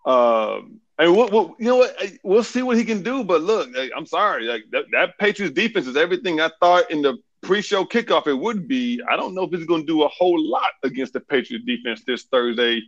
um, 0.05 0.81
and 0.97 1.15
we'll, 1.15 1.29
we'll, 1.29 1.55
you 1.59 1.65
know 1.65 1.77
what? 1.77 1.97
We'll 2.23 2.43
see 2.43 2.61
what 2.61 2.77
he 2.77 2.85
can 2.85 3.03
do. 3.03 3.23
But 3.23 3.41
look, 3.41 3.69
I'm 3.95 4.05
sorry, 4.05 4.45
like 4.45 4.63
that, 4.71 4.85
that 4.91 5.17
Patriots 5.17 5.53
defense 5.53 5.87
is 5.87 5.97
everything 5.97 6.39
I 6.39 6.49
thought 6.61 6.89
in 6.89 7.01
the 7.01 7.17
pre-show 7.41 7.85
kickoff 7.85 8.27
it 8.27 8.33
would 8.33 8.67
be. 8.67 9.01
I 9.09 9.15
don't 9.15 9.35
know 9.35 9.43
if 9.43 9.51
he's 9.51 9.65
going 9.65 9.81
to 9.81 9.87
do 9.87 10.03
a 10.03 10.07
whole 10.07 10.41
lot 10.41 10.71
against 10.83 11.13
the 11.13 11.19
Patriots 11.19 11.65
defense 11.65 12.03
this 12.05 12.23
Thursday 12.23 12.81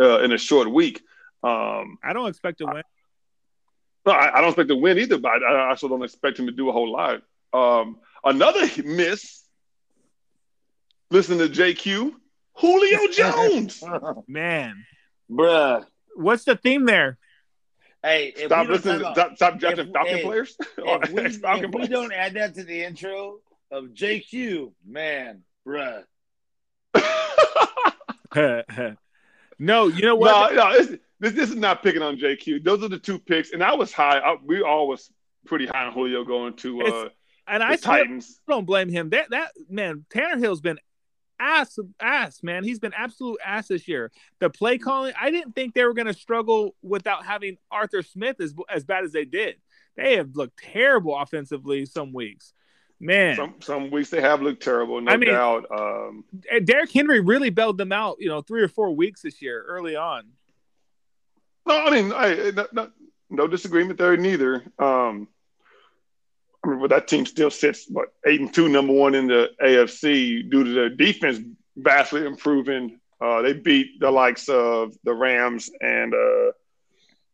uh, 0.00 0.20
in 0.20 0.32
a 0.32 0.38
short 0.38 0.70
week. 0.70 1.02
Um, 1.42 1.98
I 2.02 2.12
don't 2.12 2.28
expect 2.28 2.58
to 2.58 2.66
win. 2.66 2.82
no, 4.06 4.12
I, 4.12 4.38
I 4.38 4.40
don't 4.40 4.50
expect 4.50 4.68
to 4.70 4.76
win 4.76 4.98
either, 4.98 5.18
but 5.18 5.42
I, 5.42 5.54
I 5.54 5.68
also 5.68 5.88
don't 5.88 6.02
expect 6.02 6.38
him 6.38 6.46
to 6.46 6.52
do 6.52 6.68
a 6.68 6.72
whole 6.72 6.90
lot. 6.90 7.22
Um, 7.52 7.98
another 8.24 8.66
miss. 8.84 9.44
Listen 11.10 11.38
to 11.38 11.48
JQ, 11.48 12.12
Julio 12.54 13.08
Jones. 13.12 13.82
Man, 14.28 14.84
Bruh. 15.30 15.84
what's 16.14 16.44
the 16.44 16.54
theme 16.56 16.86
there? 16.86 17.18
Hey, 18.02 18.32
Stop 18.46 18.66
we 18.68 18.74
listening. 18.74 19.02
time 19.02 19.12
stop, 19.14 19.36
stop 19.36 19.58
drafting 19.58 19.88
If- 19.88 19.92
Falcon 19.92 20.16
hey, 20.16 20.22
players. 20.22 20.56
Or 20.84 21.02
if 21.04 21.10
we, 21.10 21.20
ex-Falcon 21.22 21.64
if 21.64 21.70
we 21.70 21.86
players. 21.86 21.88
don't 21.90 22.12
add 22.12 22.34
that 22.34 22.54
to 22.54 22.64
the 22.64 22.82
intro 22.82 23.38
of 23.70 23.84
JQ, 23.88 24.72
man, 24.86 25.42
bruh. 25.66 26.04
no, 29.58 29.88
you 29.88 30.02
know 30.02 30.16
what? 30.16 30.54
no, 30.54 30.70
no, 30.70 30.76
it's, 30.76 30.88
this, 31.20 31.32
this 31.34 31.50
is 31.50 31.56
not 31.56 31.82
picking 31.82 32.02
on 32.02 32.16
JQ. 32.16 32.64
Those 32.64 32.82
are 32.82 32.88
the 32.88 32.98
two 32.98 33.18
picks, 33.18 33.52
and 33.52 33.62
I 33.62 33.74
was 33.74 33.92
high. 33.92 34.18
I, 34.18 34.36
we 34.44 34.62
all 34.62 34.88
was 34.88 35.10
pretty 35.46 35.66
high 35.66 35.84
on 35.84 35.92
Julio 35.92 36.24
going 36.24 36.54
to 36.56 36.82
uh, 36.82 37.08
and 37.46 37.60
the 37.62 37.66
I 37.66 37.76
still 37.76 37.92
Titans. 37.92 38.40
don't 38.48 38.64
blame 38.64 38.88
him. 38.88 39.10
That 39.10 39.30
that 39.30 39.50
man, 39.68 40.04
Tannehill's 40.10 40.60
been 40.60 40.78
ass 41.40 41.78
ass 41.98 42.42
man. 42.42 42.62
He's 42.62 42.78
been 42.78 42.92
absolute 42.94 43.38
ass 43.44 43.68
this 43.68 43.88
year. 43.88 44.12
The 44.38 44.50
play 44.50 44.78
calling, 44.78 45.12
I 45.20 45.30
didn't 45.30 45.54
think 45.54 45.74
they 45.74 45.84
were 45.84 45.94
going 45.94 46.06
to 46.06 46.14
struggle 46.14 46.74
without 46.82 47.24
having 47.24 47.56
Arthur 47.70 48.02
Smith 48.02 48.40
as 48.40 48.54
as 48.68 48.84
bad 48.84 49.04
as 49.04 49.12
they 49.12 49.24
did. 49.24 49.56
They 49.96 50.16
have 50.16 50.36
looked 50.36 50.62
terrible 50.62 51.16
offensively 51.18 51.86
some 51.86 52.12
weeks. 52.12 52.52
Man, 53.02 53.34
some 53.36 53.54
some 53.60 53.90
weeks 53.90 54.10
they 54.10 54.20
have 54.20 54.42
looked 54.42 54.62
terrible, 54.62 55.00
no 55.00 55.10
I 55.10 55.16
mean- 55.16 55.30
doubt. 55.30 55.64
Um, 55.74 56.24
Derrick 56.64 56.92
Henry 56.92 57.20
really 57.20 57.48
bailed 57.48 57.78
them 57.78 57.92
out. 57.92 58.16
You 58.20 58.28
know, 58.28 58.42
three 58.42 58.62
or 58.62 58.68
four 58.68 58.94
weeks 58.94 59.22
this 59.22 59.40
year, 59.40 59.64
early 59.66 59.96
on. 59.96 60.24
no, 61.66 61.78
I 61.82 61.90
mean, 61.90 62.12
I, 62.12 62.50
no, 62.54 62.66
no, 62.72 62.90
no 63.30 63.46
disagreement 63.46 63.98
there 63.98 64.16
neither. 64.18 64.64
Um, 64.78 65.28
I 66.64 66.68
mean, 66.68 66.80
but 66.80 66.90
that 66.90 67.08
team 67.08 67.26
still 67.26 67.50
sits 67.50 67.86
what 67.88 68.08
eight 68.26 68.40
and 68.40 68.52
two, 68.52 68.68
number 68.68 68.92
one 68.92 69.14
in 69.14 69.26
the 69.26 69.50
AFC 69.62 70.48
due 70.50 70.64
to 70.64 70.72
their 70.72 70.90
defense 70.90 71.38
vastly 71.76 72.26
improving. 72.26 72.98
Uh, 73.20 73.42
they 73.42 73.52
beat 73.52 74.00
the 74.00 74.10
likes 74.10 74.48
of 74.48 74.94
the 75.04 75.14
Rams 75.14 75.70
and 75.80 76.14
uh, 76.14 76.52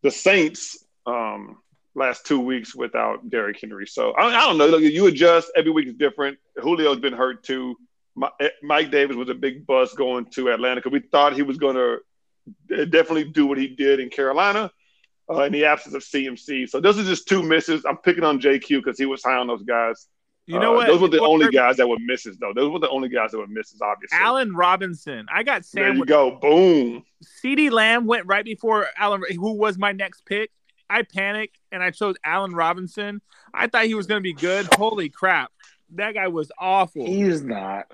the 0.02 0.10
Saints 0.10 0.84
um, 1.06 1.58
last 1.94 2.26
two 2.26 2.40
weeks 2.40 2.74
without 2.74 3.28
Derrick 3.30 3.60
Henry. 3.60 3.86
So 3.86 4.12
I, 4.12 4.26
I 4.26 4.40
don't 4.46 4.58
know. 4.58 4.66
Look, 4.66 4.82
you 4.82 5.06
adjust. 5.06 5.50
Every 5.56 5.70
week 5.70 5.88
is 5.88 5.94
different. 5.94 6.38
Julio's 6.62 7.00
been 7.00 7.12
hurt 7.12 7.42
too. 7.42 7.76
Mi- 8.16 8.28
eh, 8.40 8.48
Mike 8.62 8.90
Davis 8.90 9.16
was 9.16 9.28
a 9.28 9.34
big 9.34 9.66
bust 9.66 9.96
going 9.96 10.26
to 10.26 10.50
Atlanta 10.50 10.76
because 10.76 10.92
we 10.92 11.00
thought 11.00 11.34
he 11.34 11.42
was 11.42 11.58
going 11.58 11.76
to 11.76 12.86
definitely 12.86 13.24
do 13.24 13.46
what 13.46 13.58
he 13.58 13.68
did 13.68 14.00
in 14.00 14.08
Carolina 14.08 14.70
uh, 15.30 15.42
in 15.42 15.52
the 15.52 15.64
absence 15.64 15.94
of 15.94 16.02
CMC. 16.02 16.68
So 16.68 16.80
those 16.80 16.98
are 16.98 17.04
just 17.04 17.26
two 17.28 17.42
misses. 17.42 17.84
I'm 17.84 17.96
picking 17.98 18.24
on 18.24 18.40
JQ 18.40 18.68
because 18.84 18.98
he 18.98 19.06
was 19.06 19.22
high 19.22 19.36
on 19.36 19.46
those 19.46 19.62
guys. 19.62 20.06
You 20.46 20.60
know 20.60 20.74
Uh, 20.74 20.76
what? 20.76 20.86
Those 20.86 21.00
were 21.00 21.08
the 21.08 21.20
What 21.20 21.30
only 21.30 21.48
guys 21.50 21.76
that 21.78 21.88
were 21.88 21.96
misses, 21.98 22.38
though. 22.38 22.52
Those 22.54 22.70
were 22.72 22.78
the 22.78 22.88
only 22.88 23.08
guys 23.08 23.32
that 23.32 23.38
were 23.38 23.48
misses, 23.48 23.80
obviously. 23.82 24.16
Allen 24.18 24.54
Robinson. 24.54 25.26
I 25.32 25.42
got 25.42 25.64
there 25.72 25.88
Sam 25.88 25.96
you 25.96 26.04
go. 26.04 26.36
Boom. 26.40 27.04
CeeDee 27.42 27.72
Lamb 27.72 28.06
went 28.06 28.26
right 28.26 28.44
before 28.44 28.86
Allen, 28.96 29.22
who 29.34 29.54
was 29.54 29.76
my 29.76 29.90
next 29.90 30.24
pick. 30.24 30.50
I 30.88 31.02
panicked 31.02 31.58
and 31.72 31.82
I 31.82 31.90
chose 31.90 32.14
Allen 32.24 32.52
Robinson. 32.54 33.20
I 33.52 33.66
thought 33.66 33.86
he 33.86 33.94
was 33.94 34.06
going 34.06 34.20
to 34.20 34.22
be 34.22 34.34
good. 34.34 34.68
Holy 34.74 35.08
crap. 35.08 35.50
That 35.96 36.14
guy 36.14 36.28
was 36.28 36.52
awful. 36.60 37.04
He's 37.06 37.42
not. 37.42 37.92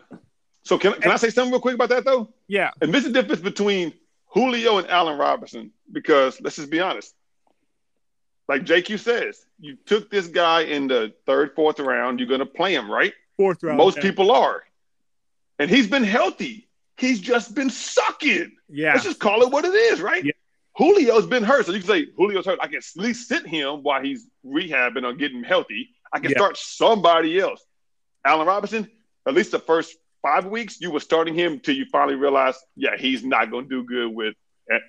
So 0.65 0.77
can, 0.77 0.93
can 1.01 1.11
I 1.11 1.17
say 1.17 1.31
something 1.31 1.53
real 1.53 1.61
quick 1.61 1.75
about 1.75 1.89
that, 1.89 2.05
though? 2.05 2.35
Yeah. 2.49 2.71
And 2.83 2.93
this 2.93 3.07
is 3.07 3.13
the 3.13 3.23
difference 3.23 3.41
between 3.41 3.95
Julio 4.27 4.77
and 4.77 4.87
Allen 4.89 5.19
Robinson 5.19 5.73
because 5.91 6.39
let's 6.43 6.57
just 6.57 6.71
be 6.71 6.81
honest. 6.81 7.15
Like 8.49 8.65
JQ 8.65 8.99
says, 8.99 9.45
you 9.61 9.77
took 9.87 10.11
this 10.11 10.27
guy 10.27 10.63
in 10.63 10.89
the 10.89 11.15
third, 11.27 11.55
fourth 11.55 11.79
round. 11.79 12.19
You're 12.19 12.29
going 12.29 12.41
to 12.41 12.47
play 12.47 12.75
him, 12.75 12.91
right? 12.91 13.13
Fourth 13.37 13.63
round. 13.63 13.79
Most 13.79 13.97
yeah. 13.97 14.03
people 14.03 14.31
are. 14.33 14.63
And 15.59 15.71
he's 15.71 15.87
been 15.87 16.05
healthy. 16.05 16.69
He's 16.97 17.21
just 17.21 17.55
been 17.55 17.71
sucking. 17.71 18.53
Yeah. 18.69 18.93
Let's 18.93 19.05
just 19.05 19.21
call 19.21 19.43
it 19.43 19.51
what 19.51 19.65
it 19.65 19.75
is, 19.75 20.01
right? 20.01 20.25
Yeah. 20.25 20.33
Julio's 20.77 21.27
been 21.27 21.43
hurt. 21.45 21.67
So 21.67 21.73
you 21.73 21.79
can 21.81 21.89
say 21.89 22.07
Julio's 22.19 22.47
hurt. 22.47 22.59
I 22.61 22.67
can 22.67 22.77
at 22.77 22.85
least 22.97 23.29
sit 23.29 23.47
him 23.47 23.83
while 23.83 24.03
he's 24.03 24.27
rehabbing 24.45 25.05
or 25.05 25.13
getting 25.13 25.45
healthy. 25.45 25.91
I 26.13 26.19
can 26.19 26.31
Yeah. 26.31 26.39
start 26.39 26.57
somebody 26.57 27.39
else. 27.39 27.65
Allen 28.25 28.47
Robinson, 28.47 28.91
at 29.27 29.35
least 29.35 29.51
the 29.51 29.59
first 29.59 29.97
five 30.23 30.47
weeks, 30.47 30.81
you 30.81 30.91
were 30.91 31.01
starting 31.01 31.35
him 31.35 31.61
till 31.61 31.75
you 31.75 31.85
finally 31.87 32.17
realized, 32.17 32.59
yeah, 32.77 32.97
he's 32.97 33.25
not 33.25 33.51
going 33.51 33.69
to 33.69 33.83
do 33.83 33.85
good 33.85 34.15
with 34.15 34.35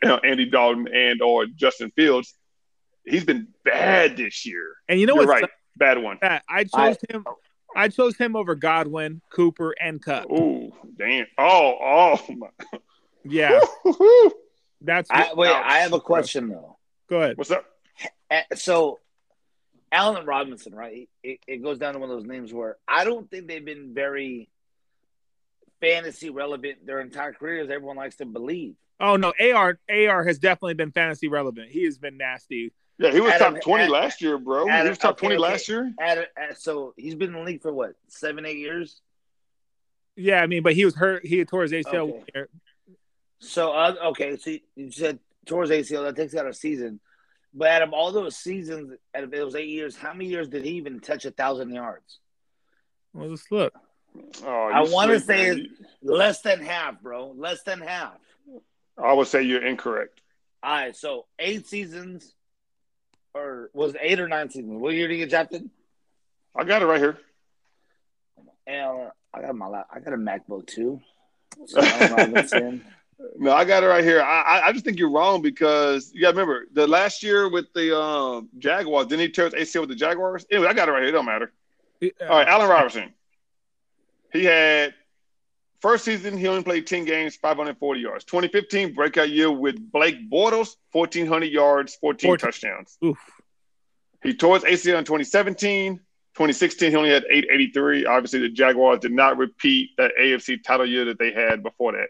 uh, 0.06 0.20
Andy 0.24 0.46
Dalton 0.46 0.88
and 0.94 1.22
or 1.22 1.46
Justin 1.48 1.92
Fields. 1.96 2.34
He's 3.06 3.26
been 3.26 3.48
bad 3.66 4.18
this 4.18 4.46
year. 4.46 4.76
And 4.88 5.00
you 5.00 5.06
know 5.06 5.16
You're 5.16 5.28
what? 5.28 5.42
right. 5.42 5.50
Bad 5.78 5.98
one. 6.02 6.20
I 6.22 6.64
chose 6.66 6.98
him. 7.10 7.26
I 7.76 7.88
chose 7.88 8.16
him 8.18 8.36
over 8.36 8.54
Godwin, 8.56 9.22
Cooper, 9.32 9.74
and 9.82 10.02
Kupp. 10.02 10.28
Oh, 10.30 10.72
damn. 10.98 11.26
Oh, 11.38 11.78
oh. 11.82 12.34
My. 12.36 12.50
Yeah. 13.26 13.60
That's 14.82 15.10
I, 15.10 15.34
wait, 15.34 15.50
Ouch. 15.50 15.64
I 15.66 15.80
have 15.80 15.94
a 15.94 16.00
question 16.00 16.50
though. 16.50 16.78
go 17.10 17.22
ahead. 17.22 17.38
What's 17.38 17.52
up? 17.52 17.66
Uh, 18.30 18.42
So, 18.56 19.00
Allen 19.92 20.26
Robinson, 20.26 20.76
right? 20.76 21.10
It, 21.24 21.40
it 21.48 21.64
goes 21.64 21.78
down 21.78 21.94
to 21.94 22.00
one 22.00 22.10
of 22.10 22.18
those 22.18 22.28
names 22.28 22.54
where 22.54 22.78
I 22.88 23.06
don't 23.06 23.30
think 23.32 23.48
they've 23.48 23.64
been 23.64 23.94
very 23.94 24.50
fantasy 25.80 26.30
relevant 26.30 26.86
their 26.86 27.00
entire 27.00 27.34
careers. 27.34 27.70
Everyone 27.70 27.96
likes 27.96 28.18
to 28.18 28.26
believe. 28.26 28.76
Oh 29.00 29.16
no, 29.16 29.34
AR 29.40 29.80
AR 29.90 30.24
has 30.24 30.40
definitely 30.40 30.76
been 30.76 30.92
fantasy 30.92 31.28
relevant. 31.28 31.70
He 31.70 31.86
has 31.86 31.98
been 31.98 32.18
nasty. 32.18 32.74
Yeah, 33.00 33.12
he 33.12 33.20
was 33.20 33.32
Adam- 33.34 33.56
top 33.56 33.64
20 33.64 33.84
Adam- 33.84 33.94
last 33.94 34.22
year, 34.22 34.38
bro. 34.38 34.66
he 34.66 34.72
Adam- 34.72 34.90
was 34.90 34.98
top 34.98 35.12
okay, 35.14 35.28
20 35.28 35.36
okay. 35.36 35.42
last 35.52 35.68
year. 35.68 35.94
At, 36.00 36.18
at, 36.38 36.62
so 36.62 36.94
he's 36.96 37.16
been 37.16 37.30
in 37.30 37.36
the 37.36 37.42
league 37.42 37.62
for 37.62 37.74
what 37.74 37.94
seven, 38.08 38.46
eight 38.46 38.58
years. 38.58 39.02
Yeah, 40.16 40.42
I 40.42 40.48
mean, 40.48 40.62
but 40.64 40.74
he 40.74 40.86
was 40.86 40.96
hurt. 40.96 41.26
He 41.26 41.44
tore 41.46 41.64
his 41.64 41.72
ACL. 41.72 42.22
Okay. 42.36 42.46
So 43.40 43.72
uh, 43.74 43.96
okay, 44.08 44.38
so 44.38 44.52
you- 44.52 44.60
you 44.76 44.92
said 44.92 45.20
towards 45.46 45.72
ACL 45.72 46.04
that 46.04 46.16
takes 46.16 46.36
out 46.36 46.48
a 46.48 46.54
season, 46.54 47.00
but 47.54 47.70
out 47.70 47.82
of 47.82 47.94
all 47.94 48.12
those 48.12 48.38
seasons, 48.38 48.94
out 49.16 49.24
of 49.24 49.32
those 49.32 49.56
eight 49.56 49.70
years, 49.70 49.96
how 49.98 50.14
many 50.14 50.28
years 50.30 50.48
did 50.48 50.64
he 50.64 50.72
even 50.74 51.00
touch 51.00 51.26
a 51.26 51.32
thousand 51.32 51.74
yards? 51.74 52.20
Well, 53.14 53.28
let's 53.30 53.52
look. 53.52 53.74
Oh, 54.46 54.70
I 54.74 54.82
wanna 54.84 55.20
say. 55.20 55.68
Less 56.04 56.42
than 56.42 56.62
half, 56.62 57.02
bro. 57.02 57.32
Less 57.36 57.64
than 57.64 57.82
half. 57.82 58.18
I 58.98 59.14
would 59.14 59.28
say 59.28 59.42
you're 59.42 59.66
incorrect. 59.66 60.22
All 60.62 60.72
right, 60.72 60.96
so 60.96 61.26
eight 61.40 61.68
seasons, 61.68 62.34
or 63.34 63.70
was 63.74 63.96
it 63.96 64.02
eight 64.02 64.20
or 64.20 64.28
nine 64.28 64.50
seasons? 64.50 64.80
What 64.82 64.94
year 64.94 65.08
did 65.08 65.16
he 65.16 65.20
get 65.20 65.30
drafted? 65.30 65.70
I 66.56 66.64
got 66.64 66.82
it 66.82 66.86
right 66.86 67.00
here. 67.00 67.18
And 68.68 69.12
I 69.34 69.42
got 69.42 69.56
my 69.56 69.68
lap. 69.68 69.88
I 69.94 70.00
got 70.00 70.14
a 70.14 70.18
MacBook 70.18 70.68
too. 70.68 71.02
So 71.66 71.82
Allen 71.82 72.14
Robinson. 72.14 72.86
No, 73.38 73.54
I 73.54 73.64
got 73.64 73.84
it 73.84 73.88
right 73.88 74.04
here. 74.04 74.22
I, 74.22 74.42
I, 74.42 74.68
I 74.68 74.72
just 74.74 74.84
think 74.84 75.00
you're 75.00 75.12
wrong 75.12 75.42
because 75.42 76.12
you 76.14 76.20
got 76.20 76.32
to 76.32 76.38
remember 76.38 76.66
the 76.74 76.88
last 76.88 77.24
year 77.24 77.50
with 77.50 77.72
the 77.74 77.98
um, 77.98 78.50
Jaguars, 78.58 79.08
didn't 79.08 79.22
he 79.22 79.30
tear 79.30 79.46
his 79.46 79.54
ACL 79.54 79.82
with 79.82 79.90
the 79.90 79.96
Jaguars? 79.96 80.46
Anyway, 80.52 80.68
I 80.68 80.74
got 80.74 80.90
it 80.90 80.92
right 80.92 81.02
here. 81.02 81.10
It 81.10 81.14
don't 81.14 81.26
matter. 81.26 81.54
All 82.02 82.28
right, 82.28 82.48
Allen 82.48 82.68
Robinson. 82.68 83.14
He 84.34 84.44
had 84.44 84.94
first 85.84 86.06
season, 86.06 86.38
he 86.38 86.48
only 86.48 86.64
played 86.64 86.88
10 86.88 87.04
games, 87.04 87.36
540 87.36 88.00
yards. 88.00 88.24
2015, 88.24 88.94
breakout 88.94 89.30
year 89.30 89.52
with 89.52 89.76
Blake 89.92 90.16
Bortles, 90.32 90.78
1,400 90.94 91.46
yards, 91.52 91.96
14 91.96 92.30
Fourteen. 92.30 92.46
touchdowns. 92.48 92.98
Oof. 93.04 93.18
He 94.24 94.34
tore 94.34 94.56
his 94.58 94.64
ACL 94.64 94.98
in 95.00 95.04
2017. 95.04 95.98
2016, 95.98 96.90
he 96.90 96.96
only 96.96 97.10
had 97.10 97.26
883. 97.30 98.06
Obviously, 98.06 98.40
the 98.40 98.50
Jaguars 98.50 99.00
did 99.02 99.12
not 99.12 99.38
repeat 99.38 99.90
that 99.98 100.12
AFC 100.20 100.64
title 100.64 100.86
year 100.86 101.06
that 101.06 101.20
they 101.20 101.32
had 101.34 101.62
before 101.62 101.92
that. 101.92 102.08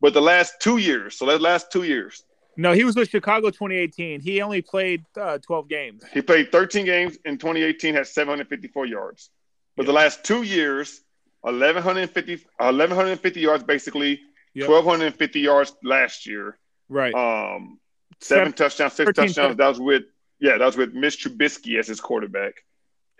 But 0.00 0.14
the 0.14 0.22
last 0.22 0.54
two 0.60 0.76
years, 0.78 1.18
so 1.18 1.26
that 1.26 1.40
last 1.40 1.72
two 1.72 1.82
years, 1.82 2.22
No, 2.56 2.72
he 2.72 2.84
was 2.84 2.94
with 2.96 3.08
Chicago 3.10 3.48
2018. 3.50 4.20
He 4.20 4.40
only 4.40 4.62
played 4.62 5.04
uh, 5.20 5.38
12 5.38 5.68
games. 5.68 6.04
he 6.14 6.22
played 6.22 6.52
13 6.52 6.86
games 6.86 7.18
in 7.24 7.36
2018, 7.38 7.94
had 7.94 8.06
754 8.06 8.86
yards. 8.86 9.30
But 9.76 9.84
the 9.86 9.92
last 9.92 10.22
two 10.24 10.42
years, 10.42 11.00
1,150, 11.46 12.44
1,150 12.58 13.40
yards 13.40 13.62
basically, 13.64 14.20
Yep. 14.54 14.68
1,250 14.70 15.40
yards 15.40 15.76
last 15.84 16.26
year. 16.26 16.58
Right. 16.88 17.14
Um, 17.14 17.78
seven 18.20 18.46
Seven- 18.46 18.52
touchdowns, 18.54 18.92
six 18.94 19.06
13 19.14 19.26
touchdowns. 19.28 19.56
That 19.56 19.68
was 19.68 19.80
with 19.80 20.04
yeah, 20.40 20.58
that 20.58 20.64
was 20.64 20.76
with 20.76 20.92
Mitch 20.92 21.22
Trubisky 21.24 21.78
as 21.78 21.86
his 21.86 22.00
quarterback. 22.00 22.64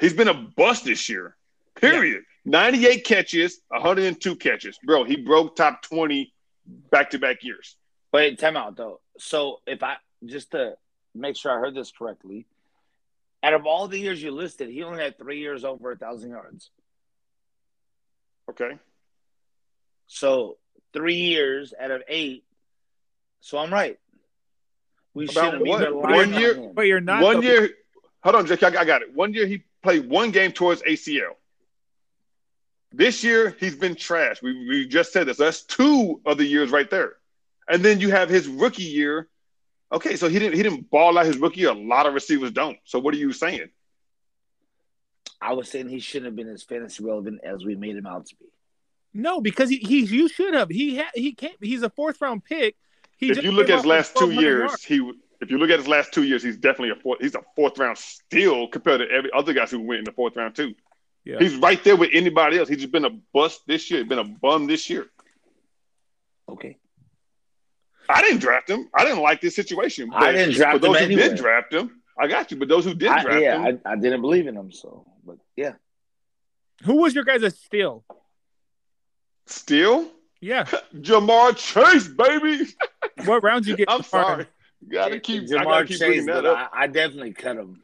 He's 0.01 0.13
been 0.13 0.29
a 0.29 0.35
bust 0.35 0.85
this 0.85 1.09
year. 1.09 1.37
Period. 1.75 2.25
98 2.45 3.05
catches, 3.05 3.61
102 3.69 4.37
catches. 4.37 4.79
Bro, 4.85 5.05
he 5.05 5.17
broke 5.17 5.57
top 5.57 5.83
20 5.83 6.33
back 6.91 7.11
to 7.11 7.19
back 7.19 7.43
years. 7.43 7.77
Wait, 8.13 8.39
time 8.39 8.57
out 8.57 8.77
though. 8.77 9.01
So 9.19 9.61
if 9.67 9.83
I 9.83 9.97
just 10.25 10.51
to 10.53 10.77
make 11.15 11.37
sure 11.37 11.53
I 11.53 11.59
heard 11.61 11.75
this 11.75 11.91
correctly, 11.93 12.47
out 13.43 13.53
of 13.55 13.67
all 13.67 13.89
the 13.89 13.99
years 13.99 14.23
you 14.23 14.31
listed, 14.31 14.69
he 14.71 14.83
only 14.83 15.03
had 15.03 15.19
three 15.19 15.39
years 15.41 15.65
over 15.65 15.93
a 15.93 15.97
thousand 15.97 16.31
yards. 16.31 16.71
Okay. 18.51 18.79
So 20.07 20.57
three 20.93 21.17
years 21.17 21.75
out 21.79 21.91
of 21.91 22.03
eight. 22.09 22.45
So 23.41 23.59
I'm 23.59 23.73
right. 23.73 23.99
We 25.15 25.27
shouldn't 25.27 25.65
be 25.65 25.71
what? 25.71 25.95
One 25.95 26.35
year- 26.35 26.55
him. 26.55 26.73
But 26.75 26.83
you're 26.83 27.01
not. 27.01 27.23
One 27.23 27.37
though. 27.37 27.49
year, 27.49 27.71
hold 28.23 28.37
on, 28.37 28.47
Jake, 28.47 28.63
I 28.63 28.81
I 28.81 28.85
got 28.85 29.03
it. 29.03 29.15
One 29.15 29.33
year 29.33 29.47
he 29.47 29.63
played 29.83 30.09
one 30.09 30.31
game 30.31 30.53
towards 30.53 30.83
ACL. 30.83 31.35
This 32.93 33.25
year 33.25 33.57
he's 33.59 33.77
been 33.77 33.95
trash. 33.95 34.43
We, 34.43 34.69
we 34.69 34.87
just 34.87 35.13
said 35.13 35.27
this. 35.27 35.39
That's 35.39 35.63
two 35.63 36.21
of 36.25 36.39
the 36.39 36.45
years 36.45 36.71
right 36.71 36.89
there. 36.91 37.15
And 37.69 37.83
then 37.85 38.01
you 38.01 38.11
have 38.11 38.29
his 38.29 38.47
rookie 38.47 38.85
year. 38.85 39.29
Okay, 39.93 40.17
so 40.17 40.29
he 40.29 40.39
didn't 40.39 40.57
he 40.57 40.63
didn't 40.63 40.91
ball 40.91 41.19
out 41.19 41.27
his 41.27 41.39
rookie 41.39 41.61
year. 41.61 41.71
A 41.71 41.75
lot 41.75 42.07
of 42.07 42.15
receivers 42.15 42.51
don't. 42.53 42.79
So 42.85 42.99
what 42.99 43.15
are 43.15 43.19
you 43.19 43.33
saying? 43.33 43.71
I 45.41 45.53
was 45.53 45.71
saying 45.71 45.89
he 45.89 46.01
shouldn't 46.01 46.27
have 46.27 46.37
been 46.37 46.49
as 46.49 46.63
fantasy 46.63 47.05
relevant 47.05 47.41
as 47.45 47.65
we 47.65 47.75
made 47.75 47.97
him 47.97 48.07
out 48.07 48.27
to 48.27 48.37
be. 48.37 48.47
No, 49.13 49.41
because 49.41 49.69
he, 49.71 49.79
he 49.79 50.01
you 50.01 50.29
should 50.29 50.55
have. 50.55 50.69
He 50.69 50.99
ha, 50.99 51.07
he 51.15 51.33
can't. 51.33 51.57
He's 51.61 51.83
a 51.83 51.91
fourth 51.91 52.21
round 52.21 52.45
pick. 52.45 52.77
He 53.17 53.31
if 53.31 53.43
you 53.43 53.53
look 53.53 53.71
at 53.71 53.77
his 53.77 53.87
last 53.87 54.17
two 54.17 54.31
years, 54.31 54.71
yards. 54.71 54.85
he 54.85 55.13
if 55.41 55.51
you 55.51 55.59
look 55.59 55.71
at 55.71 55.79
his 55.79 55.89
last 55.89 56.13
two 56.13 56.23
years, 56.23 56.43
he's 56.43 56.57
definitely 56.57 56.91
a 56.91 57.01
fourth. 57.01 57.21
He's 57.21 57.35
a 57.35 57.43
fourth 57.55 57.79
round 57.79 57.99
still 57.99 58.69
compared 58.69 59.01
to 59.01 59.11
every 59.11 59.31
other 59.33 59.53
guys 59.53 59.71
who 59.71 59.81
went 59.81 60.01
in 60.01 60.05
the 60.05 60.13
fourth 60.13 60.37
round 60.37 60.55
too. 60.55 60.75
Yeah. 61.25 61.39
He's 61.39 61.57
right 61.57 61.83
there 61.83 61.97
with 61.97 62.11
anybody 62.13 62.59
else. 62.59 62.69
He's 62.69 62.79
just 62.79 62.93
been 62.93 63.05
a 63.05 63.11
bust 63.33 63.63
this 63.67 63.91
year. 63.91 64.01
He's 64.01 64.09
Been 64.09 64.21
a 64.21 64.25
bum 64.25 64.67
this 64.67 64.89
year. 64.89 65.07
Okay. 66.49 66.77
I 68.09 68.23
didn't 68.23 68.39
draft 68.39 68.71
him. 68.71 68.89
I 68.95 69.05
didn't 69.05 69.23
like 69.23 69.41
this 69.41 69.57
situation. 69.57 70.11
I 70.15 70.33
didn't 70.33 70.55
draft 70.55 70.75
for 70.75 70.79
those 70.87 70.99
him 70.99 71.11
who 71.11 71.15
anyway. 71.15 71.29
did 71.31 71.37
draft 71.39 71.73
him, 71.73 72.03
I 72.19 72.29
got 72.29 72.51
you. 72.51 72.57
But 72.57 72.69
those 72.69 72.85
who 72.85 72.95
did 72.95 73.09
I, 73.09 73.23
draft 73.23 73.37
him. 73.37 73.43
yeah, 73.43 73.63
him, 73.63 73.81
I, 73.85 73.93
I 73.93 73.97
didn't 73.97 74.21
believe 74.21 74.47
in 74.47 74.57
him. 74.57 74.71
So, 74.71 75.05
but 75.27 75.37
yeah, 75.57 75.75
Who 76.85 76.97
was 76.97 77.15
your 77.15 77.25
guys' 77.25 77.43
a 77.43 77.51
steal? 77.51 78.05
still 79.47 80.11
Yeah. 80.41 80.65
Ja'Marr 80.95 81.57
Chase, 81.57 82.09
baby. 82.09 82.65
What 83.25 83.43
round 83.43 83.67
you 83.67 83.77
get? 83.77 83.91
I'm 83.91 84.01
Ja'Marr? 84.03 84.05
sorry. 84.05 84.47
Gotta 84.89 85.21
keep. 85.21 85.43
I 85.45 85.47
Ja'Marr 85.47 85.65
gotta 85.65 85.87
keep 85.87 85.99
Chase, 85.99 86.07
bringing 86.09 86.27
that 86.27 86.43
but 86.43 86.47
up. 86.47 86.71
I, 86.73 86.83
I 86.85 86.87
definitely 86.87 87.33
cut 87.33 87.57
him. 87.57 87.83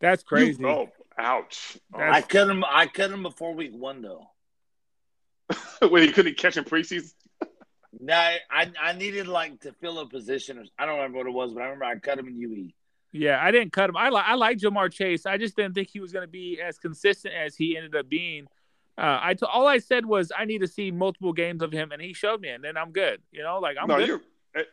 That's 0.00 0.22
crazy. 0.22 0.60
You- 0.60 0.68
oh, 0.68 0.88
ouch. 1.18 1.78
That's- 1.92 2.14
I 2.16 2.20
cut 2.22 2.48
him. 2.50 2.64
I 2.68 2.86
cut 2.86 3.10
him 3.10 3.22
before 3.22 3.54
week 3.54 3.72
one 3.74 4.02
though. 4.02 4.26
when 5.88 6.02
he 6.02 6.12
couldn't 6.12 6.36
catch 6.36 6.56
in 6.56 6.64
preseason. 6.64 7.12
No, 7.98 8.12
I, 8.14 8.38
I 8.50 8.70
I 8.80 8.92
needed 8.92 9.26
like 9.26 9.60
to 9.60 9.72
fill 9.72 9.98
a 10.00 10.06
position. 10.06 10.58
Or, 10.58 10.64
I 10.78 10.84
don't 10.84 10.96
remember 10.96 11.18
what 11.18 11.26
it 11.26 11.32
was, 11.32 11.54
but 11.54 11.60
I 11.62 11.64
remember 11.66 11.84
I 11.86 11.94
cut 11.98 12.18
him 12.18 12.28
in. 12.28 12.36
UE. 12.38 12.70
Yeah, 13.16 13.42
I 13.42 13.50
didn't 13.50 13.72
cut 13.72 13.90
him. 13.90 13.96
I 13.96 14.08
like 14.08 14.24
I 14.26 14.34
like 14.34 14.58
Ja'Marr 14.58 14.92
Chase. 14.92 15.26
I 15.26 15.38
just 15.38 15.56
didn't 15.56 15.74
think 15.74 15.88
he 15.88 16.00
was 16.00 16.12
going 16.12 16.24
to 16.24 16.30
be 16.30 16.60
as 16.60 16.78
consistent 16.78 17.34
as 17.34 17.56
he 17.56 17.76
ended 17.76 17.94
up 17.96 18.08
being. 18.08 18.46
Uh, 18.98 19.18
I 19.22 19.34
t- 19.34 19.46
all 19.50 19.66
I 19.66 19.78
said 19.78 20.06
was 20.06 20.32
I 20.36 20.46
need 20.46 20.60
to 20.60 20.68
see 20.68 20.90
multiple 20.90 21.32
games 21.32 21.62
of 21.62 21.70
him, 21.72 21.92
and 21.92 22.00
he 22.00 22.12
showed 22.12 22.40
me, 22.40 22.48
and 22.48 22.64
then 22.64 22.76
I'm 22.76 22.92
good. 22.92 23.20
You 23.30 23.42
know, 23.42 23.58
like 23.58 23.76
I'm 23.80 23.88
no, 23.88 23.98
good. 23.98 24.08
you're 24.08 24.20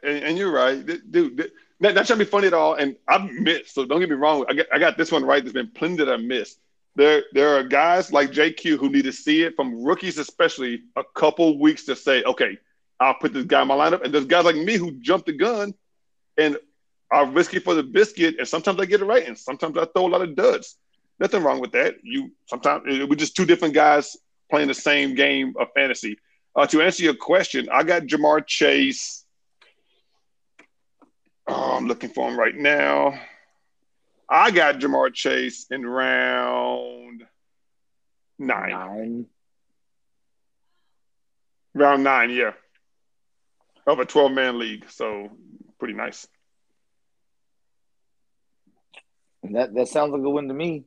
and, 0.04 0.24
and 0.24 0.38
you're 0.38 0.52
right, 0.52 0.86
dude. 1.12 1.52
That, 1.80 1.96
that 1.96 2.08
shouldn't 2.08 2.28
be 2.28 2.32
funny 2.32 2.48
at 2.48 2.54
all. 2.54 2.76
And 2.76 2.96
I've 3.08 3.30
missed, 3.32 3.74
so 3.74 3.86
don't 3.86 4.00
get 4.00 4.10
me 4.10 4.16
wrong. 4.16 4.46
I 4.48 4.54
got, 4.54 4.66
I 4.74 4.80
got 4.80 4.98
this 4.98 5.12
one 5.12 5.26
right. 5.26 5.44
There's 5.44 5.54
been 5.54 5.72
plenty 5.72 5.98
that 5.98 6.10
I 6.10 6.18
missed. 6.18 6.60
There, 6.96 7.24
there 7.34 7.58
are 7.58 7.64
guys 7.64 8.14
like 8.14 8.32
JQ 8.32 8.78
who 8.78 8.90
need 8.90 9.04
to 9.04 9.12
see 9.12 9.44
it 9.44 9.56
from 9.56 9.84
rookies, 9.84 10.18
especially 10.18 10.84
a 10.96 11.04
couple 11.16 11.60
weeks 11.60 11.86
to 11.86 11.96
say, 11.96 12.24
okay, 12.24 12.58
I'll 13.00 13.16
put 13.16 13.34
this 13.34 13.46
guy 13.46 13.64
in 13.64 13.68
my 13.68 13.76
lineup. 13.76 14.04
And 14.04 14.14
there's 14.14 14.26
guys 14.26 14.46
like 14.46 14.56
me 14.56 14.78
who 14.78 14.92
jump 14.92 15.26
the 15.26 15.34
gun 15.34 15.74
and 16.38 16.58
are 17.14 17.28
risky 17.28 17.60
for 17.60 17.76
the 17.76 17.84
biscuit. 17.84 18.36
And 18.40 18.48
sometimes 18.48 18.80
I 18.80 18.86
get 18.86 19.02
it 19.02 19.06
right, 19.06 19.26
and 19.26 19.38
sometimes 19.38 19.78
I 19.78 19.86
throw 19.86 20.08
a 20.08 20.10
lot 20.10 20.22
of 20.24 20.36
duds. 20.36 20.78
Nothing 21.20 21.44
wrong 21.44 21.60
with 21.60 21.72
that. 21.74 21.96
You 22.02 22.32
sometimes 22.48 22.84
we're 22.86 23.16
just 23.16 23.36
two 23.36 23.46
different 23.46 23.76
guys 23.76 24.18
playing 24.50 24.68
the 24.68 24.74
same 24.74 25.14
game 25.14 25.54
of 25.60 25.68
fantasy. 25.76 26.18
Uh, 26.56 26.66
to 26.68 26.82
answer 26.82 27.04
your 27.04 27.16
question, 27.16 27.70
I 27.72 27.84
got 27.84 28.04
Ja'Marr 28.04 28.46
Chase. 28.46 29.24
Oh, 31.48 31.78
I'm 31.78 31.88
looking 31.88 32.10
for 32.10 32.30
him 32.30 32.38
right 32.38 32.56
now. 32.56 33.20
I 34.30 34.52
got 34.52 34.80
Ja'Marr 34.80 35.14
Chase 35.14 35.68
in 35.70 35.86
round 35.86 37.24
nine. 38.40 38.70
Nine. 38.70 39.26
Round 41.76 42.04
nine, 42.04 42.30
yeah. 42.32 42.52
Of 43.86 44.00
a 44.00 44.06
12 44.06 44.32
man 44.32 44.60
league. 44.60 44.90
So 44.90 45.30
pretty 45.80 45.94
nice. 45.94 46.28
That 49.52 49.74
that 49.74 49.88
sounds 49.88 50.12
like 50.14 50.22
a 50.22 50.30
win 50.30 50.48
to 50.48 50.54
me. 50.54 50.86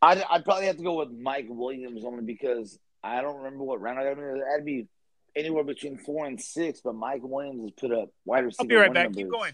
I'd, 0.00 0.22
I'd 0.30 0.44
probably 0.44 0.66
have 0.66 0.76
to 0.76 0.82
go 0.82 0.98
with 0.98 1.10
Mike 1.10 1.46
Williams 1.48 2.04
only 2.04 2.22
because 2.22 2.78
I 3.02 3.22
don't 3.22 3.38
remember 3.38 3.64
what 3.64 3.80
round 3.80 3.98
I 3.98 4.04
got 4.04 4.12
him 4.12 4.24
in. 4.24 4.40
That'd 4.40 4.64
be 4.64 4.86
anywhere 5.34 5.64
between 5.64 5.96
four 5.98 6.26
and 6.26 6.40
six, 6.40 6.80
but 6.82 6.94
Mike 6.94 7.22
Williams 7.22 7.62
has 7.62 7.70
put 7.72 7.92
up 7.92 8.10
wide 8.24 8.44
receiver. 8.44 8.62
I'll 8.62 8.68
be 8.68 8.74
right 8.76 8.92
back. 8.92 9.04
numbers. 9.04 9.22
Keep 9.22 9.30
going. 9.30 9.52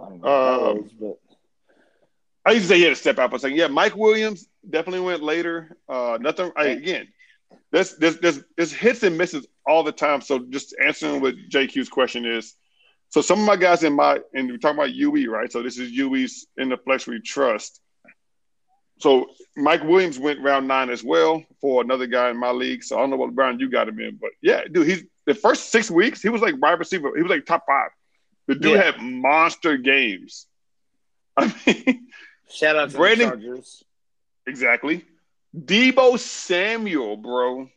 I 0.00 0.08
don't 0.08 0.20
know 0.22 0.28
Um, 0.28 0.76
that 0.76 0.82
was, 0.82 0.92
but 0.92 1.18
I 2.46 2.52
used 2.52 2.64
to 2.64 2.68
say 2.68 2.76
he 2.78 2.82
had 2.84 2.90
to 2.90 2.96
step 2.96 3.18
out 3.18 3.30
for 3.30 3.36
a 3.36 3.38
second. 3.38 3.56
Yeah, 3.56 3.68
Mike 3.68 3.96
Williams 3.96 4.46
definitely 4.68 5.00
went 5.00 5.22
later. 5.22 5.76
Uh, 5.88 6.18
nothing. 6.20 6.52
I, 6.56 6.66
again, 6.66 7.08
there's, 7.70 7.96
there's 7.96 8.18
there's 8.18 8.40
there's 8.56 8.72
hits 8.72 9.02
and 9.02 9.18
misses 9.18 9.46
all 9.66 9.82
the 9.82 9.92
time. 9.92 10.20
So 10.20 10.38
just 10.38 10.74
answering 10.84 11.20
what 11.20 11.34
JQ's 11.50 11.88
question 11.88 12.24
is. 12.24 12.54
So 13.10 13.20
some 13.20 13.40
of 13.40 13.46
my 13.46 13.56
guys 13.56 13.82
in 13.82 13.92
my 13.94 14.20
and 14.34 14.48
we're 14.50 14.56
talking 14.58 14.78
about 14.78 14.94
UE, 14.94 15.30
right? 15.30 15.50
So 15.50 15.62
this 15.62 15.78
is 15.78 15.90
UE's 15.92 16.46
in 16.56 16.68
the 16.68 16.76
flex 16.76 17.06
we 17.06 17.20
trust. 17.20 17.80
So 19.00 19.30
Mike 19.56 19.82
Williams 19.82 20.18
went 20.18 20.40
round 20.40 20.68
nine 20.68 20.90
as 20.90 21.02
well 21.02 21.42
for 21.60 21.82
another 21.82 22.06
guy 22.06 22.30
in 22.30 22.36
my 22.36 22.50
league. 22.50 22.84
So 22.84 22.96
I 22.96 23.00
don't 23.00 23.10
know 23.10 23.16
what 23.16 23.34
round 23.36 23.60
you 23.60 23.68
got 23.70 23.88
him 23.88 23.98
in, 24.00 24.16
but 24.20 24.30
yeah, 24.42 24.62
dude, 24.70 24.86
he's 24.86 25.04
the 25.26 25.34
first 25.34 25.70
six 25.70 25.90
weeks 25.90 26.22
he 26.22 26.28
was 26.28 26.42
like 26.42 26.54
wide 26.60 26.78
receiver. 26.78 27.10
He 27.16 27.22
was 27.22 27.30
like 27.30 27.46
top 27.46 27.64
five. 27.66 27.90
The 28.46 28.54
dude 28.54 28.72
Yeah. 28.76 28.82
had 28.92 29.02
monster 29.02 29.76
games. 29.76 30.46
I 31.36 31.52
mean. 31.66 32.08
shout 32.50 32.76
out 32.76 32.90
to 32.90 32.96
Brandon- 32.96 33.28
the 33.30 33.36
Chargers. 33.36 33.84
Exactly. 34.46 35.04
Deebo 35.56 36.18
Samuel, 36.18 37.16
bro, 37.16 37.68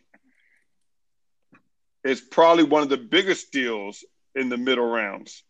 is 2.03 2.21
probably 2.21 2.63
one 2.63 2.84
of 2.84 2.89
the 2.89 2.97
biggest 2.97 3.47
steals 3.47 4.03
in 4.36 4.49
the 4.49 4.57
middle 4.57 4.86
rounds. 4.86 5.43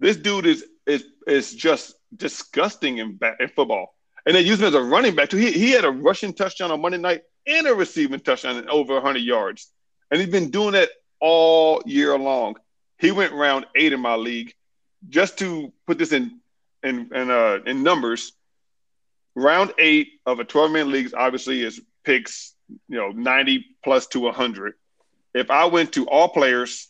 This 0.00 0.16
dude 0.16 0.46
is 0.46 0.64
is 0.86 1.04
is 1.26 1.54
just 1.54 1.94
disgusting 2.14 2.98
in 2.98 3.16
ba- 3.16 3.36
in 3.40 3.48
football. 3.48 3.94
And 4.24 4.34
they 4.34 4.40
use 4.40 4.58
him 4.60 4.66
as 4.66 4.74
a 4.74 4.82
running 4.82 5.14
back 5.14 5.30
too. 5.30 5.36
He, 5.36 5.52
he 5.52 5.70
had 5.70 5.84
a 5.84 5.90
rushing 5.90 6.32
touchdown 6.32 6.72
on 6.72 6.80
Monday 6.80 6.98
night 6.98 7.22
and 7.46 7.66
a 7.66 7.74
receiving 7.74 8.20
touchdown 8.20 8.56
and 8.56 8.68
over 8.68 8.94
100 8.94 9.18
yards. 9.20 9.70
And 10.10 10.20
he's 10.20 10.30
been 10.30 10.50
doing 10.50 10.72
that 10.72 10.90
all 11.20 11.80
year 11.86 12.18
long. 12.18 12.56
He 12.98 13.12
went 13.12 13.32
round 13.32 13.66
eight 13.76 13.92
in 13.92 14.00
my 14.00 14.16
league. 14.16 14.52
Just 15.08 15.38
to 15.38 15.72
put 15.86 15.98
this 15.98 16.12
in 16.12 16.40
in 16.82 17.10
in, 17.14 17.30
uh, 17.30 17.58
in 17.66 17.82
numbers, 17.82 18.32
round 19.34 19.72
eight 19.78 20.08
of 20.24 20.40
a 20.40 20.44
12 20.44 20.70
man 20.72 20.90
league 20.90 21.12
obviously 21.14 21.62
is 21.62 21.80
picks, 22.04 22.54
you 22.88 22.96
know, 22.96 23.10
90 23.10 23.64
plus 23.84 24.06
to 24.08 24.20
100. 24.20 24.74
If 25.34 25.50
I 25.50 25.66
went 25.66 25.92
to 25.92 26.08
all 26.08 26.28
players, 26.28 26.88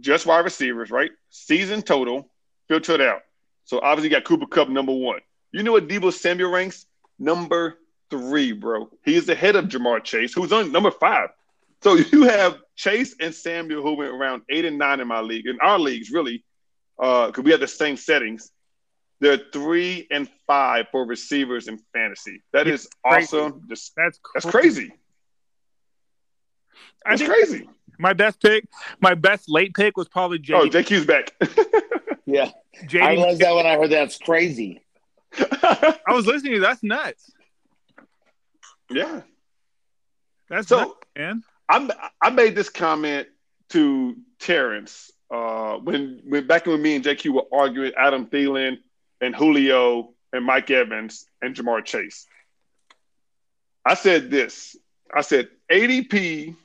just 0.00 0.26
wide 0.26 0.44
receivers, 0.44 0.90
right? 0.90 1.10
Season 1.30 1.82
total, 1.82 2.30
filter 2.68 2.94
it 2.94 3.00
out. 3.00 3.20
So 3.64 3.80
obviously 3.80 4.10
you 4.10 4.16
got 4.16 4.24
Cooper 4.24 4.46
Kupp 4.46 4.68
number 4.68 4.92
one. 4.92 5.20
You 5.52 5.62
know 5.62 5.72
what 5.72 5.88
Deebo 5.88 6.12
Samuel 6.12 6.50
ranks? 6.50 6.86
Number 7.18 7.78
three, 8.10 8.52
bro. 8.52 8.90
He 9.04 9.14
is 9.14 9.28
ahead 9.28 9.56
of 9.56 9.66
Ja'Marr 9.66 10.02
Chase, 10.02 10.34
who's 10.34 10.52
on 10.52 10.72
number 10.72 10.90
five. 10.90 11.30
So 11.82 11.94
you 12.12 12.24
have 12.24 12.58
Chase 12.76 13.14
and 13.20 13.34
Samuel 13.34 13.82
who 13.82 13.94
went 13.94 14.12
around 14.12 14.42
eight 14.48 14.64
and 14.64 14.78
nine 14.78 15.00
in 15.00 15.08
my 15.08 15.20
league, 15.20 15.46
in 15.46 15.58
our 15.60 15.78
leagues, 15.78 16.10
really, 16.10 16.44
uh, 16.98 17.26
because 17.28 17.44
we 17.44 17.50
have 17.52 17.60
the 17.60 17.68
same 17.68 17.96
settings. 17.96 18.50
They're 19.20 19.40
three 19.52 20.06
and 20.10 20.28
five 20.46 20.86
for 20.90 21.06
receivers 21.06 21.68
in 21.68 21.78
fantasy. 21.94 22.42
That 22.52 22.66
is 22.66 22.88
Crazy. 23.06 23.36
awesome. 23.36 23.62
Just, 23.68 23.92
That's 23.96 24.18
that's 24.34 24.44
crazy. 24.44 24.92
I 27.06 27.16
That's 27.16 27.22
think 27.22 27.32
crazy. 27.32 27.68
My 27.98 28.12
best 28.12 28.40
pick, 28.42 28.66
my 29.00 29.14
best 29.14 29.48
late 29.48 29.74
pick 29.74 29.96
was 29.96 30.08
probably 30.08 30.38
J. 30.38 30.54
Oh, 30.54 30.68
JQ's 30.68 31.06
back. 31.06 31.32
Yeah, 32.26 32.50
I 32.80 32.86
JD. 32.86 33.08
realized 33.10 33.40
that 33.42 33.54
when 33.54 33.66
I 33.66 33.76
heard 33.76 33.90
that's 33.90 34.16
crazy. 34.16 34.80
I 35.36 35.94
was 36.08 36.26
listening 36.26 36.52
to 36.52 36.56
you. 36.56 36.62
That's 36.62 36.82
nuts. 36.82 37.30
yeah. 38.90 39.20
That's 40.48 40.68
So- 40.68 40.78
nuts, 40.78 40.92
man. 41.16 41.42
I 41.68 42.10
I 42.22 42.30
made 42.30 42.54
this 42.54 42.70
comment 42.70 43.28
to 43.70 44.16
Terrence 44.38 45.10
uh, 45.30 45.74
when 45.76 46.22
when 46.24 46.46
back 46.46 46.64
when 46.66 46.80
me 46.80 46.96
and 46.96 47.04
JQ 47.04 47.30
were 47.34 47.44
arguing 47.52 47.92
Adam 47.96 48.26
Thielen 48.26 48.78
and 49.20 49.36
Julio 49.36 50.14
and 50.32 50.44
Mike 50.46 50.70
Evans 50.70 51.26
and 51.42 51.54
Ja'Marr 51.54 51.84
Chase. 51.84 52.26
I 53.84 53.94
said 53.94 54.30
this. 54.30 54.76
I 55.14 55.20
said 55.20 55.48
ADP 55.70 56.56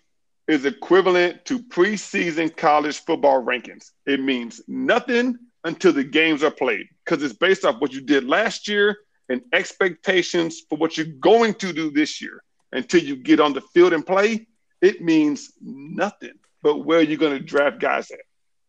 is 0.50 0.66
equivalent 0.66 1.46
to 1.46 1.60
preseason 1.60 2.54
college 2.58 3.00
football 3.02 3.42
rankings. 3.42 3.92
It 4.08 4.20
means 4.20 4.60
nothing 4.68 5.38
until 5.64 5.94
the 5.94 6.04
games 6.04 6.44
are 6.44 6.50
played 6.50 6.88
because 7.06 7.22
it's 7.22 7.36
based 7.36 7.66
off 7.66 7.80
what 7.80 7.94
you 7.94 8.02
did 8.02 8.26
last 8.26 8.68
year 8.68 8.98
and 9.30 9.44
expectations 9.54 10.64
for 10.68 10.76
what 10.80 10.98
you're 10.98 11.06
going 11.20 11.54
to 11.54 11.72
do 11.72 11.92
this 11.92 12.20
year. 12.20 12.44
Until 12.72 13.04
you 13.04 13.16
get 13.16 13.40
on 13.40 13.54
the 13.54 13.62
field 13.62 13.94
and 13.94 14.04
play, 14.04 14.48
it 14.82 15.02
means 15.02 15.54
nothing 15.62 16.34
but 16.64 16.84
where 16.84 17.02
you're 17.02 17.18
going 17.18 17.38
to 17.38 17.44
draft 17.44 17.80
guys 17.80 18.10
at. 18.10 18.20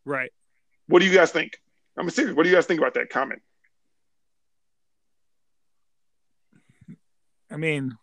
Right. 0.04 0.30
What 0.86 0.98
do 0.98 1.06
you 1.06 1.14
guys 1.14 1.32
think? 1.32 1.58
I'm 1.98 2.10
serious. 2.10 2.36
What 2.36 2.42
do 2.42 2.50
you 2.50 2.54
guys 2.56 2.66
think 2.66 2.80
about 2.80 2.94
that 2.94 3.08
comment? 3.08 3.40
I 7.50 7.56
mean, 7.56 7.96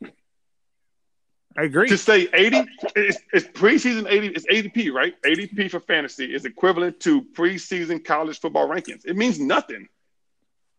I 1.57 1.63
agree. 1.63 1.87
To 1.87 1.97
say 1.97 2.27
80, 2.33 2.65
it's, 2.95 3.17
it's 3.33 3.47
preseason 3.47 4.07
80, 4.09 4.27
it's 4.27 4.45
ADP, 4.45 4.91
right? 4.93 5.15
ADP 5.23 5.71
for 5.71 5.79
fantasy 5.79 6.25
is 6.33 6.45
equivalent 6.45 6.99
to 7.01 7.23
preseason 7.23 8.03
college 8.05 8.39
football 8.39 8.67
rankings. 8.67 9.05
It 9.05 9.15
means 9.15 9.39
nothing. 9.39 9.87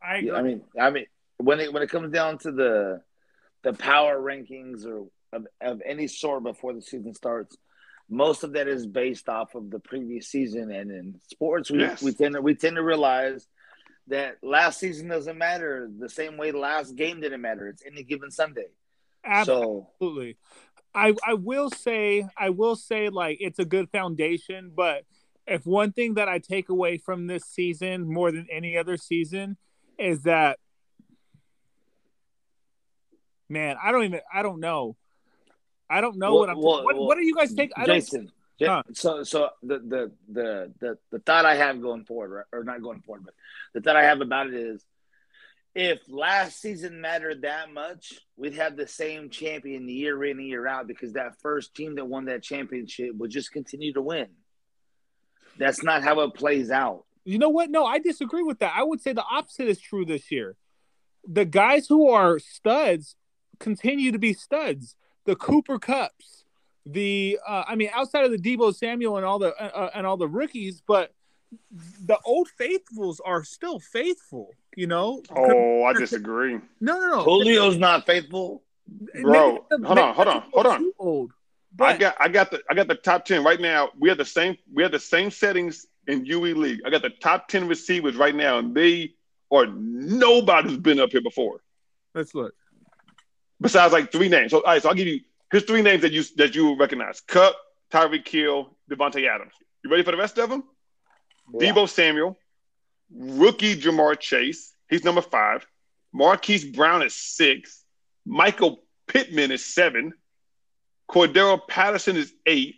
I 0.01 0.19
agree. 0.19 0.29
Yeah, 0.31 0.35
I 0.37 0.43
mean, 0.43 0.63
I 0.81 0.91
mean, 0.91 1.07
when 1.39 1.59
it 1.61 1.73
when 1.73 1.83
it 1.83 1.91
comes 1.91 2.13
down 2.13 2.39
to 2.39 2.53
the 2.53 3.03
the 3.65 3.73
power 3.73 4.17
rankings 4.21 4.87
or 4.87 5.07
of, 5.33 5.47
of 5.61 5.83
any 5.85 6.07
sort 6.07 6.45
before 6.45 6.73
the 6.73 6.81
season 6.83 7.13
starts, 7.15 7.57
most 8.09 8.45
of 8.45 8.53
that 8.53 8.69
is 8.69 8.87
based 8.87 9.29
off 9.29 9.57
of 9.57 9.71
the 9.71 9.81
previous 9.81 10.29
season. 10.29 10.71
And 10.71 10.91
in 10.93 11.21
sports, 11.29 11.71
we, 11.73 11.81
Yes. 11.81 12.01
we 12.01 12.13
tend 12.13 12.35
to 12.35 12.41
we 12.41 12.55
tend 12.55 12.77
to 12.77 12.83
realize 12.85 13.49
that 14.07 14.37
last 14.45 14.79
season 14.79 15.09
doesn't 15.09 15.37
matter 15.37 15.91
the 15.99 16.09
same 16.09 16.37
way 16.37 16.53
the 16.53 16.59
last 16.59 16.95
game 16.95 17.21
didn't 17.21 17.41
matter. 17.41 17.67
It's 17.67 17.83
any 17.85 18.05
given 18.05 18.31
Sunday. 18.31 18.69
Ab- 19.25 19.47
So 19.47 19.89
Absolutely. 20.01 20.37
I 20.95 21.15
I 21.27 21.35
will 21.35 21.71
say 21.71 22.27
I 22.37 22.51
will 22.51 22.77
say 22.77 23.09
like 23.09 23.39
it's 23.41 23.59
a 23.59 23.65
good 23.65 23.91
foundation, 23.91 24.73
but 24.75 25.05
if 25.47 25.67
one 25.67 25.93
thing 25.93 26.15
that 26.15 26.29
I 26.29 26.39
take 26.39 26.69
away 26.69 26.99
from 26.99 27.27
this 27.27 27.45
season 27.45 28.13
more 28.13 28.31
than 28.31 28.47
any 28.51 28.77
other 28.77 28.97
season 28.97 29.57
is 29.99 30.23
that 30.23 30.59
man, 33.49 33.77
I 33.83 33.93
don't 33.93 34.05
even 34.05 34.21
I 34.33 34.43
don't 34.43 34.61
know. 34.61 34.97
I 35.91 36.01
don't 36.01 36.19
know 36.19 36.33
Well, 36.33 36.41
what 36.41 36.51
I'm 36.51 36.57
well, 36.57 36.85
what, 36.85 36.97
well, 36.97 37.07
what 37.07 37.15
do 37.17 37.25
you 37.25 37.35
guys 37.35 37.53
think? 37.53 37.73
I 37.77 37.85
Jason. 37.87 38.25
Ja- 38.27 38.33
Huh. 38.67 38.83
So, 38.93 39.23
so 39.23 39.51
the, 39.63 39.79
the 39.79 40.13
the 40.29 40.73
the 40.81 40.99
the 41.13 41.19
thought 41.21 41.47
I 41.47 41.55
have 41.55 41.81
going 41.81 42.05
forward, 42.05 42.47
or 42.53 42.65
not 42.65 42.83
going 42.83 43.01
forward, 43.03 43.25
but 43.25 43.35
the 43.73 43.81
thought 43.81 43.95
I 43.95 44.03
have 44.03 44.21
about 44.21 44.49
it 44.49 44.55
is, 44.55 44.85
if 45.75 46.01
last 46.09 46.61
season 46.61 47.01
mattered 47.01 47.43
that 47.43 47.73
much, 47.73 48.15
we'd 48.37 48.55
have 48.55 48.77
the 48.77 48.87
same 48.87 49.31
champion 49.31 49.89
year 49.89 50.25
in 50.25 50.39
and 50.39 50.47
year 50.47 50.67
out 50.67 50.89
because 50.89 51.13
that 51.13 51.41
first 51.41 51.75
team 51.75 51.97
that 51.97 52.07
won 52.07 52.25
that 52.27 52.43
championship 52.43 53.15
would 53.15 53.31
just 53.31 53.53
continue 53.53 53.93
to 53.93 54.03
win. 54.03 54.29
That's 55.59 55.83
not 55.83 56.03
how 56.03 56.21
it 56.21 56.35
plays 56.35 56.71
out. 56.71 57.05
You 57.25 57.39
know 57.39 57.49
what? 57.49 57.71
No, 57.71 57.85
I 57.85 57.99
disagree 57.99 58.43
with 58.43 58.61
that. 58.61 58.73
I 58.75 58.83
would 58.83 59.01
say 59.01 59.13
the 59.13 59.25
opposite 59.25 59.69
is 59.69 59.81
true 59.81 60.05
this 60.05 60.31
year. 60.31 60.57
The 61.27 61.45
guys 61.45 61.87
who 61.87 62.09
are 62.09 62.39
studs 62.39 63.17
continue 63.59 64.13
to 64.13 64.19
be 64.19 64.33
studs. 64.33 64.97
The 65.27 65.37
Cooper 65.37 65.79
Kupps, 65.79 66.45
the 66.87 67.39
uh, 67.47 67.65
I 67.69 67.75
mean, 67.75 67.91
outside 67.93 68.25
of 68.25 68.31
the 68.31 68.39
Deebo 68.39 68.75
Samuel 68.75 69.19
and 69.19 69.27
all 69.27 69.39
the 69.39 69.55
uh, 69.63 69.67
uh, 69.67 69.91
and 69.95 70.07
all 70.07 70.17
the 70.17 70.29
rookies, 70.29 70.83
but 70.87 71.13
the 71.71 72.19
old 72.25 72.49
faithfuls 72.49 73.21
are 73.25 73.45
still 73.45 73.79
faithful. 73.79 74.55
You 74.79 74.87
know? 74.87 75.25
Oh, 75.35 75.83
I 75.83 75.93
disagree. 75.93 76.55
No, 76.81 77.01
no, 77.01 77.09
no. 77.09 77.25
Julio's 77.25 77.77
not 77.77 78.07
faithful. 78.07 78.63
Bro, 79.21 79.67
Maybe- 79.73 79.85
hold 79.85 79.99
on, 79.99 80.07
maybe 80.07 80.15
hold 80.15 80.29
on, 80.29 80.43
hold 80.53 80.67
on. 80.67 80.79
too 80.79 80.95
Old, 81.01 81.33
I 81.81 81.97
got 81.97 82.15
I 82.21 82.29
got 82.29 82.53
the 82.53 82.63
I 82.71 82.75
got 82.75 82.87
the 82.87 82.95
top 82.95 83.25
ten 83.25 83.43
right 83.43 83.61
now. 83.61 83.91
We 83.99 84.09
have 84.09 84.19
the 84.19 84.25
same 84.25 84.57
we 84.73 84.85
have 84.85 84.93
the 84.93 85.01
same 85.01 85.33
settings 85.33 85.89
in 86.07 86.25
UE 86.25 86.55
League. 86.55 86.83
I 86.87 86.91
got 86.91 87.03
the 87.03 87.11
top 87.11 87.49
ten 87.49 87.67
receivers 87.67 88.15
right 88.15 88.35
now, 88.35 88.59
and 88.59 88.73
they 88.73 89.15
are 89.51 89.67
nobody's 89.67 90.79
been 90.79 91.01
up 91.01 91.11
here 91.11 91.23
before. 91.23 91.61
let's 92.15 92.33
look. 92.37 92.55
Besides 93.61 93.93
like 93.93 94.13
three 94.13 94.29
names. 94.29 94.53
So 94.53 94.59
all 94.59 94.63
right, 94.63 94.81
so 94.81 94.91
I'll 94.91 94.95
give 94.95 95.09
you 95.09 95.23
here's 95.51 95.65
three 95.65 95.83
names 95.83 96.03
that 96.03 96.13
you 96.13 96.23
that 96.37 96.55
you 96.55 96.77
recognize: 96.77 97.21
Kupp, 97.21 97.57
Tyreek 97.91 98.29
Hill, 98.29 98.77
Davante 98.89 99.29
Adams. 99.29 99.55
You 99.83 99.91
ready 99.91 100.05
for 100.05 100.13
the 100.13 100.19
rest 100.19 100.39
of 100.39 100.49
them? 100.49 100.63
Yeah. 101.53 101.73
Deebo 101.73 101.89
Samuel, 101.89 102.39
rookie 103.15 103.77
Ja'Marr 103.81 104.19
Chase, 104.19 104.73
he's 104.89 105.05
number 105.05 105.23
five. 105.23 105.67
Marquise 106.13 106.65
Brown 106.65 107.03
is 107.03 107.15
six. 107.15 107.85
Michael 108.27 108.83
Pittman 109.07 109.51
is 109.51 109.65
seven. 109.65 110.13
Cordero 111.11 111.59
Patterson 111.69 112.17
is 112.17 112.33
eight. 112.47 112.77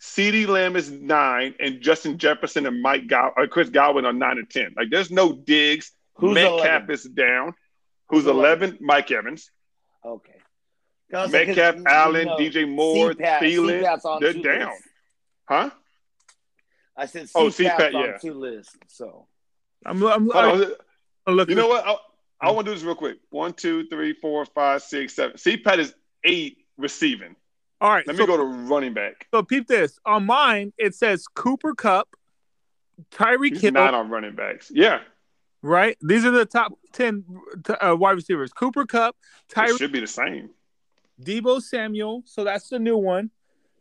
CeeDee 0.00 0.46
Lamb 0.46 0.76
is 0.76 0.90
nine, 0.90 1.54
and 1.58 1.80
Justin 1.80 2.18
Jefferson 2.18 2.66
and 2.66 2.80
Mike 2.82 3.06
Gow- 3.08 3.32
or 3.36 3.48
Chris 3.48 3.70
Godwin 3.70 4.04
are 4.04 4.12
nine 4.12 4.38
and 4.38 4.48
ten. 4.48 4.74
Like 4.76 4.90
there's 4.90 5.10
no 5.10 5.32
Diggs. 5.32 5.90
Who's 6.16 6.34
Metcalf 6.34 6.60
11? 6.88 6.90
is 6.92 7.04
down. 7.04 7.54
Who's 8.08 8.24
Who's 8.24 8.26
11? 8.30 8.70
11? 8.70 8.78
Mike 8.80 9.10
Evans. 9.10 9.50
Okay. 10.04 10.32
I 11.14 11.22
was 11.22 11.32
like, 11.32 11.46
'cause, 11.48 11.56
Metcalf, 11.56 11.76
you 11.76 11.84
Allen, 11.86 12.26
know, 12.26 12.36
DJ 12.36 12.64
Moore, 12.68 13.12
CPAT 13.14 13.38
Thielen. 13.40 14.20
They're 14.20 14.32
down. 14.32 14.68
lists. 14.70 14.88
Huh? 15.48 15.70
I 16.96 17.06
said 17.06 17.28
Oh, 17.34 17.46
CPAT's 17.46 17.58
CPAT, 17.58 17.94
on 17.94 18.04
yeah. 18.04 18.16
two 18.18 18.34
lists. 18.34 18.76
So 18.88 19.26
I'm, 19.84 20.02
I'm, 20.04 20.30
I'm. 20.32 20.72
I'm 21.26 21.34
looking. 21.34 21.56
You 21.56 21.62
know 21.62 21.68
what? 21.68 21.86
I, 21.86 21.96
I 22.40 22.50
want 22.52 22.66
to 22.66 22.70
do 22.72 22.74
this 22.76 22.84
real 22.84 22.94
quick. 22.94 23.16
One, 23.30 23.52
two, 23.52 23.86
three, 23.88 24.12
four, 24.14 24.44
five, 24.46 24.82
six, 24.82 25.14
seven. 25.14 25.36
CPAT 25.36 25.78
is 25.78 25.94
eight 26.24 26.58
receiving. 26.76 27.34
All 27.80 27.90
right. 27.90 28.06
Let 28.06 28.16
so- 28.16 28.22
me 28.22 28.26
go 28.26 28.36
to 28.36 28.44
running 28.44 28.94
back. 28.94 29.26
So 29.32 29.42
peep 29.42 29.66
this. 29.66 29.98
On 30.06 30.24
mine, 30.24 30.72
it 30.78 30.94
says 30.94 31.26
Cooper 31.34 31.74
Kupp, 31.74 32.08
Tyreek 33.10 33.50
He's 33.54 33.60
Hill. 33.62 33.72
not 33.72 33.94
on 33.94 34.08
running 34.08 34.34
backs. 34.34 34.70
Yeah, 34.72 35.00
right? 35.62 35.96
These 36.00 36.24
are 36.24 36.30
the 36.30 36.46
top 36.46 36.72
ten 36.92 37.24
uh, 37.82 37.94
wide 37.96 38.12
receivers: 38.12 38.52
Cooper 38.52 38.86
Kupp, 38.86 39.16
it 39.50 39.54
Tyreek, 39.54 39.78
should 39.78 39.92
be 39.92 40.00
the 40.00 40.06
same. 40.06 40.50
Deebo 41.22 41.60
Samuel. 41.62 42.22
So 42.26 42.44
that's 42.44 42.68
the 42.68 42.78
new 42.78 42.96
one. 42.96 43.30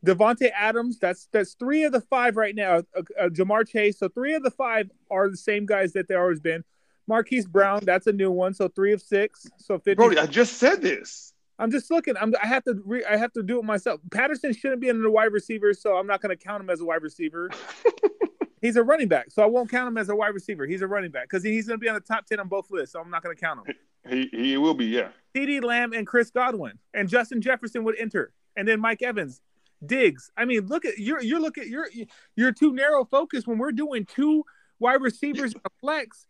Davante 0.06 0.51
Adams. 0.56 0.99
That's 0.99 1.28
that's 1.32 1.53
three 1.56 1.84
of 1.84 1.91
the 1.91 2.01
five 2.01 2.38
right 2.38 2.56
now. 2.56 2.84
Uh, 2.95 3.01
uh, 3.20 3.30
Ja'Marr 3.30 3.68
Chase. 3.68 3.99
So 3.99 4.08
three 4.08 4.36
of 4.36 4.43
the 4.43 4.51
five 4.51 4.89
are 5.10 5.30
the 5.30 5.38
same 5.38 5.66
guys 5.66 5.93
that 5.93 6.08
they 6.08 6.16
always 6.16 6.39
been. 6.39 6.64
Marquise 7.08 7.45
Brown. 7.45 7.82
That's 7.84 8.08
a 8.08 8.14
new 8.14 8.32
one. 8.32 8.53
So 8.53 8.68
three 8.68 8.93
of 8.93 9.01
six. 9.01 9.47
So 9.58 9.78
fifty. 9.78 9.95
Brody, 9.95 10.18
I 10.18 10.26
just 10.26 10.53
said 10.53 10.82
this. 10.82 11.34
I'm 11.58 11.72
just 11.72 11.89
looking. 11.89 12.16
I'm. 12.18 12.34
I 12.41 12.47
have 12.47 12.64
to. 12.66 12.82
Re, 12.86 13.03
I 13.06 13.18
have 13.18 13.34
to 13.34 13.43
do 13.43 13.60
it 13.60 13.64
myself. 13.64 14.01
Patterson 14.12 14.53
shouldn't 14.53 14.82
be 14.82 14.89
in 14.89 15.01
the 15.01 15.10
wide 15.10 15.32
receiver, 15.32 15.74
so 15.74 15.95
I'm 15.95 16.08
not 16.08 16.22
going 16.22 16.36
to 16.36 16.43
count 16.43 16.62
him 16.62 16.70
as 16.70 16.82
a 16.82 16.86
wide 16.86 17.01
receiver. 17.01 17.49
he's 18.62 18.76
a 18.76 18.84
running 18.84 19.08
back, 19.08 19.32
so 19.32 19.41
I 19.41 19.45
won't 19.45 19.70
count 19.70 19.88
him 19.88 19.97
as 19.97 20.10
a 20.10 20.16
wide 20.16 20.34
receiver. 20.34 20.66
He's 20.66 20.82
a 20.82 20.88
running 20.88 21.12
back 21.12 21.24
because 21.24 21.43
he's 21.43 21.68
going 21.68 21.80
to 21.80 21.82
be 21.82 21.88
on 21.88 21.95
the 21.95 22.01
top 22.01 22.26
ten 22.26 22.39
on 22.39 22.49
both 22.49 22.70
lists, 22.72 22.93
so 22.93 22.99
I'm 22.99 23.10
not 23.10 23.24
going 23.24 23.36
to 23.36 23.39
count 23.39 23.66
him. 23.66 23.76
He 24.08 24.30
he 24.32 24.58
will 24.58 24.74
be. 24.74 24.86
Yeah. 24.86 25.10
CeeDee 25.36 25.64
Lamb 25.64 25.93
and 25.93 26.06
Chris 26.06 26.30
Godwin 26.30 26.78
and 26.93 27.10
Justin 27.10 27.41
Jefferson 27.41 27.84
would 27.86 27.97
enter, 27.99 28.34
and 28.58 28.68
then 28.68 28.80
Mike 28.80 29.01
Evans, 29.01 29.41
Diggs. 29.88 30.31
I 30.38 30.45
mean, 30.45 30.67
look 30.67 30.86
at 30.86 30.97
you're 30.97 31.21
you're 31.21 31.39
looking 31.39 31.69
you're 31.69 31.89
you're 32.36 32.51
too 32.51 32.73
narrow 32.73 33.05
focused 33.05 33.47
when 33.47 33.57
we're 33.57 33.71
doing 33.71 34.05
two 34.05 34.43
wide 34.79 35.01
receivers 35.01 35.53
flex 35.79 36.27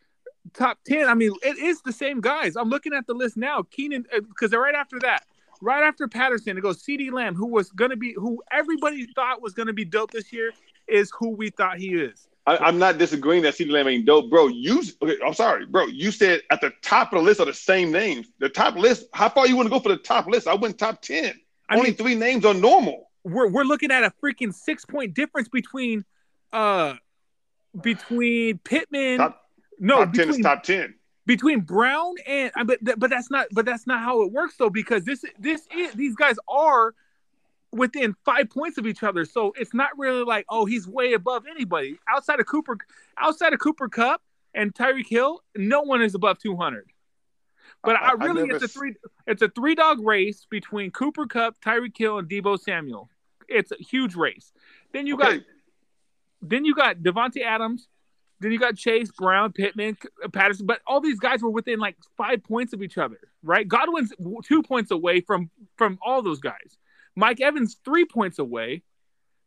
top 0.53 0.79
ten. 0.85 1.07
I 1.07 1.13
mean, 1.13 1.33
it 1.43 1.57
is 1.57 1.81
the 1.81 1.91
same 1.91 2.21
guys. 2.21 2.55
I'm 2.55 2.69
looking 2.69 2.93
at 2.93 3.07
the 3.07 3.13
list 3.13 3.37
now. 3.37 3.63
Keenan, 3.63 4.05
uh, 4.15 4.21
because 4.21 4.51
right 4.51 4.75
after 4.75 4.99
that, 4.99 5.23
right 5.61 5.83
after 5.83 6.07
Patterson, 6.07 6.57
it 6.57 6.61
goes 6.61 6.83
CeeDee 6.83 7.11
Lamb, 7.11 7.35
who 7.35 7.47
was 7.47 7.71
going 7.71 7.91
to 7.91 7.97
be 7.97 8.13
who 8.13 8.41
everybody 8.51 9.07
thought 9.13 9.41
was 9.41 9.53
going 9.53 9.67
to 9.67 9.73
be 9.73 9.85
dope 9.85 10.11
this 10.11 10.31
year, 10.31 10.51
is 10.87 11.11
who 11.17 11.29
we 11.29 11.49
thought 11.49 11.77
he 11.77 11.95
is. 11.95 12.27
I, 12.47 12.57
I'm 12.57 12.77
not 12.77 12.99
disagreeing 12.99 13.41
that 13.43 13.55
CeeDee 13.55 13.71
Lamb 13.71 13.87
ain't 13.87 14.05
dope, 14.05 14.29
bro. 14.29 14.47
You, 14.47 14.83
okay, 15.01 15.17
I'm 15.25 15.33
sorry, 15.33 15.65
bro. 15.65 15.87
You 15.87 16.11
said 16.11 16.41
at 16.51 16.61
the 16.61 16.71
top 16.81 17.11
of 17.11 17.19
the 17.19 17.25
list 17.25 17.39
are 17.39 17.45
the 17.45 17.53
same 17.53 17.91
names. 17.91 18.27
The 18.39 18.49
top 18.49 18.75
list. 18.75 19.07
How 19.13 19.29
far 19.29 19.47
you 19.47 19.55
want 19.55 19.65
to 19.65 19.71
go 19.71 19.79
for 19.79 19.89
the 19.89 19.97
top 19.97 20.27
list? 20.27 20.47
I 20.47 20.53
went 20.53 20.77
top 20.77 21.01
ten. 21.01 21.33
I 21.67 21.77
Only 21.77 21.89
mean, 21.89 21.97
three 21.97 22.15
names 22.15 22.45
are 22.45 22.53
normal. 22.53 23.09
We're 23.25 23.47
we're 23.49 23.63
looking 23.63 23.91
at 23.91 24.03
a 24.03 24.13
freaking 24.23 24.53
six 24.53 24.85
point 24.85 25.13
difference 25.13 25.49
between 25.49 26.05
uh 26.53 26.93
between 27.81 28.59
Pittman. 28.59 29.17
Top, 29.17 29.41
no, 29.79 30.05
top 30.05 30.13
ten 30.13 30.27
between, 30.27 30.39
is 30.39 30.43
top 30.43 30.63
ten. 30.63 30.95
between 31.25 31.59
Brown 31.61 32.15
and 32.27 32.51
but 32.65 32.79
but 32.83 33.09
that's 33.09 33.29
not 33.31 33.47
but 33.51 33.65
that's 33.65 33.85
not 33.87 33.99
how 33.99 34.21
it 34.21 34.31
works 34.31 34.55
though 34.57 34.69
because 34.69 35.03
this 35.03 35.25
this 35.39 35.67
is 35.75 35.93
these 35.93 36.15
guys 36.15 36.35
are 36.47 36.93
within 37.71 38.15
five 38.23 38.49
points 38.49 38.77
of 38.77 38.87
each 38.87 39.03
other 39.03 39.25
so 39.25 39.51
it's 39.57 39.73
not 39.73 39.89
really 39.97 40.23
like 40.23 40.45
oh 40.47 40.65
he's 40.65 40.87
way 40.87 41.11
above 41.11 41.43
anybody 41.49 41.97
outside 42.07 42.39
of 42.39 42.45
Cooper 42.45 42.77
outside 43.17 43.51
of 43.53 43.59
Cooper 43.59 43.89
Kupp 43.89 44.21
and 44.53 44.73
Tyreek 44.73 45.07
Hill 45.09 45.41
no 45.57 45.81
one 45.81 46.01
is 46.01 46.15
above 46.15 46.37
two 46.39 46.55
hundred. 46.55 46.85
But 47.83 47.95
I, 47.97 48.05
I- 48.05 48.09
I 48.11 48.13
really 48.13 48.43
never 48.47 48.55
it's 48.63 48.63
a 48.63 48.67
three 48.79 48.95
it's 49.27 49.41
a 49.41 49.49
three 49.49 49.75
dog 49.75 49.99
race 50.05 50.45
between 50.49 50.91
Cooper 50.91 51.25
Kupp, 51.25 51.59
Tyreek 51.59 51.97
Hill, 51.97 52.19
and 52.19 52.29
Deebo 52.29 52.57
Samuel. 52.59 53.09
It's 53.49 53.71
a 53.71 53.77
huge 53.77 54.15
race. 54.15 54.51
Then 54.93 55.07
you 55.07 55.17
got 55.17 55.39
then 56.41 56.65
you 56.65 56.75
got 56.75 56.97
Davante 56.97 57.43
Adams. 57.43 57.87
Then 58.41 58.51
you 58.51 58.59
got 58.59 58.75
Chase, 58.75 59.09
Brown, 59.11 59.53
Pittman, 59.53 59.97
Patterson. 60.33 60.65
But 60.65 60.81
all 60.85 60.99
these 60.99 61.19
guys 61.19 61.41
were 61.41 61.49
within 61.49 61.79
like 61.79 61.95
five 62.17 62.43
points 62.43 62.73
of 62.73 62.81
each 62.81 62.97
other, 62.97 63.17
right? 63.41 63.67
Godwin's 63.67 64.13
two 64.43 64.61
points 64.61 64.91
away 64.91 65.21
from 65.21 65.49
from 65.77 65.97
all 66.05 66.21
those 66.21 66.39
guys. 66.39 66.77
Mike 67.15 67.39
Evans 67.41 67.77
three 67.85 68.05
points 68.05 68.39
away. 68.39 68.83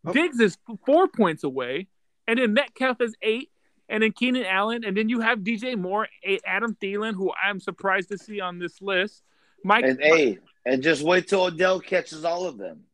Oh. 0.07 0.13
Diggs 0.13 0.41
is 0.41 0.57
four 0.87 1.09
points 1.09 1.45
away, 1.45 1.89
and 2.27 2.39
then 2.39 2.55
Metcalf 2.55 3.01
is 3.01 3.15
eight, 3.21 3.51
and 3.89 4.03
then 4.03 4.13
Keenan 4.13 4.47
Allen, 4.47 4.85
and 4.85 4.97
then 4.97 5.09
you 5.09 5.21
have 5.21 5.41
DJ 5.41 5.77
Moore, 5.77 6.09
eight, 6.23 6.43
Adam 6.47 6.77
Thielen, 6.81 7.15
who 7.15 7.33
I'm 7.43 7.61
surprised 7.61 8.09
to 8.11 8.19
see 8.19 8.41
on 8.41 8.59
this 8.59 8.81
list. 8.81 9.23
Mike, 9.65 9.85
and 9.85 10.01
hey, 10.01 10.39
and 10.65 10.83
just 10.83 11.03
wait 11.03 11.29
till 11.29 11.43
Odell 11.43 11.81
catches 11.81 12.25
all 12.25 12.47
of 12.47 12.59
them. 12.59 12.85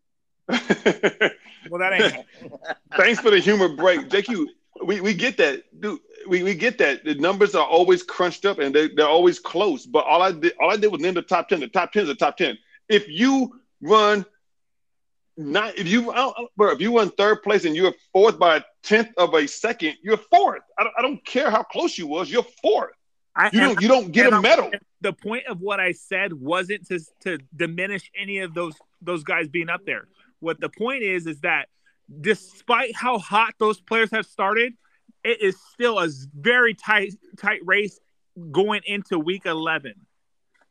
well, 1.70 1.78
that 1.78 1.92
ain't. 1.92 2.26
Thanks 2.96 3.20
for 3.20 3.30
the 3.30 3.38
humor 3.38 3.68
break, 3.68 4.08
JQ. 4.08 4.46
We, 4.84 5.00
we 5.00 5.14
get 5.14 5.36
that, 5.38 5.62
dude. 5.80 6.00
We, 6.28 6.42
we 6.42 6.54
get 6.54 6.78
that. 6.78 7.04
The 7.04 7.14
numbers 7.14 7.54
are 7.54 7.64
always 7.64 8.02
crunched 8.02 8.44
up 8.44 8.58
and 8.58 8.74
they, 8.74 8.88
they're 8.88 9.08
always 9.08 9.38
close. 9.38 9.86
But 9.86 10.04
all 10.04 10.22
I 10.22 10.32
did 10.32 10.52
all 10.60 10.70
I 10.70 10.76
did 10.76 10.90
was 10.90 11.00
name 11.00 11.14
the 11.14 11.22
top 11.22 11.48
ten. 11.48 11.60
The 11.60 11.68
top 11.68 11.92
ten 11.92 12.02
is 12.02 12.08
the 12.08 12.14
top 12.14 12.36
ten. 12.36 12.58
If 12.88 13.08
you 13.08 13.60
run 13.80 14.26
not 15.36 15.78
if 15.78 15.86
you 15.86 16.12
bro, 16.56 16.70
if 16.70 16.80
you 16.80 16.96
run 16.96 17.10
third 17.10 17.42
place 17.42 17.64
and 17.64 17.74
you're 17.74 17.94
fourth 18.12 18.38
by 18.38 18.56
a 18.56 18.62
tenth 18.82 19.08
of 19.16 19.34
a 19.34 19.46
second, 19.46 19.96
you're 20.02 20.16
fourth. 20.16 20.62
I 20.78 20.84
don't, 20.84 20.94
I 20.98 21.02
don't 21.02 21.24
care 21.24 21.50
how 21.50 21.62
close 21.62 21.98
you 21.98 22.06
was. 22.06 22.30
You're 22.30 22.46
fourth. 22.62 22.92
I, 23.36 23.50
You 23.52 23.60
don't 23.60 23.80
you 23.80 23.88
don't 23.88 24.12
get 24.12 24.32
a 24.32 24.40
medal. 24.40 24.70
the 25.00 25.12
point 25.12 25.46
of 25.46 25.60
what 25.60 25.80
I 25.80 25.92
said 25.92 26.32
wasn't 26.32 26.86
to 26.88 27.00
to 27.20 27.38
diminish 27.54 28.10
any 28.16 28.38
of 28.38 28.54
those 28.54 28.74
those 29.02 29.24
guys 29.24 29.48
being 29.48 29.68
up 29.68 29.84
there. 29.84 30.06
What 30.40 30.60
the 30.60 30.68
point 30.68 31.02
is 31.02 31.26
is 31.26 31.40
that 31.40 31.68
despite 32.20 32.94
how 32.94 33.18
hot 33.18 33.54
those 33.58 33.80
players 33.80 34.10
have 34.10 34.26
started, 34.26 34.74
it 35.22 35.40
is 35.40 35.56
still 35.72 35.98
a 35.98 36.08
very 36.34 36.74
tight 36.74 37.14
tight 37.38 37.60
race 37.64 37.98
going 38.50 38.82
into 38.86 39.18
week 39.18 39.46
11. 39.46 39.94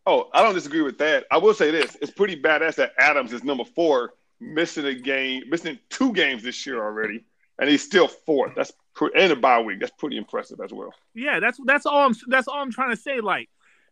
Oh, 0.05 0.29
I 0.33 0.43
don't 0.43 0.53
disagree 0.53 0.81
with 0.81 0.97
that. 0.97 1.25
I 1.31 1.37
will 1.37 1.53
say 1.53 1.71
this: 1.71 1.97
it's 2.01 2.11
pretty 2.11 2.39
badass 2.39 2.75
that 2.75 2.93
Adams 2.99 3.33
is 3.33 3.43
number 3.43 3.63
four, 3.63 4.13
missing 4.39 4.85
a 4.85 4.93
game, 4.93 5.43
missing 5.49 5.79
two 5.89 6.13
games 6.13 6.43
this 6.43 6.65
year 6.65 6.83
already, 6.83 7.23
and 7.59 7.69
he's 7.69 7.83
still 7.83 8.07
fourth. 8.07 8.53
That's 8.55 8.73
and 9.15 9.31
a 9.31 9.35
bye 9.35 9.61
week. 9.61 9.79
That's 9.79 9.93
pretty 9.97 10.17
impressive 10.17 10.59
as 10.63 10.71
well. 10.71 10.93
Yeah, 11.15 11.39
that's 11.39 11.57
that's 11.65 11.85
all 11.85 12.05
I'm 12.05 12.15
that's 12.27 12.47
all 12.47 12.59
I'm 12.59 12.71
trying 12.71 12.91
to 12.91 13.01
say. 13.01 13.21
Like 13.21 13.49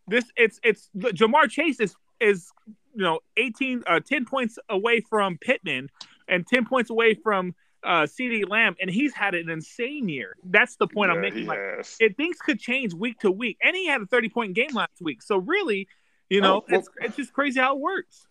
this, 0.08 0.26
it's 0.36 0.60
it's 0.64 0.90
Ja'Marr 0.98 1.50
Chase 1.50 1.80
is 1.80 1.96
is 2.20 2.52
you 2.96 3.04
know 3.04 3.20
18 3.38 3.84
uh, 3.88 4.00
10 4.00 4.26
points 4.26 4.58
away 4.70 5.02
from 5.02 5.38
Pittman 5.38 5.90
and 6.28 6.46
10 6.48 6.66
points 6.66 6.90
away 6.90 7.14
from 7.14 7.54
uh 7.84 8.04
CeeDee 8.04 8.48
Lamb 8.48 8.76
and 8.80 8.90
he's 8.90 9.14
had 9.14 9.34
an 9.36 9.50
insane 9.50 10.08
year. 10.10 10.36
That's 10.44 10.76
the 10.76 10.88
point 10.88 11.10
Yeah, 11.10 11.16
I'm 11.16 11.22
making. 11.22 11.46
Like 11.48 11.58
has. 11.78 11.98
it 12.00 12.16
things 12.18 12.38
could 12.46 12.60
change 12.60 12.94
week 12.94 13.20
to 13.22 13.32
week. 13.32 13.58
And 13.64 13.76
he 13.76 13.88
had 13.88 14.02
a 14.02 14.06
30 14.06 14.30
point 14.30 14.54
game 14.54 14.74
last 14.74 15.02
week. 15.02 15.22
So 15.24 15.38
really, 15.38 15.88
you 16.30 16.42
know, 16.42 16.58
Oh, 16.58 16.66
well- 16.70 16.80
it's 16.80 16.90
it's 17.02 17.16
just 17.16 17.34
crazy 17.34 17.60
how 17.60 17.76
it 17.76 17.80
works. 17.82 18.28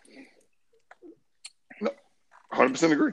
No, 1.80 1.90
100 2.50 2.70
percent 2.70 2.92
agree. 2.92 3.12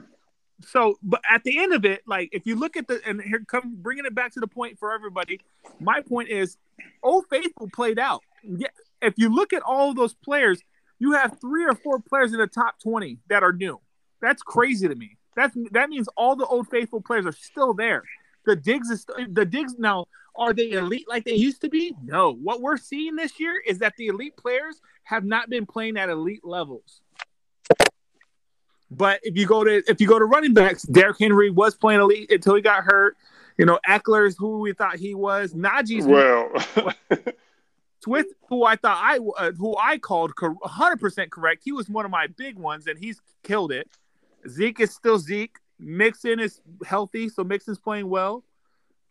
So, 0.60 0.98
but 1.04 1.20
at 1.30 1.44
the 1.44 1.58
end 1.58 1.72
of 1.72 1.84
it, 1.84 2.02
like 2.06 2.30
if 2.32 2.44
you 2.44 2.56
look 2.56 2.76
at 2.76 2.88
the 2.88 3.00
and 3.06 3.22
here 3.22 3.40
come 3.46 3.76
bringing 3.80 4.04
it 4.06 4.14
back 4.14 4.32
to 4.34 4.40
the 4.40 4.48
point 4.48 4.78
for 4.78 4.92
everybody. 4.92 5.40
My 5.80 6.00
point 6.00 6.28
is, 6.30 6.56
Old 7.02 7.26
Faithful 7.30 7.68
played 7.72 7.98
out. 7.98 8.22
Yeah, 8.42 8.68
if 9.00 9.14
you 9.16 9.28
look 9.32 9.52
at 9.52 9.62
all 9.62 9.90
of 9.90 9.96
those 9.96 10.14
players, 10.14 10.60
you 10.98 11.12
have 11.12 11.40
three 11.40 11.64
or 11.64 11.74
four 11.74 12.00
players 12.00 12.32
in 12.32 12.38
the 12.38 12.46
top 12.46 12.80
twenty 12.80 13.18
that 13.28 13.42
are 13.42 13.52
new. 13.52 13.80
That's 14.20 14.42
crazy 14.42 14.88
to 14.88 14.94
me. 14.94 15.16
That's 15.36 15.56
that 15.72 15.88
means 15.88 16.08
all 16.16 16.36
the 16.36 16.46
Old 16.46 16.68
Faithful 16.68 17.00
players 17.00 17.26
are 17.26 17.32
still 17.32 17.74
there. 17.74 18.02
The 18.46 18.56
Diggs 18.56 18.90
is 18.90 19.06
the 19.28 19.44
Diggs 19.44 19.74
now. 19.78 20.06
Are 20.36 20.52
they 20.52 20.70
elite 20.70 21.08
like 21.08 21.24
they 21.24 21.34
used 21.34 21.62
to 21.62 21.68
be? 21.68 21.94
No. 22.02 22.32
What 22.32 22.60
we're 22.60 22.76
seeing 22.76 23.16
this 23.16 23.40
year 23.40 23.60
is 23.66 23.80
that 23.80 23.94
the 23.96 24.06
elite 24.06 24.36
players 24.36 24.80
have 25.02 25.24
not 25.24 25.50
been 25.50 25.66
playing 25.66 25.96
at 25.96 26.08
elite 26.08 26.44
levels. 26.44 27.00
But 28.90 29.20
if 29.22 29.36
you 29.36 29.46
go 29.46 29.64
to 29.64 29.82
if 29.88 30.00
you 30.00 30.06
go 30.06 30.18
to 30.18 30.24
running 30.24 30.54
backs, 30.54 30.82
Derrick 30.82 31.18
Henry 31.18 31.50
was 31.50 31.74
playing 31.74 32.00
elite 32.00 32.30
until 32.30 32.54
he 32.54 32.62
got 32.62 32.84
hurt. 32.84 33.16
You 33.58 33.66
know, 33.66 33.78
Ekeler's 33.88 34.36
who 34.38 34.60
we 34.60 34.72
thought 34.72 34.96
he 34.96 35.14
was. 35.14 35.52
Najee's 35.52 36.06
Well, 36.06 36.50
Swift, 38.02 38.32
who 38.48 38.64
I 38.64 38.76
thought 38.76 38.98
I 39.02 39.18
uh, 39.18 39.52
who 39.52 39.76
I 39.76 39.98
called 39.98 40.34
100% 40.36 41.30
correct. 41.30 41.62
He 41.64 41.72
was 41.72 41.88
one 41.88 42.04
of 42.04 42.10
my 42.10 42.28
big 42.28 42.56
ones, 42.56 42.86
and 42.86 42.98
he's 42.98 43.20
killed 43.42 43.72
it. 43.72 43.88
Zeke 44.48 44.80
is 44.80 44.94
still 44.94 45.18
Zeke. 45.18 45.56
Mixon 45.80 46.40
is 46.40 46.60
healthy, 46.84 47.28
so 47.28 47.44
Mixon's 47.44 47.78
playing 47.78 48.08
well. 48.08 48.44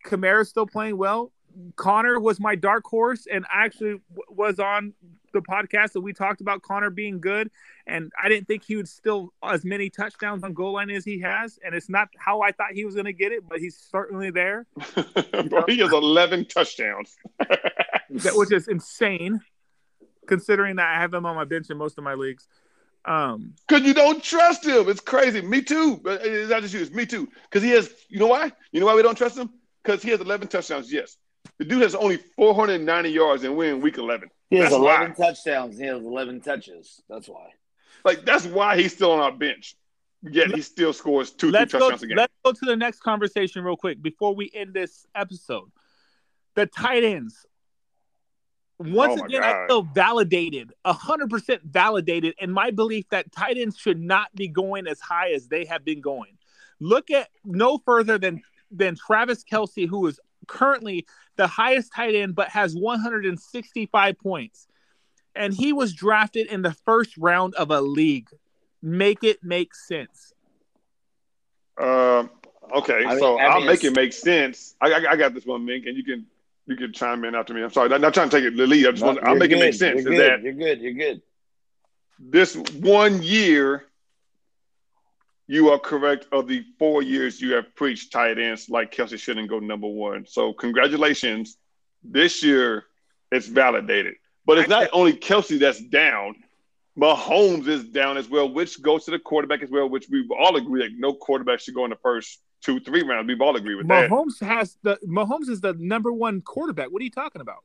Kamara's 0.06 0.50
still 0.50 0.68
playing 0.68 0.98
well. 0.98 1.32
Conner 1.76 2.20
was 2.20 2.40
my 2.40 2.56
dark 2.56 2.86
horse, 2.86 3.28
and 3.32 3.46
I 3.54 3.66
actually 3.66 4.00
was 4.30 4.60
on 4.60 4.94
the 5.34 5.42
podcast 5.42 5.94
that 5.94 6.02
we 6.02 6.14
talked 6.14 6.42
about 6.42 6.62
Conner 6.62 6.90
being 6.90 7.20
good, 7.20 7.50
and 7.86 8.12
I 8.22 8.30
didn't 8.30 8.48
think 8.48 8.64
he 8.64 8.76
would 8.76 8.88
still 8.88 9.34
as 9.44 9.66
many 9.66 9.90
touchdowns 9.90 10.44
on 10.44 10.54
goal 10.54 10.74
line 10.74 10.90
as 10.90 11.04
he 11.04 11.20
has, 11.22 11.60
and 11.66 11.74
it's 11.74 11.90
not 11.90 12.10
how 12.18 12.42
I 12.42 12.52
thought 12.52 12.74
he 12.74 12.86
was 12.86 12.96
going 12.96 13.06
to 13.06 13.14
get 13.14 13.32
it, 13.32 13.48
but 13.48 13.60
he's 13.60 13.78
certainly 13.78 14.30
there, 14.30 14.66
bro, 15.50 15.64
he 15.68 15.80
has 15.80 15.92
11 15.92 16.46
touchdowns. 16.46 17.18
that, 18.10 18.36
which 18.36 18.52
is 18.52 18.68
insane, 18.68 19.40
considering 20.28 20.76
that 20.78 20.88
I 20.96 21.00
have 21.02 21.14
him 21.14 21.26
on 21.26 21.36
my 21.36 21.46
bench 21.46 21.70
in 21.70 21.78
most 21.78 21.98
of 21.98 22.04
my 22.04 22.14
leagues. 22.14 22.48
Um, 23.06 23.54
Because 23.68 23.86
you 23.86 23.94
don't 23.94 24.22
trust 24.24 24.66
him. 24.66 24.90
It's 24.90 25.00
crazy. 25.00 25.42
Me 25.42 25.62
too. 25.62 25.98
But 25.98 26.26
It's 26.26 26.50
not 26.50 26.62
just 26.62 26.74
you. 26.74 26.82
It's 26.82 26.92
me 26.92 27.06
too. 27.06 27.30
Because 27.44 27.64
he 27.64 27.70
has, 27.72 27.90
you 28.10 28.20
know 28.20 28.28
why? 28.28 28.52
You 28.72 28.80
know 28.82 28.86
why 28.86 28.96
we 28.96 29.02
don't 29.02 29.18
trust 29.18 29.38
him? 29.38 29.50
Because 29.84 30.02
he 30.04 30.10
has 30.10 30.20
11 30.20 30.50
touchdowns, 30.50 30.92
yes. 30.92 31.16
The 31.60 31.66
dude 31.66 31.82
has 31.84 31.96
only 31.96 32.18
490 32.36 33.10
yards 33.10 33.44
and 33.46 33.56
we're 33.56 33.74
in 33.74 33.80
week 33.82 33.98
11. 33.98 34.30
He 34.50 34.58
has 34.58 34.66
That's 34.72 34.76
11 34.76 35.14
why. 35.18 35.28
touchdowns. 35.28 35.78
He 35.78 35.86
has 35.86 36.02
11 36.04 36.42
touches. 36.42 37.02
That's 37.10 37.28
why. 37.30 37.52
Like, 38.04 38.26
that's 38.26 38.46
why 38.46 38.78
he's 38.78 38.94
still 38.94 39.12
on 39.12 39.20
our 39.20 39.32
bench. 39.32 39.76
Yet 40.24 40.52
he 40.54 40.62
still 40.62 40.92
scores 40.94 41.32
two, 41.32 41.52
three 41.52 41.60
let's 41.60 41.72
go. 41.72 41.80
touchdowns 41.80 42.04
a 42.04 42.08
game. 42.08 42.18
Let's 42.18 42.34
go 42.44 42.52
to 42.52 42.66
the 42.66 42.76
next 42.76 43.00
conversation 43.02 43.64
real 43.64 43.78
quick 43.78 44.02
before 44.02 44.36
we 44.36 44.52
end 44.54 44.74
this 44.74 45.06
episode. 45.16 45.72
The 46.56 46.66
tight 46.66 47.04
ends. 47.04 47.46
Once 48.80 49.14
Oh 49.14 49.16
my 49.18 49.26
again, 49.26 49.44
I 49.44 49.66
feel 49.68 49.82
validated, 49.82 50.72
hundred 50.86 51.30
percent 51.32 51.64
validated 51.64 52.36
in 52.40 52.52
my 52.52 52.70
belief 52.70 53.10
that 53.10 53.32
tight 53.32 53.58
ends 53.58 53.78
should 53.78 54.00
not 54.00 54.34
be 54.36 54.48
going 54.48 54.86
as 54.88 55.00
high 55.00 55.32
as 55.32 55.48
they 55.48 55.66
have 55.66 55.84
been 55.84 56.00
going. 56.00 56.38
Look 56.80 57.10
at 57.10 57.30
no 57.44 57.80
further 57.80 58.20
than 58.20 58.44
than 58.70 58.96
Travis 58.96 59.44
Kelce, 59.44 59.88
who 59.88 60.06
is 60.06 60.20
currently 60.48 61.08
the 61.38 61.48
highest 61.48 61.92
tight 61.94 62.14
end, 62.14 62.36
but 62.36 62.50
has 62.50 62.76
165 62.76 64.20
points, 64.20 64.68
and 65.36 65.54
he 65.54 65.74
was 65.74 65.94
drafted 65.94 66.48
in 66.48 66.62
the 66.62 66.74
first 66.86 67.18
round 67.18 67.56
of 67.56 67.72
a 67.72 67.82
league. 67.82 68.30
Make 68.84 69.24
it 69.24 69.44
make 69.44 69.74
sense. 69.74 70.34
Um, 71.80 72.30
okay, 72.76 73.06
I 73.06 73.10
mean- 73.10 73.20
so 73.20 73.40
I 73.40 73.46
I'll 73.48 73.62
make 73.62 73.84
it 73.84 73.96
make 73.96 74.14
sense. 74.14 74.76
I, 74.80 74.92
I, 74.94 75.12
I 75.12 75.16
got 75.16 75.34
this 75.34 75.48
one, 75.48 75.66
Mink, 75.66 75.88
and 75.88 75.98
you 75.98 76.04
can 76.04 76.28
you 76.68 76.76
can 76.76 76.94
chime 76.94 77.24
in 77.26 77.34
after 77.34 77.54
me. 77.54 77.64
I'm 77.64 77.72
sorry, 77.72 77.92
I'm 77.94 78.02
not 78.02 78.14
trying 78.14 78.30
to 78.30 78.38
take 78.38 78.46
it 78.46 78.56
the 78.58 78.68
lead. 78.68 78.86
I 78.88 78.92
just 78.92 79.02
No, 79.02 79.08
want 79.08 79.24
I'll 79.24 79.30
you're 79.32 79.40
make 79.40 79.52
it 79.52 79.60
make 79.60 79.74
sense. 79.74 80.04
You're 80.04 80.14
Is 80.14 80.20
good. 80.20 80.32
that 80.32 80.44
You're 80.44 80.54
good. 80.54 80.82
You're 80.82 80.94
good. 80.94 81.22
this 82.20 82.56
one 82.56 83.24
year 83.24 83.84
you 85.48 85.70
are 85.70 85.80
correct 85.80 86.28
of 86.34 86.48
the 86.48 86.64
four 86.78 87.02
years 87.02 87.40
you 87.40 87.54
have 87.54 87.74
preached 87.76 88.12
tight 88.12 88.38
ends 88.38 88.70
like 88.70 88.92
Kelce 88.94 89.18
shouldn't 89.18 89.50
go 89.50 89.60
number 89.60 89.88
one. 89.88 90.26
So 90.28 90.52
congratulations. 90.54 91.58
This 92.04 92.44
year 92.44 92.84
it's 93.32 93.48
validated. 93.48 94.16
But 94.46 94.58
it's 94.60 94.70
not 94.70 94.90
only 94.94 95.14
Kelce 95.14 95.60
that's 95.60 95.82
down. 95.82 96.36
Mahomes 96.98 97.68
is 97.68 97.84
down 97.86 98.18
as 98.18 98.28
well, 98.28 98.52
which 98.52 98.82
goes 98.82 99.06
to 99.06 99.12
the 99.12 99.20
quarterback 99.20 99.62
as 99.62 99.70
well, 99.70 99.88
which 99.88 100.08
we've 100.10 100.32
all 100.32 100.56
agree 100.56 100.82
that 100.82 100.98
no 100.98 101.14
quarterback 101.14 101.60
should 101.60 101.76
go 101.76 101.84
in 101.86 101.92
the 101.92 101.98
first 101.98 102.40
two, 102.62 102.80
three 102.80 103.04
rounds. 103.04 103.28
We've 103.28 103.42
all 103.42 103.56
agreed 103.56 103.76
with 103.76 103.88
that. 103.88 104.10
Mahomes 104.10 104.40
has 104.46 104.78
the 104.84 104.98
Mahomes 105.08 105.50
is 105.50 105.62
the 105.62 105.76
number 105.78 106.12
one 106.12 106.42
quarterback. 106.42 106.92
What 106.92 107.02
are 107.02 107.06
you 107.06 107.12
talking 107.12 107.42
about? 107.42 107.64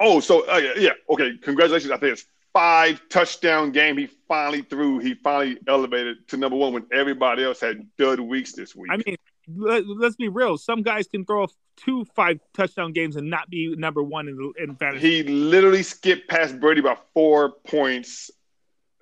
Oh, 0.00 0.20
so 0.20 0.48
uh, 0.50 0.56
yeah, 0.56 0.72
yeah, 0.76 0.90
okay. 1.10 1.32
Congratulations. 1.42 1.90
I 1.92 1.96
think 1.96 2.12
it's 2.12 2.26
five 2.52 3.00
touchdown 3.08 3.72
game. 3.72 3.96
He 3.96 4.08
finally 4.28 4.62
threw. 4.62 4.98
He 4.98 5.14
finally 5.14 5.58
elevated 5.68 6.28
to 6.28 6.36
number 6.36 6.56
one 6.56 6.72
when 6.72 6.86
everybody 6.92 7.44
else 7.44 7.60
had 7.60 7.86
dud 7.96 8.20
weeks 8.20 8.52
this 8.52 8.74
week. 8.74 8.90
I 8.90 8.96
mean, 8.96 9.16
let, 9.54 9.84
us 10.02 10.16
be 10.16 10.28
real. 10.28 10.56
Some 10.56 10.82
guys 10.82 11.06
can 11.06 11.24
throw 11.24 11.46
two 11.76 12.04
five 12.16 12.40
touchdown 12.54 12.92
games 12.92 13.16
and 13.16 13.28
not 13.28 13.50
be 13.50 13.74
number 13.76 14.02
one 14.02 14.28
in, 14.28 14.52
in 14.58 14.76
fantasy. 14.76 15.22
he 15.22 15.22
literally 15.24 15.82
skipped 15.82 16.28
past 16.28 16.58
Brady 16.60 16.80
by 16.80 16.96
four 17.12 17.52
points, 17.66 18.30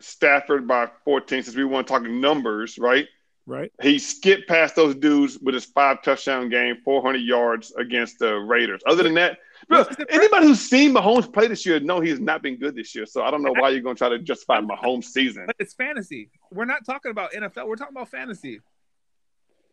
Stafford 0.00 0.66
by 0.66 0.88
14, 1.04 1.44
since 1.44 1.56
we 1.56 1.64
weren't 1.64 1.86
talking 1.86 2.20
numbers, 2.20 2.78
right? 2.78 3.06
Right? 3.46 3.72
He 3.82 3.98
skipped 3.98 4.48
past 4.48 4.76
those 4.76 4.94
dudes 4.94 5.38
with 5.38 5.54
his 5.54 5.64
five 5.64 6.02
touchdown 6.02 6.48
game, 6.48 6.76
400 6.84 7.18
yards 7.18 7.72
against 7.72 8.18
the 8.18 8.34
Raiders. 8.34 8.82
Other 8.86 9.02
than 9.02 9.14
that, 9.14 9.38
bro, 9.68 9.84
anybody 10.08 10.46
who's 10.46 10.60
seen 10.60 10.92
Mahomes 10.92 11.32
play 11.32 11.48
this 11.48 11.66
year 11.66 11.80
know 11.80 12.00
he's 12.00 12.20
not 12.20 12.42
been 12.42 12.56
good 12.56 12.74
this 12.74 12.94
year. 12.94 13.06
So 13.06 13.22
I 13.22 13.30
don't 13.30 13.42
know 13.42 13.52
why 13.52 13.70
you're 13.70 13.80
going 13.80 13.96
to 13.96 13.98
try 13.98 14.08
to 14.08 14.18
justify 14.18 14.60
Mahomes' 14.60 15.04
season. 15.04 15.44
But 15.46 15.56
it's 15.58 15.74
fantasy. 15.74 16.30
We're 16.52 16.64
not 16.64 16.84
talking 16.84 17.10
about 17.10 17.32
NFL. 17.32 17.66
We're 17.66 17.76
talking 17.76 17.96
about 17.96 18.08
fantasy. 18.08 18.60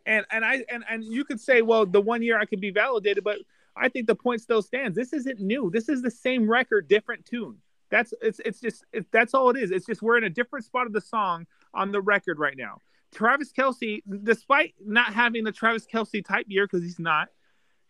And 0.06 0.26
and 0.32 0.44
I 0.44 0.64
and, 0.72 0.84
and 0.90 1.04
you 1.04 1.24
could 1.24 1.40
say, 1.40 1.62
well, 1.62 1.86
the 1.86 2.02
one 2.02 2.22
year 2.22 2.40
I 2.40 2.46
could 2.46 2.62
be 2.62 2.72
validated, 2.72 3.24
but 3.24 3.38
I 3.76 3.90
think 3.90 4.08
the 4.08 4.16
point 4.16 4.42
still 4.42 4.62
stands. 4.62 4.96
This 4.96 5.14
isn't 5.14 5.40
new. 5.40 5.70
This 5.72 5.90
is 5.90 6.02
the 6.02 6.12
same 6.12 6.50
record, 6.50 6.88
different 6.88 7.26
tune. 7.26 7.58
That's 7.92 8.14
it's 8.22 8.40
it's 8.46 8.60
just 8.60 8.84
it, 8.92 9.06
that's 9.12 9.34
all 9.34 9.50
it 9.50 9.58
is. 9.58 9.72
It's 9.72 9.86
just 9.86 10.02
we're 10.02 10.18
in 10.18 10.24
a 10.24 10.30
different 10.30 10.66
spot 10.66 10.88
of 10.88 10.94
the 10.94 11.02
song 11.02 11.46
on 11.74 11.92
the 11.92 12.02
record 12.02 12.40
right 12.40 12.58
now. 12.58 12.80
Travis 13.14 13.52
Kelce, 13.52 14.02
despite 14.24 14.76
not 14.84 15.14
having 15.14 15.44
the 15.44 15.52
Travis 15.52 15.86
Kelce 15.92 16.26
type 16.26 16.46
year 16.48 16.66
because 16.66 16.84
he's 16.84 17.00
not, 17.00 17.30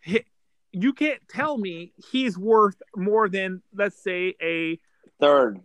he, 0.02 0.24
you 0.72 0.92
can't 0.92 1.20
tell 1.28 1.58
me 1.58 1.92
he's 2.10 2.38
worth 2.38 2.80
more 2.96 3.28
than 3.28 3.62
let's 3.74 4.02
say 4.02 4.34
a 4.42 4.78
Third. 5.20 5.60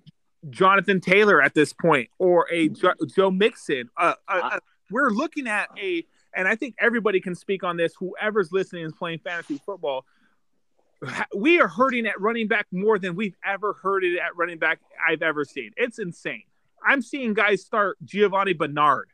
Jonathan 0.50 1.00
Taylor 1.00 1.42
at 1.42 1.54
this 1.54 1.74
point 1.74 2.10
or 2.20 2.48
a 2.52 2.70
jo- 2.70 2.94
Joe 3.16 3.32
Mixon. 3.32 3.90
Uh, 3.98 4.14
uh, 4.28 4.40
uh, 4.44 4.60
we're 4.92 5.10
looking 5.10 5.48
at 5.48 5.70
a, 5.82 6.06
and 6.36 6.48
I 6.48 6.56
think 6.56 6.76
everybody 6.80 7.20
can 7.20 7.36
speak 7.36 7.64
on 7.64 7.78
this. 7.78 7.94
Whoever's 7.98 8.52
listening 8.52 8.86
is 8.86 8.94
playing 8.94 9.20
fantasy 9.20 9.60
football. 9.66 10.06
We 11.36 11.60
are 11.60 11.68
hurting 11.68 12.06
at 12.08 12.20
running 12.20 12.48
back 12.48 12.68
more 12.72 12.98
than 13.00 13.16
we've 13.16 13.36
ever 13.46 13.74
heard 13.74 14.04
it 14.04 14.18
at 14.18 14.36
running 14.36 14.58
back 14.58 14.80
I've 15.08 15.22
ever 15.22 15.46
seen. 15.46 15.72
It's 15.78 16.00
insane. 16.00 16.44
I'm 16.86 17.02
seeing 17.02 17.34
guys 17.34 17.64
start 17.64 17.98
Giovani 18.04 18.54
Bernard, 18.54 19.10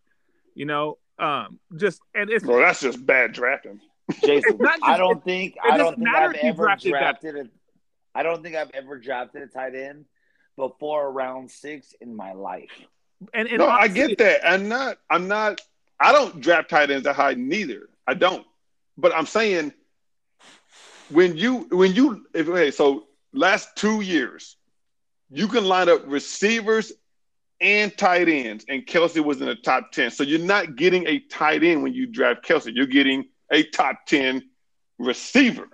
you 0.54 0.66
know, 0.66 0.98
um, 1.20 1.60
just 1.78 2.02
and 2.16 2.30
it's 2.30 2.46
Well, 2.46 2.60
that's 2.60 2.82
just 2.82 3.06
bad 3.06 3.34
drafting. 3.34 3.80
Jason, 4.24 4.58
just- 4.60 4.80
I 4.84 4.98
don't 4.98 5.24
think 5.24 5.56
I 5.64 5.78
don't 5.78 5.98
think 5.98 6.10
I've 6.10 6.36
ever 6.36 6.64
drafted 6.66 6.94
that. 6.94 7.00
drafted 7.00 7.36
a 7.38 7.50
I 8.14 8.24
don't 8.24 8.44
think 8.44 8.56
I've 8.56 8.72
ever 8.74 8.98
drafted 8.98 9.44
a 9.44 9.48
tight 9.48 9.76
end 9.76 10.06
before 10.58 11.12
round 11.12 11.50
six 11.50 11.94
in 12.02 12.16
my 12.16 12.34
life. 12.34 12.70
and, 13.34 13.48
and 13.48 13.60
no, 13.60 13.68
I 13.68 13.88
get 13.88 14.18
that. 14.18 14.46
I'm 14.48 14.68
not. 14.68 14.98
I'm 15.10 15.28
not. 15.28 15.62
I 16.00 16.12
don't 16.12 16.42
draft 16.42 16.70
tight 16.70 16.92
ends 16.92 17.06
that 17.06 17.16
high 17.16 17.36
neither. 17.36 17.90
I 18.08 18.16
don't. 18.16 18.46
But 18.98 19.16
I'm 19.16 19.26
saying 19.26 19.72
when 21.10 21.38
you 21.38 21.68
when 21.72 21.94
you 21.94 22.26
if 22.34 22.50
okay, 22.50 22.72
so 22.72 23.08
last 23.34 23.76
two 23.76 24.02
years, 24.02 24.58
you 25.30 25.48
can 25.48 25.64
line 25.66 25.88
up 25.88 26.04
receivers 26.06 26.92
and 27.62 27.96
tight 27.98 28.28
ends, 28.28 28.66
and 28.68 28.86
Kelce 28.86 29.24
was 29.24 29.40
in 29.40 29.48
the 29.48 29.56
top 29.56 29.92
10. 29.92 30.12
So 30.12 30.24
you're 30.24 30.40
not 30.40 30.76
getting 30.76 31.08
a 31.08 31.20
tight 31.20 31.64
end 31.64 31.84
when 31.84 31.94
you 31.94 32.08
draft 32.08 32.44
Kelce. 32.44 32.72
You're 32.74 32.88
getting 32.88 33.26
a 33.52 33.64
top 33.64 34.06
10 34.08 34.42
receiver. 34.98 35.68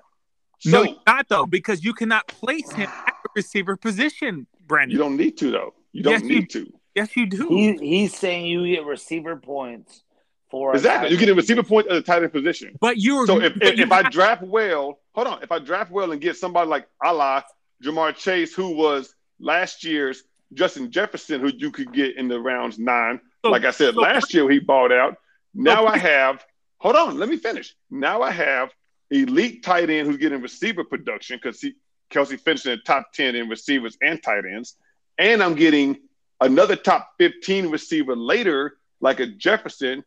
no, 0.66 0.84
So 0.84 0.84
you're 0.84 0.96
not 1.08 1.28
though, 1.30 1.46
because 1.46 1.84
you 1.84 1.94
cannot 1.94 2.28
place 2.28 2.70
him 2.72 2.90
at 2.90 3.14
the 3.24 3.30
receiver 3.36 3.78
position, 3.78 4.48
Brandon. 4.66 4.92
you 4.92 4.98
don't 4.98 5.18
need 5.18 5.38
to, 5.38 5.52
though. 5.52 5.74
You 5.94 6.04
don't 6.04 6.14
Yes, 6.14 6.22
you 6.24 6.30
need 6.30 6.50
to. 6.52 6.74
yes, 6.96 7.16
you 7.16 7.26
do. 7.26 7.48
He, 7.50 7.78
he's 7.78 8.16
saying 8.16 8.46
you 8.46 8.68
get 8.68 8.86
receiver 8.86 9.36
points 9.38 10.04
for 10.52 10.74
Exactly. 10.76 11.10
You 11.12 11.18
get 11.18 11.30
a 11.30 11.36
receiver 11.36 11.64
point 11.64 11.88
at 11.88 11.94
the 11.94 12.02
tight 12.02 12.24
end 12.24 12.32
position. 12.34 12.76
but 12.80 12.98
you're 12.98 13.26
So 13.26 13.42
if, 13.42 13.54
if, 13.62 13.80
if 13.80 13.92
I 13.92 14.04
draft 14.10 14.44
well, 14.44 15.00
hold 15.14 15.28
on. 15.28 15.42
If 15.44 15.52
I 15.52 15.60
draft 15.60 15.92
well 15.92 16.12
and 16.12 16.22
get 16.22 16.36
somebody 16.38 16.70
like 16.70 16.88
a 17.04 17.14
la 17.14 17.42
Ja'Marr 17.84 18.16
Chase, 18.16 18.54
who 18.54 18.72
was 18.76 19.14
last 19.40 19.84
year's 19.84 20.24
Justin 20.54 20.92
Jefferson, 20.92 21.42
who 21.42 21.52
you 21.56 21.72
could 21.72 21.92
get 21.94 22.16
in 22.18 22.28
the 22.28 22.40
rounds 22.40 22.80
nine. 22.80 23.20
So- 23.44 23.52
like 23.52 23.66
I 23.66 23.72
said, 23.72 23.94
so- 23.94 24.02
last 24.02 24.34
year 24.34 24.50
he 24.50 24.60
bought 24.60 24.92
out. 24.92 25.18
Now 25.54 25.82
So- 25.84 25.88
I 25.88 25.98
have, 25.98 26.46
hold 26.78 26.96
on, 26.96 27.18
let 27.18 27.30
me 27.30 27.38
finish. 27.38 27.76
Now 27.90 28.22
I 28.22 28.32
have 28.32 28.72
elite 29.10 29.64
tight 29.64 29.90
end 29.90 30.08
who's 30.08 30.18
getting 30.18 30.42
receiver 30.42 30.84
production 30.84 31.40
because 31.42 31.64
Kelce 32.12 32.40
finished 32.40 32.66
in 32.66 32.72
the 32.72 32.78
top 32.84 33.12
10 33.14 33.36
in 33.36 33.50
receivers 33.50 33.98
and 34.02 34.22
tight 34.22 34.46
ends. 34.46 34.78
And 35.18 35.42
I'm 35.42 35.56
getting 35.56 35.98
another 36.40 36.76
top 36.76 37.14
15 37.18 37.70
receiver 37.70 38.16
later, 38.16 38.78
like 39.02 39.20
a 39.20 39.26
Jefferson. 39.28 40.04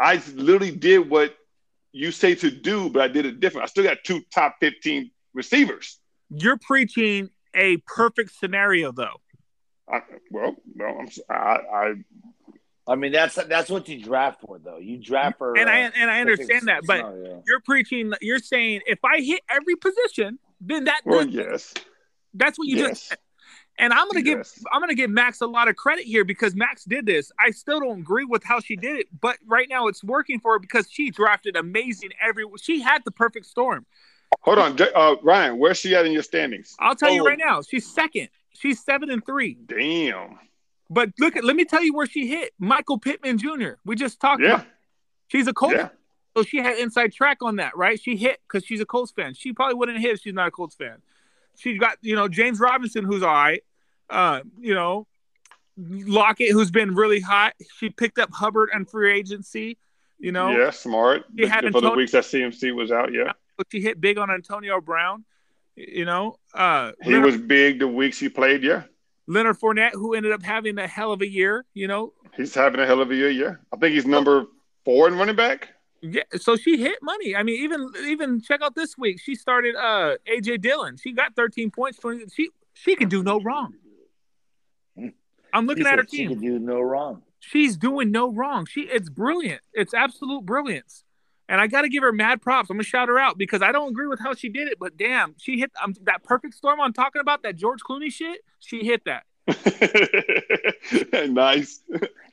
I 0.00 0.20
literally 0.34 0.74
did 0.74 1.08
what 1.08 1.36
you 1.92 2.10
say 2.10 2.34
to 2.34 2.50
do, 2.50 2.88
but 2.90 3.02
I 3.02 3.08
did 3.08 3.26
it 3.26 3.38
different. 3.40 3.64
I 3.64 3.68
still 3.68 3.84
got 3.84 3.98
two 4.04 4.22
top 4.34 4.56
15 4.60 5.10
receivers. 5.34 5.98
you're 6.34 6.56
preaching 6.58 7.28
a 7.54 7.76
perfect 7.86 8.32
scenario 8.34 8.90
though. 8.92 9.20
I, 9.90 10.00
well, 10.30 10.56
well, 10.74 10.96
I'm, 11.00 11.06
s- 11.06 11.20
I, 11.28 11.34
I, 11.34 11.94
I 12.88 12.94
mean, 12.96 13.12
that's 13.12 13.34
that's 13.34 13.70
what 13.70 13.88
you 13.88 14.02
draft 14.02 14.40
for, 14.40 14.58
though. 14.58 14.78
You 14.78 14.98
draft 14.98 15.38
for, 15.38 15.56
And 15.56 15.68
I 15.68 15.84
uh, 15.84 15.90
and 15.96 16.10
I 16.10 16.20
understand 16.20 16.68
that, 16.68 16.82
but 16.86 16.98
scenario. 16.98 17.42
you're 17.46 17.60
preaching 17.60 18.12
you're 18.20 18.38
saying 18.38 18.80
if 18.86 18.98
I 19.04 19.20
hit 19.20 19.40
every 19.50 19.76
position, 19.76 20.38
then 20.60 20.84
that 20.84 21.02
well, 21.04 21.20
then 21.20 21.30
yes, 21.30 21.74
that's 22.34 22.58
what 22.58 22.68
you 22.68 22.76
just 22.76 22.88
yes, 22.90 23.02
said. 23.02 23.18
And 23.78 23.92
I'm 23.92 24.06
gonna 24.08 24.22
give. 24.22 24.46
I'm 24.70 24.80
gonna 24.80 24.94
give 24.94 25.10
Max 25.10 25.40
a 25.40 25.46
lot 25.46 25.66
of 25.68 25.76
credit 25.76 26.04
here 26.04 26.24
because 26.24 26.54
Max 26.54 26.84
did 26.84 27.06
this. 27.06 27.32
I 27.40 27.50
still 27.52 27.80
don't 27.80 28.00
agree 28.00 28.24
with 28.24 28.44
how 28.44 28.60
she 28.60 28.76
did 28.76 28.96
it, 28.98 29.06
but 29.20 29.38
right 29.46 29.66
now 29.68 29.86
it's 29.86 30.04
working 30.04 30.40
for 30.40 30.52
her 30.52 30.58
because 30.58 30.86
she 30.90 31.10
drafted 31.10 31.56
amazing 31.56 32.10
every. 32.20 32.44
She 32.60 32.80
had 32.82 33.02
the 33.04 33.10
perfect 33.10 33.46
storm. 33.46 33.86
Hold 34.40 34.58
on, 34.58 34.78
uh, 34.94 35.16
Ryan. 35.22 35.58
Where's 35.58 35.78
she 35.78 35.94
at 35.94 36.04
in 36.04 36.12
your 36.12 36.22
standings? 36.22 36.74
I'll 36.80 36.94
tell 36.96 37.10
you 37.12 37.22
Oh. 37.22 37.26
right 37.26 37.38
now, 37.38 37.62
she's 37.62 37.86
second. 37.90 38.28
She's 38.54 38.82
seven 38.84 39.10
and 39.10 39.24
three. 39.24 39.54
Damn. 39.66 40.38
But 40.90 41.10
look 41.18 41.36
at 41.36 41.44
let 41.44 41.56
me 41.56 41.64
tell 41.64 41.82
you 41.82 41.94
where 41.94 42.06
she 42.06 42.26
hit 42.28 42.52
Michael 42.58 42.98
Pittman 42.98 43.38
Jr. 43.38 43.74
We 43.84 43.96
just 43.96 44.20
talked 44.20 44.42
Yeah, 44.42 44.54
about. 44.54 44.66
She's 45.28 45.46
a 45.46 45.54
Colts, 45.54 45.76
yeah. 45.76 45.88
so 46.36 46.42
she 46.42 46.58
had 46.58 46.76
inside 46.78 47.14
track 47.14 47.38
on 47.40 47.56
that, 47.56 47.74
right? 47.74 47.98
She 47.98 48.16
hit 48.16 48.38
because 48.46 48.66
she's 48.66 48.82
a 48.82 48.84
Colts 48.84 49.10
fan. 49.12 49.32
She 49.32 49.54
probably 49.54 49.76
wouldn't 49.76 49.98
hit 49.98 50.12
if 50.12 50.20
she's 50.20 50.34
not 50.34 50.48
a 50.48 50.50
Colts 50.50 50.74
fan. 50.74 50.98
She's 51.56 51.78
got 51.78 51.96
you 52.02 52.14
know 52.14 52.28
James 52.28 52.60
Robinson, 52.60 53.04
who's 53.04 53.22
all 53.22 53.32
right. 53.32 53.62
Uh, 54.10 54.40
you 54.60 54.74
know, 54.74 55.06
Lockett, 55.78 56.50
who's 56.50 56.70
been 56.70 56.94
really 56.94 57.20
hot. 57.20 57.54
She 57.78 57.88
picked 57.88 58.18
up 58.18 58.30
Hubbard 58.30 58.68
and 58.74 58.88
free 58.88 59.14
agency. 59.18 59.78
You 60.18 60.32
know, 60.32 60.50
yeah, 60.50 60.70
smart. 60.70 61.24
She 61.36 61.46
had 61.46 61.64
for 61.72 61.80
the 61.80 61.90
weeks 61.90 62.12
that 62.12 62.24
CMC 62.24 62.74
was 62.74 62.92
out, 62.92 63.12
yeah. 63.14 63.32
but 63.56 63.66
she 63.72 63.80
hit 63.80 64.00
big 64.00 64.18
on 64.18 64.30
Antonio 64.30 64.80
Brown. 64.80 65.24
You 65.76 66.04
know, 66.04 66.36
uh, 66.54 66.92
He 67.02 67.12
Leonard, 67.12 67.26
was 67.26 67.36
big 67.38 67.78
the 67.78 67.88
weeks 67.88 68.18
he 68.18 68.28
played, 68.28 68.62
yeah. 68.62 68.82
Leonard 69.26 69.58
Fournette, 69.58 69.92
who 69.92 70.14
ended 70.14 70.32
up 70.32 70.42
having 70.42 70.78
a 70.78 70.86
hell 70.86 71.12
of 71.12 71.22
a 71.22 71.28
year. 71.28 71.64
You 71.74 71.88
know, 71.88 72.12
He's 72.36 72.54
having 72.54 72.80
a 72.80 72.86
hell 72.86 73.00
of 73.00 73.10
a 73.10 73.14
year, 73.14 73.30
yeah. 73.30 73.54
I 73.72 73.76
think 73.76 73.94
he's 73.94 74.06
number 74.06 74.46
four 74.84 75.08
in 75.08 75.16
running 75.16 75.36
back. 75.36 75.68
Yeah, 76.02 76.22
so 76.36 76.56
she 76.56 76.78
hit 76.78 76.98
money. 77.00 77.36
I 77.36 77.42
mean, 77.42 77.62
even 77.62 77.92
even 78.04 78.40
check 78.40 78.60
out 78.60 78.74
this 78.74 78.98
week. 78.98 79.20
She 79.20 79.34
started 79.36 79.76
uh 79.76 80.16
AJ 80.28 80.60
Dillon. 80.60 80.96
She 80.96 81.12
got 81.12 81.36
13 81.36 81.70
points. 81.70 81.98
20, 81.98 82.24
she 82.34 82.50
she 82.74 82.96
can 82.96 83.08
do 83.08 83.22
no 83.22 83.40
wrong. 83.40 83.74
I'm 85.54 85.66
looking 85.66 85.84
He 85.84 85.90
at 85.90 85.98
her 85.98 86.02
said 86.02 86.10
she 86.10 86.26
can 86.26 86.40
do 86.40 86.58
no 86.58 86.80
wrong. 86.80 87.22
She's 87.38 87.76
doing 87.76 88.10
no 88.10 88.32
wrong. 88.32 88.66
She 88.66 88.82
it's 88.82 89.08
brilliant. 89.08 89.60
It's 89.72 89.94
absolute 89.94 90.44
brilliance. 90.44 91.04
And 91.48 91.60
I 91.60 91.66
got 91.66 91.82
to 91.82 91.88
give 91.88 92.02
her 92.02 92.12
mad 92.12 92.40
props. 92.40 92.70
I'm 92.70 92.76
gonna 92.76 92.84
shout 92.84 93.08
her 93.08 93.18
out 93.18 93.36
because 93.36 93.62
I 93.62 93.72
don't 93.72 93.90
agree 93.90 94.06
with 94.06 94.20
how 94.20 94.34
she 94.34 94.48
did 94.48 94.68
it, 94.68 94.78
but 94.78 94.96
damn, 94.96 95.34
she 95.38 95.58
hit 95.58 95.70
um, 95.82 95.94
that 96.04 96.22
perfect 96.24 96.54
storm 96.54 96.80
I'm 96.80 96.92
talking 96.92 97.20
about. 97.20 97.42
That 97.42 97.56
George 97.56 97.80
Clooney 97.82 98.12
shit. 98.12 98.40
She 98.60 98.84
hit 98.84 99.02
that. 99.04 99.24
nice. 101.30 101.80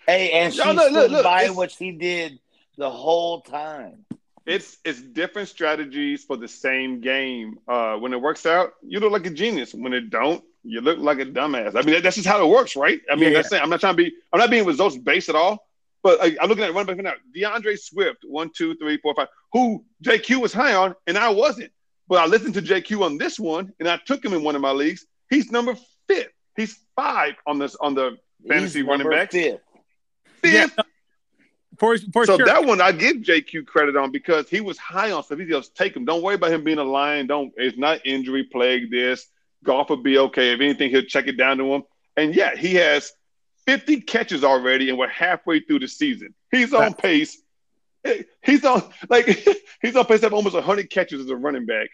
Hey, 0.07 0.31
and 0.31 0.53
she 0.53 0.59
No, 0.59 0.71
look, 0.73 0.83
stood 0.85 0.93
look, 0.93 1.11
look, 1.11 1.23
by 1.23 1.49
what 1.49 1.71
she 1.71 1.91
did 1.91 2.39
the 2.77 2.89
whole 2.89 3.41
time. 3.41 4.05
It's 4.45 4.77
it's 4.85 5.01
different 5.01 5.47
strategies 5.49 6.23
for 6.23 6.35
the 6.37 6.47
same 6.47 7.01
game. 7.01 7.59
Uh, 7.67 7.95
when 7.97 8.13
it 8.13 8.21
works 8.21 8.45
out, 8.45 8.73
you 8.81 8.99
look 8.99 9.11
like 9.11 9.25
a 9.27 9.29
genius. 9.29 9.73
When 9.73 9.93
it 9.93 10.09
don't, 10.09 10.43
you 10.63 10.81
look 10.81 10.97
like 10.97 11.19
a 11.19 11.25
dumbass. 11.25 11.75
I 11.75 11.81
mean, 11.81 11.95
that, 11.95 12.03
that's 12.03 12.15
just 12.15 12.27
how 12.27 12.43
it 12.43 12.49
works, 12.49 12.75
right? 12.75 12.99
I 13.11 13.15
mean, 13.15 13.25
Yeah. 13.31 13.41
that's 13.41 13.51
it. 13.53 13.61
I'm 13.61 13.69
not 13.69 13.79
trying 13.79 13.95
to 13.95 14.03
be. 14.03 14.11
I'm 14.33 14.39
not 14.39 14.49
being 14.49 14.65
results 14.65 14.97
based 14.97 15.29
at 15.29 15.35
all. 15.35 15.67
But 16.01 16.19
like, 16.19 16.37
I'm 16.41 16.49
looking 16.49 16.63
at 16.63 16.73
running 16.73 16.95
back 16.95 17.03
now. 17.03 17.13
D'Andre 17.33 17.75
Swift, 17.75 18.19
one, 18.23 18.51
two, 18.55 18.75
three, 18.75 18.97
four, 18.97 19.13
five. 19.15 19.27
Who 19.53 19.83
JQ 20.03 20.41
was 20.41 20.53
high 20.53 20.75
on, 20.75 20.95
and 21.07 21.17
I 21.17 21.29
wasn't. 21.29 21.71
But 22.07 22.19
I 22.19 22.25
listened 22.25 22.53
to 22.55 22.61
JQ 22.61 23.01
on 23.01 23.17
this 23.17 23.39
one, 23.39 23.73
and 23.79 23.87
I 23.87 23.99
took 24.05 24.23
him 24.23 24.33
in 24.33 24.43
one 24.43 24.55
of 24.55 24.61
my 24.61 24.71
leagues. 24.71 25.05
He's 25.29 25.51
number 25.51 25.75
fifth. 26.07 26.31
He's 26.55 26.79
five 26.95 27.35
on 27.45 27.59
this 27.59 27.75
on 27.75 27.95
the 27.95 28.17
fantasy 28.47 28.79
He's 28.79 28.87
running 28.87 29.05
number 29.05 29.17
backs. 29.17 29.33
fifth. 29.33 29.59
fifth. 30.41 30.73
Yeah. 30.77 30.83
For 31.77 31.97
for 32.11 32.25
so 32.25 32.37
sure. 32.37 32.45
that 32.45 32.65
one 32.65 32.81
I 32.81 32.91
give 32.91 33.17
JQ 33.17 33.65
credit 33.65 33.95
on 33.95 34.11
because 34.11 34.49
he 34.49 34.59
was 34.59 34.77
high 34.77 35.11
on 35.11 35.23
stuff. 35.23 35.39
He 35.39 35.45
just 35.45 35.75
take 35.75 35.95
him. 35.95 36.03
Don't 36.03 36.21
worry 36.21 36.35
about 36.35 36.51
him 36.51 36.63
being 36.63 36.77
a 36.77 36.83
lion. 36.83 37.27
Don't. 37.27 37.53
It's 37.55 37.77
not 37.77 38.05
injury 38.05 38.43
plague. 38.43 38.91
This 38.91 39.25
Goff 39.63 39.89
will 39.89 39.97
be 39.97 40.17
okay. 40.17 40.53
If 40.53 40.61
anything, 40.61 40.89
he'll 40.89 41.03
check 41.03 41.27
it 41.27 41.37
down 41.37 41.57
to 41.57 41.73
him. 41.73 41.83
And 42.17 42.35
yeah, 42.35 42.55
he 42.55 42.75
has 42.75 43.13
50 43.69 44.01
catches 44.01 44.43
already, 44.43 44.89
and 44.89 44.97
we're 44.97 45.07
halfway 45.07 45.59
through 45.59 45.77
the 45.77 45.87
season. 45.87 46.33
He's 46.51 46.73
on 46.73 46.95
pace. 46.95 47.39
He's 48.43 48.65
on 48.65 48.81
like 49.09 49.27
he's 49.83 49.95
on 49.95 50.05
pace 50.05 50.21
to 50.21 50.25
have 50.25 50.33
almost 50.33 50.55
100 50.55 50.89
catches 50.89 51.21
as 51.21 51.29
a 51.29 51.35
running 51.35 51.67
back, 51.67 51.89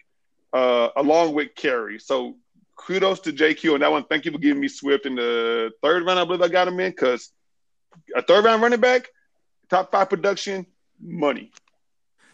uh, 0.54 0.88
along 0.96 1.34
with 1.34 1.54
carry. 1.54 1.98
So 1.98 2.36
kudos 2.76 3.20
to 3.20 3.32
JQ 3.32 3.74
on 3.74 3.80
that 3.80 3.90
one. 3.90 4.04
Thank 4.04 4.24
you 4.24 4.32
for 4.32 4.38
giving 4.38 4.58
me 4.58 4.68
Swift 4.68 5.04
in 5.04 5.16
the 5.16 5.70
third 5.82 6.06
round. 6.06 6.18
I 6.18 6.24
believe 6.24 6.40
I 6.40 6.48
got 6.48 6.66
him 6.66 6.80
in 6.80 6.92
because 6.92 7.30
a 8.14 8.22
third 8.22 8.46
round 8.46 8.62
running 8.62 8.80
back, 8.80 9.08
top 9.68 9.92
five 9.92 10.08
production, 10.08 10.64
money. 10.98 11.52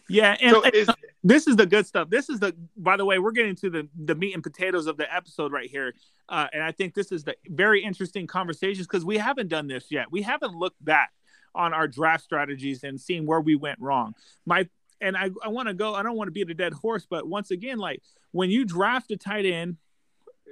Yeah, 0.08 0.36
and, 0.40 0.50
So 0.50 0.62
and 0.62 0.74
it's 0.74 0.90
this 1.24 1.46
is 1.46 1.56
the 1.56 1.66
good 1.66 1.86
stuff. 1.86 2.10
This 2.10 2.28
is 2.28 2.40
the 2.40 2.54
by 2.76 2.96
the 2.96 3.04
way, 3.04 3.18
we're 3.18 3.32
getting 3.32 3.54
to 3.56 3.70
the 3.70 3.88
the 4.04 4.14
meat 4.14 4.34
and 4.34 4.42
potatoes 4.42 4.86
of 4.86 4.96
the 4.96 5.12
episode 5.12 5.52
right 5.52 5.70
here. 5.70 5.94
Uh, 6.28 6.46
and 6.52 6.62
I 6.62 6.72
think 6.72 6.94
this 6.94 7.12
is 7.12 7.24
the 7.24 7.36
very 7.48 7.82
interesting 7.82 8.26
conversations 8.26 8.86
because 8.86 9.04
we 9.04 9.18
haven't 9.18 9.48
done 9.48 9.66
this 9.66 9.86
yet. 9.90 10.10
We 10.10 10.22
haven't 10.22 10.54
looked 10.54 10.82
back 10.84 11.12
on 11.54 11.74
our 11.74 11.86
draft 11.86 12.24
strategies 12.24 12.84
and 12.84 13.00
seen 13.00 13.26
where 13.26 13.40
we 13.40 13.54
went 13.54 13.78
wrong. 13.80 14.14
My 14.46 14.68
and 15.00 15.16
I, 15.16 15.30
I 15.44 15.48
want 15.48 15.68
to 15.68 15.74
go, 15.74 15.94
I 15.94 16.02
don't 16.02 16.16
want 16.16 16.28
to 16.28 16.32
beat 16.32 16.48
a 16.48 16.54
dead 16.54 16.72
horse, 16.72 17.06
but 17.08 17.26
once 17.26 17.50
again, 17.50 17.78
like 17.78 18.02
when 18.30 18.50
you 18.50 18.64
draft 18.64 19.10
a 19.10 19.16
tight 19.16 19.44
end, 19.44 19.76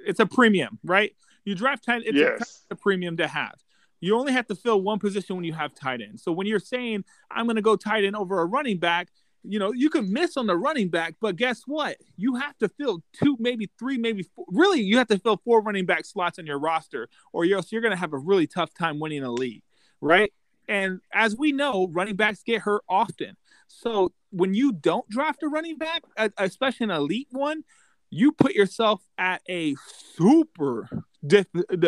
it's 0.05 0.19
a 0.19 0.25
premium, 0.25 0.77
right? 0.83 1.15
You 1.45 1.55
draft 1.55 1.85
tight 1.85 2.03
it's 2.05 2.17
a, 2.17 2.19
yes. 2.19 2.65
a 2.69 2.75
premium 2.75 3.17
to 3.17 3.27
have. 3.27 3.55
You 4.01 4.17
only 4.17 4.33
have 4.33 4.47
to 4.47 4.55
fill 4.55 4.81
one 4.81 4.99
position 4.99 5.35
when 5.35 5.45
you 5.45 5.53
have 5.53 5.73
tight 5.73 6.01
end. 6.01 6.19
So 6.19 6.31
when 6.31 6.47
you're 6.47 6.59
saying 6.59 7.05
I'm 7.29 7.45
going 7.45 7.55
to 7.55 7.61
go 7.61 7.75
tight 7.75 8.03
end 8.03 8.15
over 8.15 8.41
a 8.41 8.45
running 8.45 8.77
back, 8.77 9.09
you 9.43 9.59
know, 9.59 9.71
you 9.71 9.89
can 9.89 10.11
miss 10.11 10.37
on 10.37 10.47
the 10.47 10.55
running 10.55 10.89
back, 10.89 11.15
but 11.19 11.35
guess 11.35 11.63
what? 11.65 11.97
You 12.17 12.35
have 12.35 12.57
to 12.59 12.69
fill 12.69 13.01
two, 13.13 13.37
maybe 13.39 13.69
three, 13.79 13.97
maybe 13.97 14.23
four. 14.23 14.45
Really, 14.49 14.81
you 14.81 14.97
have 14.97 15.07
to 15.07 15.17
fill 15.17 15.41
four 15.43 15.61
running 15.61 15.85
back 15.85 16.05
slots 16.05 16.37
on 16.37 16.45
your 16.45 16.59
roster, 16.59 17.09
or 17.33 17.45
else 17.45 17.71
you're 17.71 17.81
going 17.81 17.93
to 17.93 17.97
have 17.97 18.13
a 18.13 18.17
really 18.17 18.47
tough 18.47 18.73
time 18.73 18.99
winning 18.99 19.23
a 19.23 19.31
league, 19.31 19.63
right? 19.99 20.31
And 20.67 21.01
as 21.13 21.35
we 21.35 21.51
know, 21.51 21.87
running 21.91 22.15
backs 22.15 22.43
get 22.43 22.61
hurt 22.61 22.83
often. 22.87 23.35
So 23.67 24.13
when 24.29 24.53
you 24.53 24.71
don't 24.71 25.09
draft 25.09 25.43
a 25.43 25.47
running 25.47 25.77
back, 25.77 26.03
especially 26.37 26.85
an 26.85 26.91
elite 26.91 27.27
one, 27.31 27.63
you 28.11 28.31
put 28.31 28.53
yourself 28.53 29.01
at 29.17 29.41
a 29.49 29.75
super 30.15 30.87
def- 31.25 31.47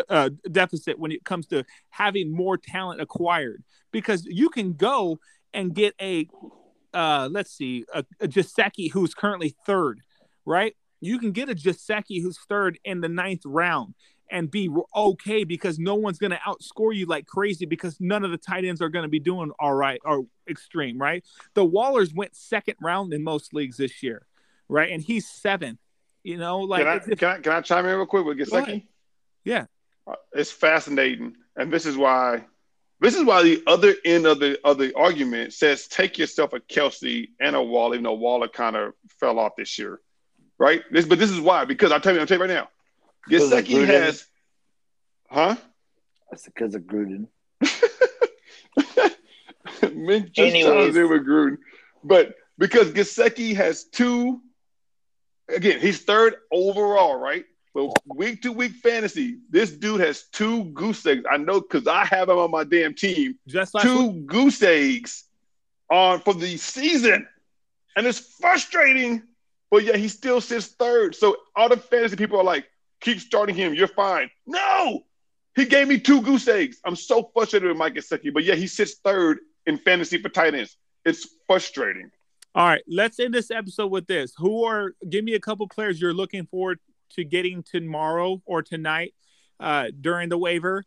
uh, 0.10 0.30
deficit 0.50 0.98
when 0.98 1.12
it 1.12 1.24
comes 1.24 1.46
to 1.48 1.66
having 1.90 2.32
more 2.32 2.58
talent 2.58 3.02
acquired 3.02 3.64
because 3.92 4.26
you 4.26 4.50
can 4.50 4.74
go 4.74 5.20
and 5.54 5.76
get 5.76 5.94
a 6.02 6.28
uh, 6.94 7.30
let's 7.32 7.52
see, 7.52 7.86
a, 7.94 8.06
a 8.20 8.28
Gesicki 8.28 8.92
who's 8.92 9.14
currently 9.14 9.56
third, 9.66 10.02
right? 10.46 10.76
You 11.02 11.20
can 11.20 11.32
get 11.32 11.50
a 11.50 11.56
Gesicki 11.56 12.22
who's 12.22 12.40
third 12.48 12.80
in 12.84 13.02
the 13.02 13.10
ninth 13.10 13.42
round 13.46 13.96
and 14.32 14.50
be 14.50 14.70
okay 14.96 15.44
because 15.44 15.78
no 15.78 15.96
one's 15.96 16.18
going 16.18 16.32
to 16.32 16.40
outscore 16.48 16.96
you 16.96 17.06
like 17.06 17.28
crazy 17.28 17.66
because 17.66 18.00
none 18.00 18.24
of 18.24 18.32
the 18.32 18.38
tight 18.38 18.66
ends 18.66 18.82
are 18.82 18.90
going 18.90 19.04
to 19.04 19.10
be 19.10 19.20
doing 19.20 19.52
all 19.60 19.74
right 19.74 20.00
or 20.06 20.26
extreme, 20.50 20.98
right? 20.98 21.24
The 21.54 21.66
Wallers 21.66 22.16
went 22.16 22.36
second 22.36 22.76
round 22.82 23.14
in 23.14 23.24
most 23.24 23.54
leagues 23.54 23.78
this 23.78 24.02
year, 24.02 24.26
right? 24.70 24.92
And 24.92 25.04
he's 25.04 25.28
seventh. 25.28 25.80
You 26.24 26.38
know, 26.38 26.60
like 26.60 26.84
can 26.84 26.88
I, 26.88 27.16
can 27.16 27.28
I 27.28 27.40
can 27.40 27.52
I 27.52 27.62
chime 27.62 27.86
in 27.86 27.96
real 27.96 28.06
quick 28.06 28.26
with 28.26 28.38
ahead. 28.40 28.84
Yeah, 29.44 29.66
Uh, 30.08 30.16
It's 30.32 30.52
fascinating, 30.52 31.36
and 31.58 31.72
this 31.72 31.86
is 31.86 31.98
why 31.98 32.46
this 33.04 33.16
is 33.16 33.24
why 33.26 33.44
the 33.44 33.62
other 33.68 33.94
end 34.06 34.26
of 34.26 34.40
the 34.40 34.58
of 34.64 34.78
the 34.78 34.96
argument 34.96 35.52
says 35.54 35.88
take 35.88 36.18
yourself 36.18 36.54
a 36.54 36.60
Kelce 36.62 37.30
and 37.40 37.56
a 37.56 37.62
Waller, 37.62 37.96
even 37.96 38.04
though 38.04 38.14
Waller 38.14 38.48
kind 38.48 38.78
of 38.78 38.94
fell 39.20 39.40
off 39.40 39.58
this 39.58 39.78
year, 39.78 40.00
right? 40.58 40.82
This, 40.90 41.06
but 41.06 41.20
this 41.20 41.30
is 41.30 41.42
why 41.42 41.66
because 41.66 41.92
I'll 41.92 42.00
tell 42.00 42.14
you, 42.14 42.22
I'll 42.22 42.26
tell 42.26 42.38
you 42.38 42.44
right 42.44 42.50
now, 42.50 42.70
Because 43.28 43.52
of 43.52 43.66
Gesicki 43.66 43.86
has, 43.86 44.26
huh? 45.30 45.56
That's 46.32 46.46
because 46.46 46.76
of 46.76 46.84
Gruden. 46.84 47.28
Mink 49.94 50.32
just 50.32 50.56
Anyways. 50.56 50.64
chimes 50.64 50.96
in 50.96 51.10
with 51.10 51.28
Gruden, 51.28 51.58
but 52.04 52.36
because 52.58 52.92
Gesicki 52.92 53.56
has 53.56 53.84
two, 53.84 54.40
again, 55.50 55.80
he's 55.82 56.02
third 56.02 56.36
overall, 56.52 57.18
right? 57.18 57.44
But 57.74 57.92
week 58.06 58.44
to 58.44 58.52
week 58.52 58.74
fantasy, 58.74 59.40
this 59.50 59.72
dude 59.72 60.02
has 60.02 60.24
two 60.32 60.66
goose 60.66 61.06
eggs. 61.06 61.24
I 61.30 61.38
know 61.38 61.60
because 61.60 61.88
I 61.88 62.06
have 62.06 62.30
him 62.30 62.38
on 62.38 62.52
my 62.52 62.64
damn 62.64 62.94
team. 62.94 63.40
just 63.48 63.76
two 63.82 64.08
week. 64.08 64.28
goose 64.28 64.62
eggs 64.62 65.26
on 65.90 66.20
for 66.20 66.36
the 66.36 66.58
season, 66.58 67.28
and 67.96 68.06
it's 68.06 68.20
frustrating. 68.20 69.24
But 69.72 69.86
yeah, 69.86 69.98
he 69.98 70.08
still 70.08 70.40
sits 70.40 70.68
third. 70.68 71.16
So 71.16 71.38
all 71.56 71.68
the 71.68 71.78
fantasy 71.78 72.16
people 72.16 72.40
are 72.40 72.44
like, 72.44 72.68
"Keep 73.02 73.20
starting 73.20 73.56
him. 73.56 73.74
You're 73.74 73.88
fine." 73.88 74.30
No, 74.46 75.04
he 75.56 75.66
gave 75.66 75.88
me 75.88 76.00
two 76.00 76.22
goose 76.22 76.48
eggs. 76.48 76.80
I'm 76.86 76.96
so 76.96 77.32
frustrated 77.34 77.70
with 77.70 77.78
Mike 77.78 77.96
Gesicki, 77.96 78.32
but 78.32 78.44
yeah, 78.44 78.56
he 78.56 78.68
sits 78.68 78.96
third 79.04 79.40
in 79.66 79.80
fantasy 79.80 80.20
for 80.20 80.30
tight 80.30 80.54
ends. 80.54 80.78
It's 81.06 81.28
frustrating. 81.48 82.12
All 82.56 82.68
right, 82.68 82.84
let's 82.88 83.20
end 83.20 83.34
this 83.34 83.50
episode 83.50 83.88
with 83.88 84.06
this. 84.06 84.34
Who 84.38 84.64
are 84.64 84.94
give 85.10 85.24
me 85.24 85.34
a 85.34 85.40
couple 85.40 85.68
players 85.68 86.00
you're 86.00 86.14
looking 86.14 86.46
forward 86.46 86.80
to 87.16 87.24
getting 87.24 87.64
tomorrow 87.64 88.42
or 88.46 88.62
tonight 88.62 89.14
uh, 89.60 89.88
during 90.00 90.30
the 90.30 90.38
waiver, 90.38 90.84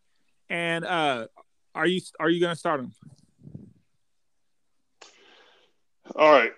and 0.48 0.84
uh, 0.84 1.26
are 1.74 1.86
you 1.86 2.00
are 2.20 2.28
you 2.28 2.40
going 2.40 2.52
to 2.52 2.58
start 2.58 2.80
them? 2.80 2.92
All 6.14 6.32
right, 6.32 6.52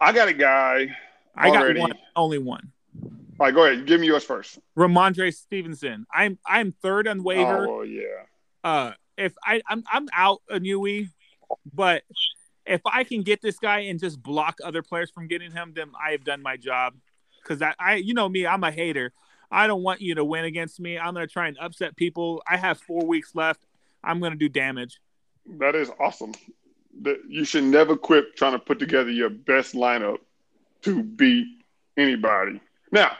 I 0.00 0.12
got 0.12 0.28
a 0.28 0.32
guy. 0.32 0.96
I 1.34 1.50
got 1.50 1.76
one, 1.76 1.92
only 2.16 2.38
one. 2.38 2.72
All 3.02 3.46
right, 3.46 3.54
go 3.54 3.64
ahead. 3.64 3.86
Give 3.86 4.00
me 4.00 4.06
yours 4.06 4.24
first. 4.24 4.58
Rhamondre 4.76 5.34
Stevenson. 5.34 6.06
I'm 6.12 6.38
I'm 6.46 6.72
third 6.72 7.08
on 7.08 7.22
waiver. 7.22 7.66
Oh 7.66 7.82
yeah. 7.82 8.24
uh 8.62 8.92
if 9.16 9.34
I 9.44 9.62
I'm 9.66 9.84
I'm 9.90 10.08
out 10.12 10.42
a 10.50 10.58
Newey, 10.58 11.08
but 11.72 12.02
if 12.66 12.80
I 12.84 13.04
can 13.04 13.22
get 13.22 13.40
this 13.40 13.58
guy 13.58 13.80
and 13.80 13.98
just 13.98 14.22
block 14.22 14.58
other 14.62 14.82
players 14.82 15.10
from 15.10 15.28
getting 15.28 15.50
him, 15.50 15.72
then 15.74 15.90
I 16.02 16.12
have 16.12 16.24
done 16.24 16.42
my 16.42 16.56
job. 16.56 16.94
Because 17.50 17.62
I, 17.62 17.74
I 17.80 17.94
you 17.96 18.14
know 18.14 18.28
me, 18.28 18.46
I'm 18.46 18.62
a 18.62 18.70
hater. 18.70 19.12
I 19.50 19.66
don't 19.66 19.82
want 19.82 20.00
you 20.00 20.14
to 20.14 20.24
win 20.24 20.44
against 20.44 20.78
me. 20.78 20.96
I'm 20.96 21.14
gonna 21.14 21.26
try 21.26 21.48
and 21.48 21.58
upset 21.58 21.96
people. 21.96 22.42
I 22.48 22.56
have 22.56 22.78
four 22.78 23.04
weeks 23.04 23.34
left. 23.34 23.66
I'm 24.04 24.20
gonna 24.20 24.36
do 24.36 24.48
damage. 24.48 25.00
That 25.58 25.74
is 25.74 25.90
awesome. 25.98 26.32
That 27.02 27.18
you 27.28 27.44
should 27.44 27.64
never 27.64 27.96
quit 27.96 28.36
trying 28.36 28.52
to 28.52 28.60
put 28.60 28.78
together 28.78 29.10
your 29.10 29.30
best 29.30 29.74
lineup 29.74 30.18
to 30.82 31.02
beat 31.02 31.48
anybody. 31.96 32.60
Now, 32.92 33.16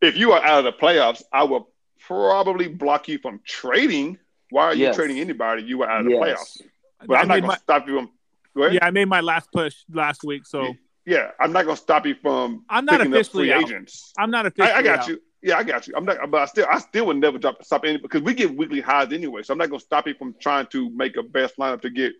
if 0.00 0.16
you 0.16 0.30
are 0.30 0.42
out 0.44 0.64
of 0.64 0.64
the 0.64 0.72
playoffs, 0.72 1.22
I 1.32 1.42
will 1.42 1.68
probably 1.98 2.68
block 2.68 3.08
you 3.08 3.18
from 3.18 3.40
trading. 3.44 4.16
Why 4.50 4.66
are 4.66 4.74
you 4.74 4.82
Yes. 4.84 4.94
trading 4.94 5.18
anybody? 5.18 5.64
You 5.64 5.78
were 5.78 5.90
out 5.90 6.00
of 6.02 6.06
the 6.06 6.12
playoffs. 6.12 6.62
But 7.04 7.16
I 7.16 7.22
I'm 7.22 7.28
not 7.28 7.34
made 7.34 7.40
going 7.40 7.48
my, 7.48 7.56
stop 7.56 7.88
you 7.88 7.96
from. 7.96 8.10
Go 8.54 8.62
ahead. 8.62 8.74
yeah, 8.74 8.86
I 8.86 8.90
made 8.92 9.06
my 9.08 9.20
last 9.22 9.50
push 9.50 9.74
last 9.92 10.22
week, 10.22 10.46
so 10.46 10.76
Yeah, 11.04 11.30
I'm 11.40 11.52
not 11.52 11.64
going 11.64 11.76
to 11.76 11.82
stop 11.82 12.06
you 12.06 12.14
from 12.14 12.64
I'm 12.68 12.84
not 12.84 12.98
picking 12.98 13.12
up 13.12 13.20
officially 13.20 13.44
free 13.46 13.52
out. 13.52 13.62
agents. 13.62 14.12
I'm 14.16 14.30
not 14.30 14.46
officially. 14.46 14.72
I, 14.72 14.78
I 14.78 14.82
got 14.82 14.98
out. 15.00 15.08
you. 15.08 15.20
Yeah, 15.42 15.58
I 15.58 15.64
got 15.64 15.88
you. 15.88 15.94
I'm 15.96 16.04
not, 16.04 16.30
but 16.30 16.42
I 16.42 16.46
still, 16.46 16.66
I 16.70 16.78
still 16.78 17.06
would 17.06 17.16
never 17.16 17.38
drop 17.38 17.64
stop 17.64 17.84
any 17.84 17.98
because 17.98 18.22
we 18.22 18.34
get 18.34 18.56
weekly 18.56 18.80
highs 18.80 19.12
anyway. 19.12 19.42
So 19.42 19.52
I'm 19.52 19.58
not 19.58 19.70
going 19.70 19.80
to 19.80 19.84
stop 19.84 20.06
you 20.06 20.14
from 20.14 20.34
trying 20.40 20.66
to 20.66 20.88
make 20.90 21.16
a 21.16 21.22
best 21.22 21.56
lineup 21.56 21.82
to 21.82 21.90
get 21.90 22.12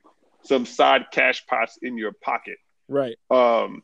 some 0.44 0.66
side 0.66 1.06
cash 1.12 1.46
pots 1.46 1.78
in 1.82 1.96
your 1.96 2.12
pocket. 2.12 2.56
Right. 2.88 3.16
Um, 3.30 3.82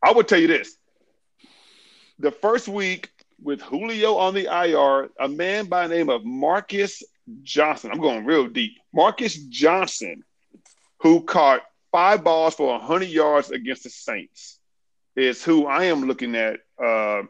I 0.00 0.12
would 0.12 0.28
tell 0.28 0.38
you 0.38 0.46
this: 0.46 0.76
the 2.20 2.30
first 2.30 2.68
week 2.68 3.10
with 3.42 3.60
Julio 3.60 4.16
on 4.16 4.34
the 4.34 4.46
IR, 4.46 5.10
a 5.18 5.28
man 5.28 5.66
by 5.66 5.88
the 5.88 5.94
name 5.96 6.08
of 6.08 6.24
Marcus 6.24 7.02
Johnson. 7.42 7.90
I'm 7.92 8.00
going 8.00 8.24
real 8.24 8.46
deep. 8.46 8.72
Marcus 8.94 9.36
Johnson, 9.36 10.22
who 11.00 11.22
caught 11.24 11.62
five 11.92 12.24
balls 12.24 12.54
for 12.54 12.68
100 12.68 13.08
yards 13.08 13.50
against 13.50 13.84
the 13.84 13.90
Saints, 13.90 14.58
is 15.14 15.44
who 15.44 15.66
I 15.66 15.84
am 15.84 16.06
looking 16.06 16.34
at 16.34 16.60
uh, 16.82 17.22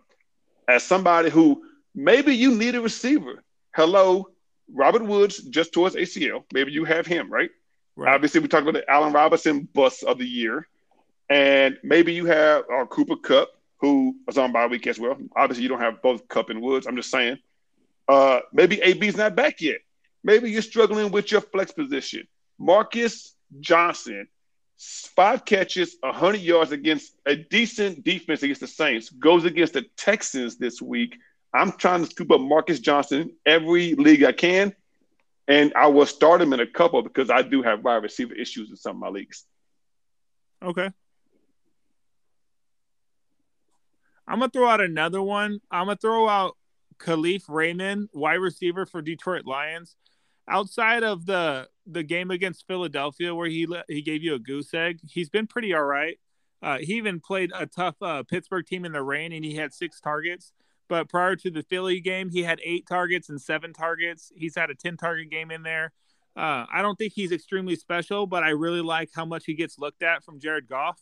as 0.68 0.84
somebody 0.84 1.28
who 1.28 1.64
maybe 1.94 2.34
you 2.34 2.54
need 2.54 2.76
a 2.76 2.80
receiver. 2.80 3.42
Hello, 3.74 4.28
Robert 4.72 5.02
Woods 5.02 5.38
just 5.38 5.72
towards 5.72 5.96
ACL. 5.96 6.44
Maybe 6.54 6.72
you 6.72 6.84
have 6.84 7.06
him, 7.06 7.30
right? 7.30 7.50
Right. 7.96 8.14
Obviously, 8.14 8.40
we 8.40 8.48
talked 8.48 8.62
about 8.66 8.80
the 8.80 8.90
Allen 8.90 9.12
Robinson 9.12 9.68
bust 9.74 10.04
of 10.04 10.18
the 10.18 10.26
year. 10.26 10.66
And 11.28 11.78
maybe 11.82 12.12
you 12.12 12.26
have 12.26 12.64
uh, 12.72 12.86
Cooper 12.86 13.16
Kupp, 13.16 13.48
who 13.78 14.16
was 14.26 14.38
on 14.38 14.52
bye 14.52 14.66
week 14.66 14.86
as 14.86 14.98
well. 14.98 15.16
Obviously, 15.36 15.62
you 15.62 15.68
don't 15.68 15.80
have 15.80 16.02
both 16.02 16.26
Kupp 16.28 16.50
and 16.50 16.62
Woods. 16.62 16.86
I'm 16.86 16.96
just 16.96 17.10
saying. 17.10 17.38
Uh, 18.08 18.40
maybe 18.52 18.80
AB's 18.82 19.16
not 19.16 19.34
back 19.34 19.60
yet. 19.60 19.78
Maybe 20.24 20.50
you're 20.50 20.62
struggling 20.62 21.10
with 21.10 21.32
your 21.32 21.40
flex 21.40 21.72
position. 21.72 22.26
Marcus 22.58 23.34
Johnson, 23.60 24.28
five 25.14 25.45
catches, 25.45 25.97
100 26.01 26.41
yards 26.41 26.72
against 26.72 27.12
a 27.26 27.37
decent 27.37 28.05
defense 28.05 28.43
against 28.43 28.61
the 28.61 28.66
Saints, 28.66 29.11
goes 29.11 29.45
against 29.45 29.74
the 29.74 29.83
Texans 29.97 30.57
this 30.57 30.80
week. 30.83 31.16
I'm 31.55 31.72
trying 31.72 32.05
to 32.05 32.11
scoop 32.11 32.30
up 32.30 32.41
Marcus 32.41 32.80
Johnson 32.80 33.37
every 33.45 33.95
league 33.95 34.24
I 34.24 34.33
can. 34.33 34.74
And 35.49 35.72
I 35.74 35.89
will 35.89 36.07
start 36.07 36.41
him 36.41 36.53
in 36.53 36.61
a 36.61 36.66
couple 36.66 37.03
because 37.03 37.28
I 37.28 37.43
do 37.43 37.62
have 37.62 37.85
wide 37.85 38.03
receiver 38.03 38.35
issues 38.35 38.70
in 38.70 38.76
some 38.76 38.97
of 38.97 39.01
my 39.01 39.09
leagues. 39.09 39.45
Okay. 40.62 40.89
I'm 44.26 44.39
gonna 44.39 44.51
throw 44.51 44.68
out 44.68 44.80
another 44.80 45.20
one. 45.20 45.61
I'm 45.70 45.87
gonna 45.87 45.97
throw 45.97 46.28
out 46.28 46.57
Kalif 46.99 47.45
Raymond, 47.49 48.09
wide 48.14 48.35
receiver 48.35 48.87
for 48.87 49.03
Detroit 49.03 49.45
Lions. 49.45 49.97
Outside 50.49 51.03
of 51.03 51.26
the 51.26 51.68
the 51.86 52.03
game 52.03 52.30
against 52.30 52.66
Philadelphia, 52.66 53.34
where 53.34 53.49
he 53.49 53.66
he 53.88 54.03
gave 54.03 54.22
you 54.22 54.34
a 54.34 54.38
goose 54.38 54.72
egg, 54.74 55.01
he's 55.09 55.30
been 55.30 55.47
pretty 55.47 55.74
all 55.74 55.84
right. 55.84 56.18
Uh, 56.62 56.78
he 56.78 56.95
even 56.95 57.20
played 57.20 57.51
a 57.55 57.66
tough 57.66 57.97
uh, 58.01 58.22
Pittsburgh 58.22 58.64
team 58.64 58.84
in 58.84 58.93
the 58.93 59.03
rain, 59.03 59.32
and 59.32 59.45
he 59.45 59.57
had 59.57 59.74
six 59.74 60.01
targets. 60.01 60.53
But 60.88 61.09
prior 61.09 61.36
to 61.36 61.51
the 61.51 61.62
Philly 61.62 62.01
game, 62.01 62.30
he 62.30 62.43
had 62.43 62.61
eight 62.62 62.86
targets 62.86 63.28
and 63.28 63.40
seven 63.40 63.72
targets. 63.72 64.30
He's 64.34 64.55
had 64.55 64.70
a 64.70 64.74
ten 64.74 64.97
target 64.97 65.30
game 65.30 65.51
in 65.51 65.62
there. 65.62 65.93
Uh, 66.36 66.64
I 66.72 66.82
don't 66.82 66.97
think 66.97 67.12
he's 67.14 67.32
extremely 67.32 67.76
special, 67.76 68.26
but 68.26 68.43
I 68.43 68.51
really 68.51 68.80
like 68.80 69.11
how 69.14 69.24
much 69.24 69.45
he 69.45 69.55
gets 69.55 69.78
looked 69.78 70.03
at 70.03 70.24
from 70.24 70.38
Jared 70.38 70.68
Goff. 70.68 71.01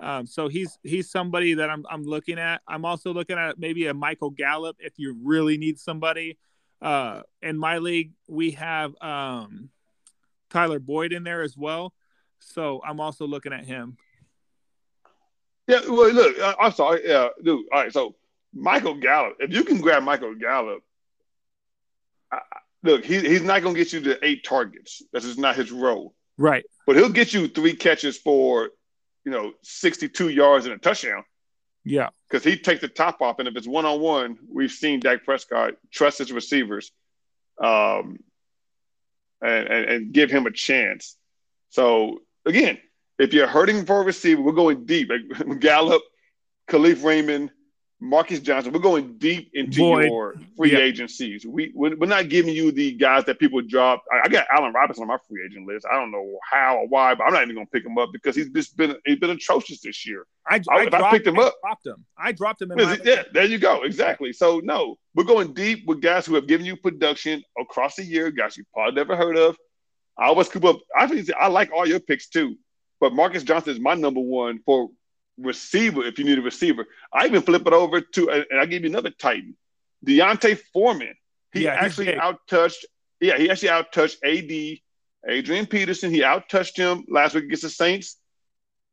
Um, 0.00 0.26
so 0.26 0.48
he's 0.48 0.78
he's 0.82 1.10
somebody 1.10 1.54
that 1.54 1.70
I'm 1.70 1.84
I'm 1.88 2.02
looking 2.02 2.38
at. 2.38 2.62
I'm 2.66 2.84
also 2.84 3.12
looking 3.12 3.38
at 3.38 3.58
maybe 3.58 3.86
a 3.86 3.94
Michael 3.94 4.30
Gallup 4.30 4.76
if 4.78 4.94
you 4.96 5.16
really 5.22 5.56
need 5.56 5.78
somebody. 5.78 6.38
Uh, 6.84 7.22
in 7.40 7.56
my 7.56 7.78
league, 7.78 8.12
we 8.28 8.50
have 8.52 8.94
um, 9.00 9.70
Tyler 10.50 10.78
Boyd 10.78 11.14
in 11.14 11.24
there 11.24 11.40
as 11.40 11.56
well. 11.56 11.94
So 12.40 12.82
I'm 12.86 13.00
also 13.00 13.26
looking 13.26 13.54
at 13.54 13.64
him. 13.64 13.96
Yeah, 15.66 15.80
well, 15.88 16.12
look, 16.12 16.38
I, 16.38 16.54
I'm 16.60 16.72
sorry. 16.72 17.00
Yeah, 17.06 17.28
dude. 17.42 17.64
All 17.72 17.80
right, 17.80 17.92
so 17.92 18.16
Michael 18.52 18.94
Gallup, 18.96 19.36
if 19.40 19.50
you 19.50 19.64
can 19.64 19.80
grab 19.80 20.02
Michael 20.02 20.34
Gallup, 20.34 20.82
I, 22.30 22.36
I- 22.36 22.58
look, 22.82 23.02
he, 23.02 23.18
he's 23.20 23.42
not 23.42 23.62
going 23.62 23.74
to 23.74 23.80
get 23.82 23.94
you 23.94 24.00
to 24.02 24.22
eight 24.22 24.44
targets. 24.44 25.02
That's 25.10 25.24
just 25.24 25.38
not 25.38 25.56
his 25.56 25.72
role. 25.72 26.14
Right. 26.36 26.64
But 26.86 26.96
he'll 26.96 27.08
get 27.08 27.32
you 27.32 27.48
three 27.48 27.74
catches 27.74 28.18
for, 28.18 28.68
you 29.24 29.32
know, 29.32 29.52
62 29.62 30.28
yards 30.28 30.66
and 30.66 30.74
a 30.74 30.78
touchdown 30.78 31.24
Yeah. 31.84 32.08
because 32.28 32.44
he 32.44 32.56
takes 32.56 32.80
the 32.80 32.88
top 32.88 33.20
off. 33.20 33.38
And 33.38 33.48
if 33.48 33.56
it's 33.56 33.66
one 33.66 33.84
on 33.84 34.00
one, 34.00 34.38
we've 34.50 34.72
seen 34.72 35.00
Dak 35.00 35.24
Prescott 35.24 35.74
trust 35.92 36.18
his 36.18 36.32
receivers 36.32 36.92
um, 37.62 38.18
and, 39.42 39.68
and, 39.68 39.90
and 39.90 40.12
give 40.12 40.30
him 40.30 40.46
a 40.46 40.50
chance. 40.50 41.16
So, 41.70 42.20
again, 42.46 42.78
if 43.18 43.32
you're 43.32 43.46
hurting 43.46 43.84
for 43.84 44.00
a 44.00 44.04
receiver, 44.04 44.40
we're 44.40 44.52
going 44.52 44.86
deep. 44.86 45.10
Like 45.10 45.58
Gallup, 45.60 46.02
Kalif 46.68 47.04
Raymond, 47.04 47.50
Marcus 48.04 48.40
Johnson, 48.40 48.72
we're 48.72 48.80
going 48.80 49.16
deep 49.18 49.50
into 49.54 49.80
Boyd. 49.80 50.04
your 50.06 50.34
free 50.56 50.72
Yeah. 50.72 50.78
agencies. 50.78 51.46
We, 51.46 51.72
we're 51.74 51.96
we're 51.96 52.06
not 52.06 52.28
giving 52.28 52.54
you 52.54 52.70
the 52.70 52.92
guys 52.92 53.24
that 53.24 53.38
people 53.38 53.60
drop. 53.62 54.04
I, 54.12 54.22
I 54.24 54.28
got 54.28 54.46
Allen 54.54 54.72
Robinson 54.72 55.02
on 55.02 55.08
my 55.08 55.16
free 55.28 55.42
agent 55.44 55.66
list. 55.66 55.86
I 55.90 55.94
don't 55.94 56.10
know 56.10 56.38
how 56.50 56.76
or 56.78 56.86
why, 56.88 57.14
but 57.14 57.24
I'm 57.24 57.32
not 57.32 57.42
even 57.42 57.54
going 57.54 57.66
to 57.66 57.70
pick 57.70 57.84
him 57.84 57.96
up 57.98 58.10
because 58.12 58.36
he's 58.36 58.50
just 58.50 58.76
been 58.76 58.96
he's 59.06 59.18
been 59.18 59.30
atrocious 59.30 59.80
this 59.80 60.06
year. 60.06 60.26
I, 60.46 60.56
I- 60.70 60.74
I 60.80 60.86
dropped, 60.86 61.12
picked 61.12 61.26
him 61.26 61.38
up- 61.38 61.54
dropped 61.62 61.86
him. 61.86 62.04
I 62.18 62.32
dropped 62.32 62.60
him 62.62 62.72
in 62.72 62.80
Is 62.80 62.86
my 62.86 62.98
yeah, 63.04 63.22
there 63.32 63.44
you 63.46 63.58
go. 63.58 63.82
Exactly. 63.82 64.32
So 64.32 64.60
no, 64.62 64.96
we're 65.14 65.24
going 65.24 65.54
deep 65.54 65.86
with 65.86 66.00
guys 66.02 66.26
who 66.26 66.34
have 66.34 66.46
given 66.46 66.66
you 66.66 66.76
production 66.76 67.42
across 67.58 67.96
the 67.96 68.04
year, 68.04 68.30
guys 68.30 68.56
you 68.56 68.64
probably 68.74 68.94
never 68.94 69.16
heard 69.16 69.36
of. 69.38 69.56
I 70.18 70.26
always 70.26 70.46
scoop 70.48 70.64
up. 70.64 70.80
I 70.96 71.06
think 71.06 71.28
I 71.40 71.48
like 71.48 71.72
all 71.72 71.88
your 71.88 72.00
picks 72.00 72.28
too, 72.28 72.56
but 73.00 73.12
Marcus 73.14 73.42
Johnson 73.42 73.72
is 73.72 73.80
my 73.80 73.94
number 73.94 74.20
one 74.20 74.60
for 74.66 74.90
receiver 75.38 76.04
if 76.04 76.18
you 76.18 76.24
need 76.24 76.38
a 76.38 76.42
receiver. 76.42 76.86
I 77.12 77.26
even 77.26 77.42
flip 77.42 77.66
it 77.66 77.72
over 77.72 78.00
to, 78.00 78.30
and 78.30 78.60
I 78.60 78.66
give 78.66 78.82
you 78.82 78.90
another 78.90 79.10
Titan, 79.10 79.56
D'Onta 80.04 80.58
Foreman. 80.72 81.14
He 81.52 81.64
yeah, 81.64 81.74
actually 81.74 82.12
outtouched. 82.14 82.84
Yeah, 83.20 83.38
he 83.38 83.50
actually 83.50 83.68
outtouched 83.68 84.16
AD, 84.24 84.78
Adrian 85.28 85.66
Peterson. 85.66 86.10
He 86.10 86.20
outtouched 86.20 86.76
him 86.76 87.04
last 87.08 87.34
week 87.34 87.44
against 87.44 87.62
the 87.62 87.70
Saints. 87.70 88.16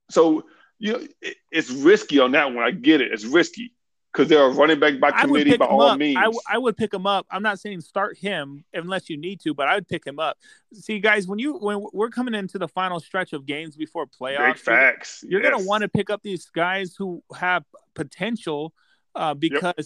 So 0.10 0.44
you 0.78 0.94
know 0.94 1.08
it, 1.22 1.38
it's 1.52 1.72
risky 1.72 2.20
on 2.20 2.32
that 2.34 2.54
one. 2.54 2.64
I 2.64 2.72
get 2.72 3.02
it. 3.02 3.12
It's 3.12 3.26
risky 3.26 3.74
because 4.12 4.28
they're 4.28 4.44
a 4.44 4.50
running 4.50 4.80
back 4.80 5.00
by 5.00 5.12
committee 5.12 5.56
by 5.56 5.66
all 5.66 5.82
up. 5.84 6.00
means. 6.00 6.18
I, 6.18 6.24
w- 6.24 6.42
I 6.50 6.58
would 6.58 6.76
pick 6.76 6.94
him 6.94 7.08
up. 7.08 7.26
I'm 7.32 7.44
not 7.44 7.60
saying 7.60 7.82
start 7.82 8.18
him 8.18 8.64
unless 8.74 9.10
you 9.10 9.18
need 9.18 9.40
to, 9.42 9.54
but 9.54 9.68
I 9.68 9.76
would 9.76 9.88
pick 9.88 10.06
him 10.06 10.20
up. 10.20 10.38
See, 10.74 11.00
guys, 11.00 11.28
when 11.28 11.40
you 11.40 11.54
when 11.54 11.86
we're 11.94 12.10
coming 12.10 12.34
into 12.34 12.58
the 12.58 12.68
final 12.68 13.00
stretch 13.00 13.34
of 13.34 13.46
games 13.46 13.76
before 13.76 14.06
playoffs, 14.06 14.54
Big 14.54 14.58
facts. 14.58 15.24
You're, 15.28 15.42
yes. 15.42 15.52
going 15.52 15.64
to 15.64 15.68
want 15.68 15.84
to 15.84 15.90
pick 15.90 16.10
up 16.10 16.22
these 16.24 16.46
guys 16.48 16.96
who 16.98 17.24
have 17.36 17.64
potential 17.94 18.74
uh, 19.16 19.34
because. 19.34 19.74
Yep. 19.78 19.86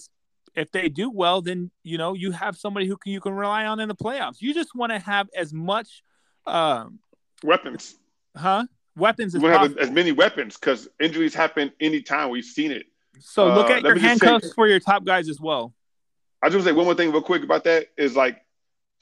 If 0.58 0.72
they 0.72 0.88
do 0.88 1.12
well, 1.12 1.42
then 1.42 1.70
you 1.84 1.98
know 1.98 2.14
you 2.14 2.32
have 2.32 2.56
somebody 2.56 2.88
who 2.88 2.96
can, 2.96 3.12
you 3.12 3.20
can 3.20 3.34
rely 3.34 3.66
on 3.66 3.82
in 3.82 3.90
the 3.90 3.96
playoffs. 3.96 4.38
You 4.40 4.54
just 4.54 4.74
want 4.74 4.94
to 4.94 5.00
have 5.00 5.28
as 5.36 5.52
much 5.52 6.02
um, 6.48 7.00
weapons, 7.44 7.96
huh? 8.38 8.66
Weapons. 8.96 9.38
We 9.38 9.50
have 9.50 9.78
as 9.78 9.92
many 9.92 10.14
weapons 10.14 10.56
because 10.56 10.88
injuries 10.98 11.36
happen 11.36 11.74
anytime. 11.82 12.30
We've 12.30 12.46
seen 12.46 12.72
it. 12.72 12.86
So 13.20 13.48
look 13.48 13.70
uh, 13.70 13.74
at 13.74 13.84
your 13.84 13.98
handcuffs 13.98 14.48
say, 14.48 14.54
for 14.54 14.68
your 14.68 14.80
top 14.80 15.04
guys 15.04 15.30
as 15.30 15.40
well. 15.40 15.74
I 16.42 16.48
just 16.48 16.56
want 16.56 16.66
to 16.66 16.70
say 16.72 16.76
one 16.76 16.86
more 16.86 16.96
thing 16.96 17.12
real 17.12 17.22
quick 17.22 17.44
about 17.44 17.64
that 17.64 17.88
is 17.98 18.16
like, 18.16 18.42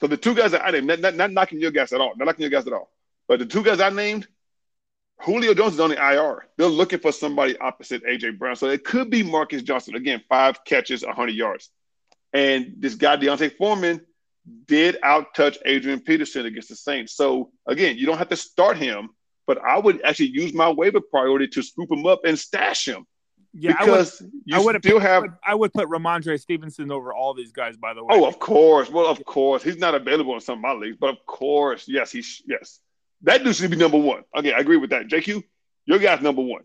so 0.00 0.06
the 0.06 0.16
two 0.16 0.34
guys 0.34 0.52
that 0.52 0.64
I 0.64 0.70
named, 0.70 0.86
not, 0.86 1.00
not, 1.00 1.14
not 1.14 1.30
knocking 1.30 1.60
your 1.60 1.70
guys 1.70 1.92
at 1.92 2.00
all, 2.00 2.14
not 2.16 2.24
knocking 2.24 2.42
your 2.42 2.50
guys 2.50 2.66
at 2.66 2.72
all, 2.72 2.90
but 3.28 3.38
the 3.38 3.46
two 3.46 3.62
guys 3.62 3.80
I 3.80 3.90
named, 3.90 4.26
Julio 5.20 5.54
Jones 5.54 5.74
is 5.74 5.80
on 5.80 5.90
the 5.90 5.96
IR. 5.96 6.46
They're 6.56 6.66
looking 6.66 6.98
for 6.98 7.12
somebody 7.12 7.56
opposite 7.58 8.04
AJ 8.04 8.38
Brown. 8.38 8.56
So 8.56 8.68
it 8.68 8.84
could 8.84 9.10
be 9.10 9.22
Marcus 9.22 9.62
Johnson. 9.62 9.94
Again, 9.94 10.22
five 10.28 10.64
catches, 10.64 11.04
100 11.04 11.30
yards. 11.32 11.70
And 12.32 12.74
this 12.78 12.96
guy, 12.96 13.16
D'Onta 13.16 13.56
Foreman, 13.56 14.00
did 14.66 14.98
out 15.02 15.34
touch 15.34 15.56
Adrian 15.64 16.00
Peterson 16.00 16.46
against 16.46 16.68
the 16.68 16.76
Saints. 16.76 17.14
So 17.14 17.52
again, 17.66 17.96
you 17.96 18.06
don't 18.06 18.18
have 18.18 18.28
to 18.30 18.36
start 18.36 18.76
him, 18.76 19.10
but 19.46 19.58
I 19.62 19.78
would 19.78 20.02
actually 20.04 20.30
use 20.30 20.52
my 20.52 20.68
waiver 20.68 21.00
priority 21.00 21.48
to 21.48 21.62
scoop 21.62 21.90
him 21.90 22.06
up 22.06 22.24
and 22.24 22.38
stash 22.38 22.86
him. 22.86 23.06
Yeah, 23.56 23.72
because 23.72 24.20
I 24.20 24.24
would, 24.24 24.32
you 24.44 24.56
I 24.56 24.58
would 24.60 24.84
still 24.84 24.98
have. 24.98 25.24
I 25.46 25.54
would 25.54 25.72
put 25.72 25.88
Rhamondre 25.88 26.40
Stevenson 26.40 26.90
over 26.90 27.14
all 27.14 27.34
these 27.34 27.52
guys. 27.52 27.76
By 27.76 27.94
the 27.94 28.02
way. 28.02 28.14
Oh, 28.14 28.26
of 28.26 28.40
course. 28.40 28.90
Well, 28.90 29.06
of 29.06 29.24
course, 29.24 29.62
he's 29.62 29.78
not 29.78 29.94
available 29.94 30.34
in 30.34 30.40
some 30.40 30.58
of 30.58 30.62
my 30.62 30.72
leagues, 30.72 30.96
but 30.98 31.10
of 31.10 31.24
course, 31.26 31.84
yes, 31.86 32.10
he's 32.10 32.42
yes. 32.46 32.80
That 33.22 33.44
dude 33.44 33.54
should 33.54 33.70
be 33.70 33.76
number 33.76 33.98
one. 33.98 34.24
Okay, 34.36 34.52
I 34.52 34.58
agree 34.58 34.76
with 34.76 34.90
that. 34.90 35.06
JQ, 35.06 35.42
your 35.86 35.98
guy's 35.98 36.20
number 36.20 36.42
one. 36.42 36.62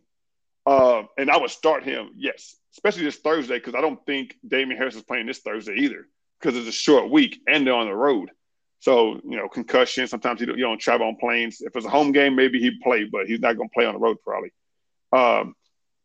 Uh, 0.65 1.03
and 1.17 1.29
I 1.29 1.37
would 1.37 1.51
start 1.51 1.83
him, 1.83 2.11
yes, 2.15 2.55
especially 2.73 3.03
this 3.03 3.17
Thursday 3.17 3.57
because 3.57 3.75
I 3.75 3.81
don't 3.81 4.03
think 4.05 4.37
Damien 4.45 4.77
Harris 4.77 4.95
is 4.95 5.03
playing 5.03 5.27
this 5.27 5.39
Thursday 5.39 5.75
either 5.77 6.07
because 6.39 6.57
it's 6.57 6.67
a 6.67 6.71
short 6.71 7.09
week 7.09 7.39
and 7.47 7.65
they're 7.65 7.73
on 7.73 7.87
the 7.87 7.95
road. 7.95 8.31
So 8.79 9.21
you 9.23 9.37
know, 9.37 9.47
concussion. 9.47 10.07
Sometimes 10.07 10.39
you 10.39 10.47
don't, 10.47 10.57
you 10.57 10.63
don't 10.63 10.79
travel 10.79 11.07
on 11.07 11.17
planes. 11.17 11.61
If 11.61 11.75
it's 11.75 11.85
a 11.85 11.89
home 11.89 12.11
game, 12.11 12.35
maybe 12.35 12.59
he'd 12.59 12.81
play, 12.81 13.05
but 13.05 13.27
he's 13.27 13.39
not 13.39 13.57
going 13.57 13.69
to 13.69 13.73
play 13.73 13.85
on 13.85 13.93
the 13.93 13.99
road 13.99 14.17
probably. 14.23 14.51
Um, 15.11 15.55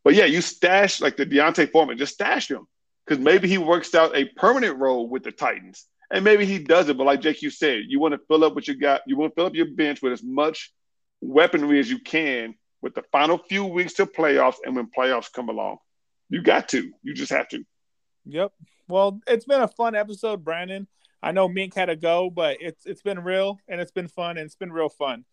but 0.04 0.14
yeah, 0.14 0.26
you 0.26 0.40
stash 0.40 1.00
like 1.00 1.16
the 1.16 1.24
D'Onta 1.24 1.70
Foreman, 1.70 1.98
just 1.98 2.14
stash 2.14 2.50
him 2.50 2.66
because 3.04 3.22
maybe 3.22 3.48
he 3.48 3.58
works 3.58 3.94
out 3.94 4.16
a 4.16 4.26
permanent 4.36 4.78
role 4.78 5.08
with 5.08 5.24
the 5.24 5.32
Titans, 5.32 5.86
and 6.12 6.22
maybe 6.22 6.44
he 6.44 6.58
does 6.58 6.88
it. 6.88 6.96
But 6.96 7.04
like 7.04 7.22
Jake, 7.22 7.42
you 7.42 7.50
said, 7.50 7.84
you 7.88 7.98
want 7.98 8.12
to 8.12 8.20
fill 8.28 8.44
up 8.44 8.54
what 8.54 8.68
you 8.68 8.78
got. 8.78 9.00
You 9.06 9.16
want 9.16 9.32
to 9.32 9.34
fill 9.34 9.46
up 9.46 9.54
your 9.54 9.70
bench 9.70 10.02
with 10.02 10.12
as 10.12 10.22
much 10.22 10.72
weaponry 11.20 11.80
as 11.80 11.90
you 11.90 11.98
can 11.98 12.54
with 12.82 12.94
the 12.94 13.02
final 13.10 13.38
few 13.38 13.64
weeks 13.64 13.94
to 13.94 14.06
playoffs, 14.06 14.56
and 14.64 14.76
when 14.76 14.90
playoffs 14.96 15.32
come 15.32 15.48
along, 15.48 15.78
you 16.28 16.42
got 16.42 16.68
to. 16.68 16.92
You 17.02 17.14
just 17.14 17.32
have 17.32 17.48
to. 17.48 17.64
Yep. 18.26 18.52
Well, 18.88 19.20
it's 19.26 19.46
been 19.46 19.62
a 19.62 19.68
fun 19.68 19.94
episode, 19.94 20.44
Brandon. 20.44 20.86
I 21.22 21.32
know 21.32 21.48
Mink 21.48 21.74
had 21.74 21.86
to 21.86 21.96
go, 21.96 22.28
but 22.28 22.58
it's 22.60 22.84
it's 22.84 23.00
been 23.00 23.18
real 23.20 23.58
and 23.66 23.80
it's 23.80 23.90
been 23.90 24.08
fun 24.08 24.36
and 24.36 24.44
it's 24.44 24.56
been 24.56 24.72
real 24.72 24.90
fun. 24.90 25.24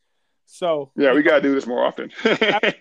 So 0.52 0.92
yeah, 0.98 1.14
we 1.14 1.24
got 1.24 1.36
to 1.36 1.42
do 1.42 1.56
this 1.56 1.66
more 1.66 1.84
often. 1.84 2.12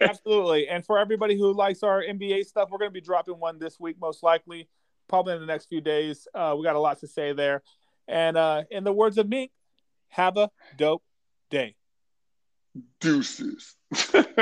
absolutely. 0.01 0.67
And 0.67 0.85
for 0.85 0.99
everybody 0.99 1.39
who 1.39 1.53
likes 1.53 1.85
our 1.85 2.03
NBA 2.03 2.45
stuff, 2.47 2.69
we're 2.69 2.79
going 2.79 2.91
to 2.91 2.93
be 2.93 3.01
dropping 3.01 3.39
one 3.39 3.61
this 3.61 3.79
week, 3.79 3.97
most 4.01 4.25
likely, 4.25 4.69
probably 5.09 5.35
in 5.35 5.41
the 5.41 5.47
next 5.47 5.67
few 5.67 5.81
days. 5.81 6.27
Uh, 6.35 6.57
we 6.59 6.65
got 6.65 6.75
a 6.75 6.81
lot 6.81 6.99
to 6.99 7.07
say 7.07 7.33
there. 7.33 7.63
And 8.09 8.37
uh, 8.37 8.65
in 8.73 8.83
the 8.83 8.93
words 8.93 9.19
of 9.19 9.29
Mink, 9.29 9.53
have 10.09 10.37
a 10.37 10.51
dope 10.77 11.05
day. 11.49 11.77
Deuces. 12.99 13.77